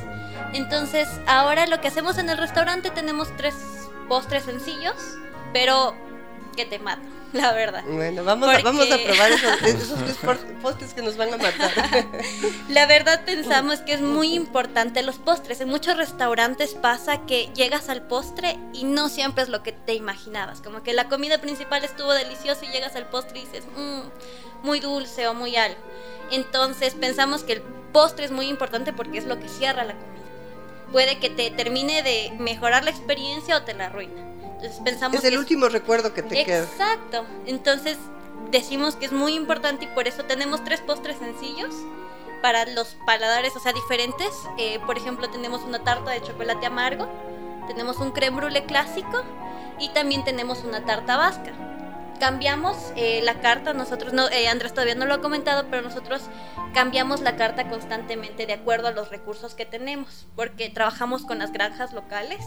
Entonces, 0.53 1.07
ahora 1.27 1.67
lo 1.67 1.81
que 1.81 1.87
hacemos 1.87 2.17
en 2.17 2.29
el 2.29 2.37
restaurante 2.37 2.89
tenemos 2.89 3.35
tres 3.37 3.55
postres 4.07 4.43
sencillos, 4.43 4.95
pero 5.53 5.95
que 6.55 6.65
te 6.65 6.79
matan 6.79 7.24
la 7.33 7.53
verdad. 7.53 7.83
Bueno, 7.87 8.23
vamos, 8.23 8.49
a, 8.49 8.59
vamos 8.59 8.91
a 8.91 8.97
probar 8.97 9.31
esos, 9.31 9.59
tres 9.59 10.17
postres 10.61 10.93
que 10.93 11.01
nos 11.01 11.17
van 11.17 11.33
a 11.33 11.37
matar. 11.37 11.71
la 12.69 12.85
verdad 12.85 13.23
pensamos 13.25 13.79
que 13.79 13.93
es 13.93 14.01
muy 14.01 14.33
importante 14.33 15.01
los 15.03 15.17
postres. 15.17 15.61
En 15.61 15.69
muchos 15.69 15.97
restaurantes 15.97 16.73
pasa 16.73 17.25
que 17.25 17.49
llegas 17.55 17.89
al 17.89 18.01
postre 18.03 18.57
y 18.73 18.83
no 18.83 19.09
siempre 19.09 19.43
es 19.43 19.49
lo 19.49 19.63
que 19.63 19.71
te 19.71 19.93
imaginabas. 19.93 20.61
Como 20.61 20.83
que 20.83 20.93
la 20.93 21.07
comida 21.07 21.39
principal 21.39 21.83
estuvo 21.83 22.13
deliciosa 22.13 22.65
y 22.65 22.69
llegas 22.69 22.95
al 22.95 23.07
postre 23.07 23.39
y 23.39 23.45
dices, 23.45 23.65
mmm, 23.75 24.01
muy 24.63 24.79
dulce 24.79 25.27
o 25.27 25.33
muy 25.33 25.55
algo. 25.55 25.79
Entonces 26.31 26.95
pensamos 26.95 27.43
que 27.43 27.53
el 27.53 27.61
postre 27.91 28.25
es 28.25 28.31
muy 28.31 28.47
importante 28.47 28.93
porque 28.93 29.17
es 29.17 29.25
lo 29.25 29.39
que 29.39 29.49
cierra 29.49 29.83
la 29.83 29.93
comida. 29.93 30.15
Puede 30.91 31.19
que 31.19 31.29
te 31.29 31.49
termine 31.51 32.03
de 32.03 32.31
mejorar 32.39 32.83
la 32.83 32.91
experiencia 32.91 33.57
o 33.57 33.63
te 33.63 33.73
la 33.73 33.87
arruina 33.87 34.34
pensamos 34.83 35.17
es 35.17 35.25
el 35.25 35.37
último 35.37 35.69
recuerdo 35.69 36.13
que 36.13 36.23
te 36.23 36.43
queda. 36.43 36.63
Exacto. 36.63 37.25
Entonces 37.45 37.97
decimos 38.51 38.95
que 38.95 39.05
es 39.05 39.11
muy 39.11 39.33
importante 39.33 39.85
y 39.85 39.87
por 39.87 40.07
eso 40.07 40.23
tenemos 40.23 40.63
tres 40.63 40.81
postres 40.81 41.17
sencillos 41.17 41.73
para 42.41 42.65
los 42.65 42.95
paladares, 43.05 43.55
o 43.55 43.59
sea, 43.59 43.73
diferentes. 43.73 44.29
Eh, 44.57 44.79
por 44.85 44.97
ejemplo, 44.97 45.29
tenemos 45.29 45.63
una 45.63 45.83
tarta 45.83 46.11
de 46.11 46.21
chocolate 46.21 46.65
amargo, 46.65 47.07
tenemos 47.67 47.97
un 47.97 48.11
creme 48.11 48.37
brulee 48.37 48.65
clásico 48.65 49.23
y 49.79 49.89
también 49.89 50.23
tenemos 50.23 50.63
una 50.63 50.85
tarta 50.85 51.17
vasca. 51.17 51.51
Cambiamos 52.19 52.77
eh, 52.95 53.21
la 53.23 53.41
carta, 53.41 53.73
nosotros, 53.73 54.13
no, 54.13 54.29
eh, 54.29 54.47
Andrés 54.47 54.73
todavía 54.73 54.95
no 54.95 55.05
lo 55.05 55.15
ha 55.15 55.21
comentado, 55.21 55.65
pero 55.69 55.81
nosotros 55.81 56.21
cambiamos 56.73 57.21
la 57.21 57.35
carta 57.35 57.67
constantemente 57.67 58.45
de 58.45 58.53
acuerdo 58.53 58.87
a 58.87 58.91
los 58.91 59.09
recursos 59.09 59.53
que 59.53 59.65
tenemos, 59.65 60.25
porque 60.35 60.69
trabajamos 60.69 61.23
con 61.23 61.39
las 61.39 61.51
granjas 61.51 61.93
locales 61.93 62.45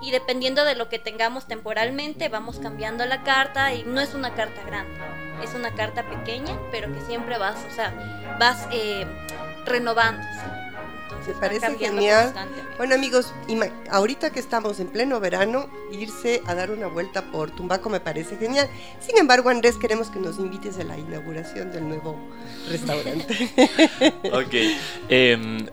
y 0.00 0.10
dependiendo 0.10 0.64
de 0.64 0.74
lo 0.74 0.88
que 0.88 0.98
tengamos 0.98 1.46
temporalmente 1.46 2.28
vamos 2.28 2.58
cambiando 2.58 3.06
la 3.06 3.22
carta 3.22 3.72
y 3.72 3.82
no 3.84 4.00
es 4.00 4.14
una 4.14 4.34
carta 4.34 4.62
grande, 4.64 4.94
es 5.42 5.54
una 5.54 5.74
carta 5.74 6.08
pequeña, 6.08 6.58
pero 6.70 6.92
que 6.92 7.00
siempre 7.02 7.38
vas, 7.38 7.56
o 7.70 7.74
sea, 7.74 8.36
vas 8.38 8.66
eh, 8.72 9.06
renovándose. 9.64 10.66
Me 11.26 11.34
parece 11.34 11.76
genial. 11.76 12.32
Bueno 12.76 12.94
amigos, 12.94 13.32
ahorita 13.90 14.30
que 14.30 14.38
estamos 14.38 14.78
en 14.80 14.88
pleno 14.88 15.18
verano, 15.18 15.68
irse 15.90 16.42
a 16.46 16.54
dar 16.54 16.70
una 16.70 16.86
vuelta 16.86 17.22
por 17.32 17.50
Tumbaco 17.50 17.90
me 17.90 18.00
parece 18.00 18.36
genial. 18.36 18.68
Sin 19.00 19.18
embargo, 19.18 19.48
Andrés, 19.48 19.76
queremos 19.76 20.08
que 20.10 20.20
nos 20.20 20.38
invites 20.38 20.78
a 20.78 20.84
la 20.84 20.96
inauguración 20.96 21.72
del 21.72 21.88
nuevo 21.88 22.16
restaurante. 22.68 23.50
ok. 24.32 24.54
Em, 25.08 25.66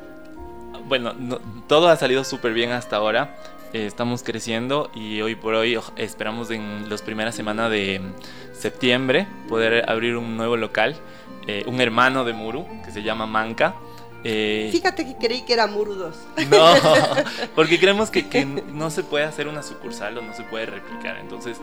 bueno, 0.85 1.13
todo 1.67 1.89
ha 1.89 1.97
salido 1.97 2.23
súper 2.23 2.53
bien 2.53 2.71
hasta 2.71 2.95
ahora. 2.95 3.37
Eh, 3.73 3.87
estamos 3.87 4.21
creciendo 4.21 4.91
y 4.93 5.21
hoy 5.21 5.33
por 5.33 5.55
hoy 5.55 5.79
esperamos 5.95 6.51
en 6.51 6.87
las 6.89 7.01
primeras 7.01 7.33
semanas 7.33 7.71
de 7.71 8.01
septiembre 8.53 9.27
poder 9.49 9.89
abrir 9.89 10.15
un 10.15 10.37
nuevo 10.37 10.57
local, 10.57 10.95
eh, 11.47 11.63
un 11.65 11.81
hermano 11.81 12.23
de 12.23 12.33
Muru 12.33 12.67
que 12.85 12.91
se 12.91 13.01
llama 13.01 13.25
Manca. 13.25 13.73
Eh, 14.23 14.69
Fíjate 14.71 15.05
que 15.07 15.15
creí 15.15 15.41
que 15.41 15.53
era 15.53 15.65
Muru 15.65 15.95
2. 15.95 16.15
No, 16.51 16.73
porque 17.55 17.79
creemos 17.79 18.11
que, 18.11 18.29
que, 18.29 18.45
no 18.45 18.91
se 18.91 19.03
puede 19.03 19.25
hacer 19.25 19.47
una 19.47 19.63
sucursal 19.63 20.19
o 20.19 20.21
no 20.21 20.35
se 20.35 20.43
puede 20.43 20.67
replicar. 20.67 21.17
Entonces, 21.17 21.57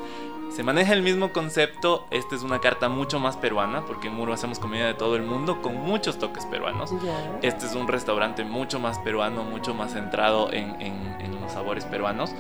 se 0.51 0.63
maneja 0.63 0.93
el 0.93 1.03
mismo 1.03 1.33
concepto. 1.33 2.07
Esta 2.11 2.35
es 2.35 2.43
una 2.43 2.61
carta 2.61 2.89
mucho 2.89 3.19
más 3.19 3.37
peruana, 3.37 3.85
porque 3.87 4.09
en 4.09 4.15
Muro 4.15 4.33
hacemos 4.33 4.59
comida 4.59 4.87
de 4.87 4.95
todo 4.95 5.17
el 5.17 5.23
mundo 5.23 5.63
con 5.63 5.77
muchos 5.77 6.19
toques 6.19 6.45
peruanos. 6.47 6.93
Este 7.43 7.67
es 7.67 7.75
un 7.75 7.89
restaurante 7.89 8.45
mucho 8.45 8.81
más 8.81 8.99
peruano, 8.99 9.45
mucho 9.45 9.75
más 9.75 9.93
centrado 9.93 10.53
en, 10.53 10.81
en 10.81 11.41
los 11.41 11.53
sabores 11.53 11.85
peruanos. 11.85 12.35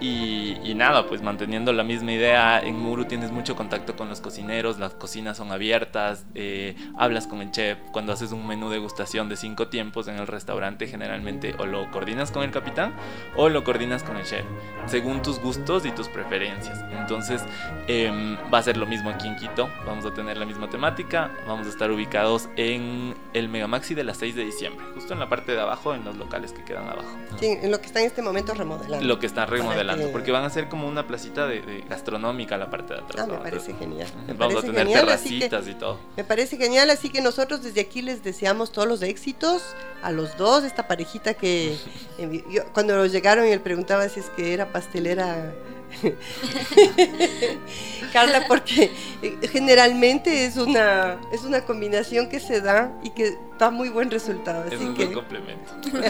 Y, 0.00 0.74
nada, 0.74 1.06
pues 1.06 1.22
manteniendo 1.22 1.72
la 1.72 1.84
misma 1.84 2.12
idea, 2.12 2.60
en 2.60 2.78
Muru 2.78 3.04
tienes 3.04 3.30
mucho 3.30 3.54
contacto 3.54 3.94
con 3.94 4.08
los 4.08 4.20
cocineros, 4.20 4.78
las 4.78 4.94
cocinas 4.94 5.36
son 5.36 5.52
abiertas, 5.52 6.26
eh, 6.34 6.74
hablas 6.98 7.28
con 7.28 7.40
el 7.40 7.52
chef, 7.52 7.78
cuando 7.92 8.12
haces 8.12 8.32
un 8.32 8.46
menú 8.46 8.68
de 8.68 8.74
degustación 8.74 9.28
de 9.28 9.36
cinco 9.36 9.68
tiempos 9.68 10.08
en 10.08 10.16
el 10.16 10.26
restaurante 10.26 10.88
generalmente 10.88 11.54
o 11.58 11.66
lo 11.66 11.90
coordinas 11.92 12.32
con 12.32 12.42
el 12.42 12.50
capitán 12.50 12.92
o 13.36 13.48
lo 13.48 13.62
coordinas 13.62 14.02
con 14.02 14.16
el 14.16 14.24
chef, 14.24 14.44
según 14.86 15.22
tus 15.22 15.38
gustos 15.38 15.86
y 15.86 15.92
tus 15.92 16.08
preferencias. 16.08 16.80
Entonces 16.98 17.42
em, 17.86 18.36
va 18.52 18.58
a 18.58 18.62
ser 18.62 18.76
lo 18.76 18.86
mismo 18.86 19.10
aquí 19.10 19.28
en 19.28 19.36
Quito, 19.36 19.68
vamos 19.86 20.04
a 20.04 20.12
tener 20.12 20.36
la 20.36 20.44
misma 20.44 20.68
temática, 20.68 21.30
vamos 21.46 21.66
a 21.66 21.70
estar 21.70 21.90
ubicados 21.90 22.48
en 22.56 23.14
el 23.32 23.48
Megamaxi 23.48 23.94
de 23.94 24.04
las 24.04 24.16
6 24.16 24.34
de 24.34 24.44
diciembre, 24.44 24.84
justo 24.94 25.12
en 25.12 25.20
la 25.20 25.28
parte 25.28 25.52
de 25.52 25.60
abajo, 25.60 25.94
en 25.94 26.04
los 26.04 26.16
locales 26.16 26.52
que 26.52 26.64
quedan 26.64 26.88
abajo. 26.88 27.16
Sí, 27.38 27.46
en 27.46 27.70
lo 27.70 27.80
que 27.80 27.86
está 27.86 28.00
en 28.00 28.06
este 28.06 28.22
momento 28.22 28.54
remodelando. 28.54 29.06
Lo 29.06 29.18
que 29.18 29.26
está 29.26 29.46
remodelando 29.46 29.83
porque 30.12 30.32
van 30.32 30.44
a 30.44 30.50
ser 30.50 30.68
como 30.68 30.88
una 30.88 31.06
placita 31.06 31.46
de, 31.46 31.84
gastronómica 31.88 32.56
la 32.56 32.70
parte 32.70 32.94
de 32.94 33.00
atrás. 33.00 33.26
Ah, 33.28 33.32
me 33.32 33.38
parece 33.38 33.74
genial. 33.74 34.08
Vamos 34.36 34.62
a 34.62 34.66
tener 34.66 34.86
terracitas 34.88 35.68
y 35.68 35.74
todo. 35.74 35.98
Me 36.16 36.24
parece 36.24 36.56
genial, 36.56 36.90
así 36.90 37.10
que 37.10 37.20
nosotros 37.20 37.62
desde 37.62 37.80
aquí 37.80 38.02
les 38.02 38.22
deseamos 38.22 38.72
todos 38.72 38.88
los 38.88 39.02
éxitos 39.02 39.62
a 40.02 40.12
los 40.12 40.36
dos, 40.36 40.64
esta 40.64 40.86
parejita 40.86 41.34
que 41.34 41.76
cuando 42.72 43.06
llegaron 43.06 43.46
y 43.46 43.50
él 43.50 43.60
preguntaba 43.60 44.08
si 44.08 44.20
es 44.20 44.30
que 44.30 44.52
era 44.52 44.72
pastelera 44.72 45.54
Carla, 48.12 48.44
porque 48.46 48.92
eh, 49.22 49.38
generalmente 49.50 50.46
es 50.46 50.56
una, 50.56 51.18
es 51.32 51.42
una 51.42 51.64
combinación 51.64 52.28
que 52.28 52.38
se 52.38 52.60
da 52.60 52.92
y 53.02 53.10
que 53.10 53.36
da 53.58 53.70
muy 53.70 53.88
buen 53.88 54.10
resultado. 54.10 54.64
Así 54.66 54.86
que, 54.94 55.06
un 55.06 55.14
complemento. 55.14 55.72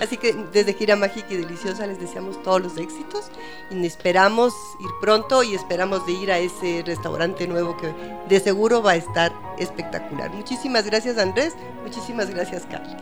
Así 0.00 0.16
que 0.16 0.34
desde 0.52 0.74
Gira 0.74 0.96
Mágica 0.96 1.26
y 1.30 1.36
Deliciosa 1.36 1.86
les 1.86 1.98
deseamos 1.98 2.42
todos 2.42 2.60
los 2.60 2.76
éxitos 2.76 3.30
y 3.70 3.86
esperamos 3.86 4.52
ir 4.80 4.90
pronto 5.00 5.42
y 5.42 5.54
esperamos 5.54 6.06
de 6.06 6.12
ir 6.12 6.30
a 6.30 6.38
ese 6.38 6.82
restaurante 6.84 7.46
nuevo 7.46 7.76
que 7.76 7.92
de 8.28 8.40
seguro 8.40 8.82
va 8.82 8.92
a 8.92 8.96
estar 8.96 9.32
espectacular. 9.58 10.30
Muchísimas 10.30 10.84
gracias 10.84 11.18
Andrés, 11.18 11.54
muchísimas 11.82 12.30
gracias 12.30 12.66
Carla. 12.70 12.96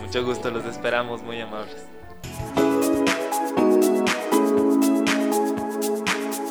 Mucho 0.00 0.24
gusto, 0.24 0.50
los 0.50 0.64
esperamos, 0.66 1.22
muy 1.22 1.40
amables. 1.40 1.76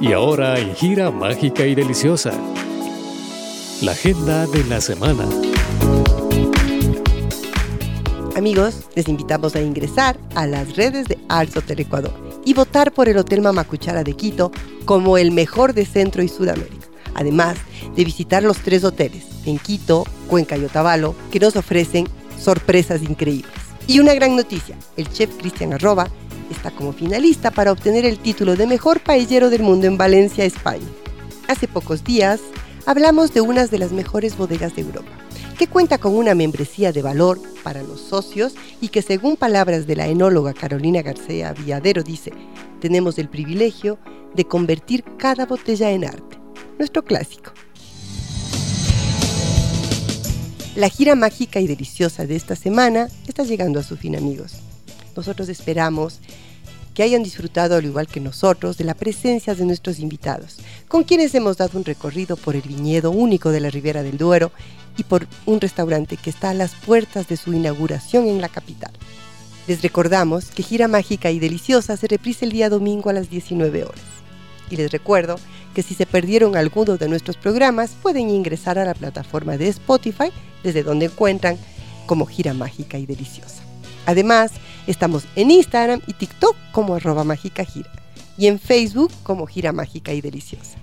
Y 0.02 0.14
ahora 0.14 0.58
en 0.58 0.74
Gira 0.74 1.12
Mágica 1.12 1.64
y 1.64 1.76
Deliciosa. 1.76 2.32
La 3.84 3.92
agenda 3.92 4.48
de 4.48 4.64
la 4.64 4.82
semana. 4.82 5.28
Amigos, 8.36 8.86
les 8.96 9.08
invitamos 9.08 9.56
a 9.56 9.62
ingresar 9.62 10.18
a 10.34 10.48
las 10.48 10.76
redes 10.76 11.08
de 11.08 11.20
Arts 11.30 11.56
Hotel 11.56 11.82
Ecuador 11.82 12.14
y 12.44 12.56
votar 12.56 12.92
por 12.92 13.10
el 13.10 13.18
Hotel 13.18 13.42
Mamacuchara 13.42 14.04
de 14.04 14.14
Quito 14.14 14.52
como 14.86 15.20
el 15.20 15.30
mejor 15.30 15.76
de 15.76 15.86
Centro 15.86 16.24
y 16.24 16.28
Sudamérica. 16.28 16.88
Además 17.14 17.58
de 17.96 18.04
visitar 18.04 18.42
los 18.42 18.58
tres 18.58 18.84
hoteles 18.84 19.24
en 19.46 19.60
Quito, 19.60 20.06
Cuenca 20.28 20.58
y 20.58 20.66
Otavalo 20.66 21.14
que 21.32 21.40
nos 21.40 21.56
ofrecen 21.56 22.08
sorpresas 22.40 23.04
increíbles. 23.04 23.54
Y 23.86 24.00
una 24.00 24.16
gran 24.16 24.36
noticia, 24.36 24.76
el 24.98 25.08
chef 25.12 25.30
Cristian 25.38 25.74
Arroba 25.74 26.10
está 26.52 26.72
como 26.72 26.94
finalista 26.94 27.52
para 27.52 27.72
obtener 27.72 28.06
el 28.06 28.20
título 28.20 28.56
de 28.56 28.68
mejor 28.68 29.00
paellero 29.00 29.50
del 29.50 29.64
mundo 29.64 29.88
en 29.88 29.98
Valencia, 29.98 30.46
España. 30.46 30.88
Hace 31.48 31.68
pocos 31.68 32.04
días 32.04 32.40
hablamos 32.86 33.34
de 33.34 33.42
una 33.42 33.66
de 33.68 33.78
las 33.78 33.92
mejores 33.92 34.38
bodegas 34.38 34.76
de 34.76 34.82
Europa, 34.82 35.12
que 35.58 35.68
cuenta 35.68 35.98
con 35.98 36.16
una 36.16 36.36
membresía 36.36 36.92
de 36.92 37.02
valor 37.02 37.40
para 37.64 37.84
los 37.84 38.02
socios 38.02 38.54
y 38.80 38.90
que 38.90 39.02
según 39.02 39.36
palabras 39.36 39.88
de 39.88 39.96
la 39.96 40.08
enóloga 40.08 40.54
Carolina 40.54 41.02
García 41.02 41.54
Villadero 41.54 42.04
dice, 42.04 42.32
tenemos 42.80 43.18
el 43.18 43.30
privilegio 43.30 44.00
de 44.34 44.46
convertir 44.46 45.04
cada 45.18 45.46
botella 45.46 45.92
en 45.92 46.06
arte, 46.06 46.38
nuestro 46.78 47.04
clásico. 47.04 47.52
La 50.76 50.88
gira 50.88 51.16
mágica 51.16 51.60
y 51.60 51.68
deliciosa 51.68 52.26
de 52.26 52.38
esta 52.38 52.56
semana 52.56 53.10
está 53.28 53.44
llegando 53.44 53.80
a 53.80 53.84
su 53.84 53.98
fin 53.98 54.16
amigos. 54.16 54.62
Nosotros 55.16 55.50
esperamos 55.50 56.20
que 56.94 57.04
hayan 57.04 57.24
disfrutado 57.24 57.76
al 57.76 57.86
igual 57.86 58.08
que 58.08 58.20
nosotros 58.20 58.78
de 58.78 58.84
la 58.84 58.94
presencia 58.94 59.56
de 59.56 59.66
nuestros 59.66 60.00
invitados, 60.00 60.58
con 60.88 61.04
quienes 61.04 61.34
hemos 61.36 61.58
dado 61.58 61.78
un 61.78 61.86
recorrido 61.86 62.36
por 62.36 62.56
el 62.56 62.64
viñedo 62.64 63.12
único 63.12 63.52
de 63.52 63.62
la 63.62 63.70
Ribera 63.70 64.04
del 64.04 64.18
Duero 64.18 64.52
y 64.98 65.04
por 65.04 65.28
un 65.46 65.62
restaurante 65.62 66.18
que 66.18 66.30
está 66.30 66.50
a 66.50 66.54
las 66.54 66.74
puertas 66.74 67.28
de 67.28 67.38
su 67.38 67.54
inauguración 67.54 68.28
en 68.28 68.42
la 68.42 68.50
capital. 68.50 68.92
Les 69.68 69.82
recordamos 69.82 70.46
que 70.46 70.64
Gira 70.64 70.88
Mágica 70.88 71.32
y 71.32 71.40
Deliciosa 71.40 71.96
se 71.96 72.08
reprisa 72.08 72.46
el 72.46 72.52
día 72.52 72.70
domingo 72.70 73.10
a 73.10 73.14
las 73.14 73.30
19 73.30 73.84
horas. 73.84 74.02
Y 74.70 74.76
les 74.76 74.92
recuerdo 74.92 75.36
que 75.74 75.84
si 75.84 75.94
se 75.94 76.06
perdieron 76.06 76.56
alguno 76.56 76.98
de 76.98 77.08
nuestros 77.08 77.38
programas 77.38 77.92
pueden 78.02 78.30
ingresar 78.30 78.80
a 78.80 78.86
la 78.86 78.94
plataforma 78.94 79.58
de 79.58 79.68
Spotify 79.68 80.32
desde 80.64 80.84
donde 80.84 81.06
encuentran 81.06 81.58
como 82.06 82.26
Gira 82.26 82.54
Mágica 82.54 82.98
y 82.98 83.06
Deliciosa. 83.06 83.71
Además, 84.06 84.52
estamos 84.88 85.24
en 85.36 85.52
Instagram 85.52 86.02
y 86.08 86.14
TikTok 86.14 86.56
como 86.72 86.96
arroba 86.96 87.24
mágica 87.24 87.66
gira 87.66 87.90
y 88.38 88.48
en 88.48 88.60
Facebook 88.60 89.12
como 89.24 89.46
Gira 89.46 89.72
Mágica 89.72 90.14
y 90.14 90.22
Deliciosa. 90.22 90.78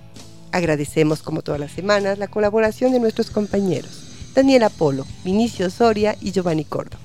Agradecemos 0.51 1.21
como 1.21 1.41
todas 1.41 1.59
las 1.59 1.71
semanas 1.71 2.17
la 2.17 2.27
colaboración 2.27 2.93
de 2.93 2.99
nuestros 2.99 3.31
compañeros 3.31 4.09
Daniel 4.33 4.63
Apolo, 4.63 5.05
Vinicio 5.23 5.69
Soria 5.69 6.15
y 6.21 6.31
Giovanni 6.31 6.63
Córdoba. 6.63 7.03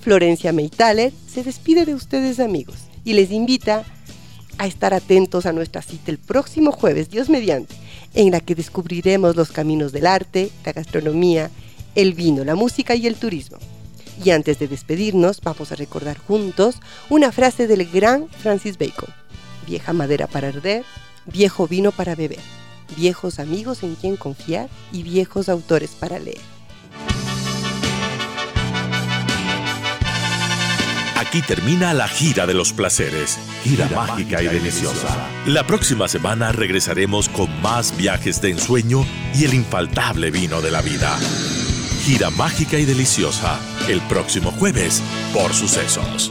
Florencia 0.00 0.52
Meitaler 0.52 1.12
se 1.26 1.42
despide 1.42 1.84
de 1.84 1.94
ustedes 1.94 2.40
amigos 2.40 2.76
y 3.04 3.12
les 3.14 3.30
invita 3.30 3.84
a 4.58 4.66
estar 4.66 4.94
atentos 4.94 5.46
a 5.46 5.52
nuestra 5.52 5.82
cita 5.82 6.10
el 6.10 6.18
próximo 6.18 6.72
jueves, 6.72 7.10
Dios 7.10 7.28
mediante, 7.28 7.74
en 8.14 8.30
la 8.30 8.40
que 8.40 8.54
descubriremos 8.54 9.36
los 9.36 9.50
caminos 9.50 9.92
del 9.92 10.06
arte, 10.06 10.50
la 10.64 10.72
gastronomía, 10.72 11.50
el 11.94 12.14
vino, 12.14 12.44
la 12.44 12.54
música 12.54 12.94
y 12.94 13.06
el 13.06 13.16
turismo. 13.16 13.58
Y 14.22 14.30
antes 14.30 14.58
de 14.58 14.68
despedirnos, 14.68 15.40
vamos 15.40 15.72
a 15.72 15.76
recordar 15.76 16.18
juntos 16.18 16.76
una 17.08 17.32
frase 17.32 17.66
del 17.66 17.90
gran 17.90 18.28
Francis 18.28 18.78
Bacon. 18.78 19.08
Vieja 19.66 19.92
madera 19.92 20.26
para 20.26 20.48
arder, 20.48 20.84
viejo 21.26 21.66
vino 21.66 21.90
para 21.90 22.14
beber, 22.14 22.40
viejos 22.96 23.38
amigos 23.38 23.82
en 23.82 23.94
quien 23.94 24.16
confiar 24.16 24.68
y 24.92 25.02
viejos 25.02 25.48
autores 25.48 25.90
para 25.98 26.18
leer. 26.18 26.40
Aquí 31.16 31.42
termina 31.42 31.94
la 31.94 32.06
gira 32.06 32.46
de 32.46 32.54
los 32.54 32.72
placeres, 32.72 33.38
gira, 33.64 33.88
mágica 33.88 34.40
y 34.42 34.46
deliciosa. 34.46 35.28
La 35.46 35.66
próxima 35.66 36.06
semana 36.06 36.52
regresaremos 36.52 37.28
con 37.28 37.60
más 37.60 37.96
viajes 37.96 38.40
de 38.40 38.50
ensueño 38.50 39.04
y 39.34 39.44
el 39.44 39.54
infaltable 39.54 40.30
vino 40.30 40.60
de 40.60 40.70
la 40.70 40.80
vida. 40.80 41.18
Gira 42.04 42.28
mágica 42.28 42.78
y 42.78 42.84
deliciosa, 42.84 43.58
el 43.88 43.98
próximo 44.02 44.50
jueves 44.50 45.02
por 45.32 45.54
sucesos. 45.54 46.30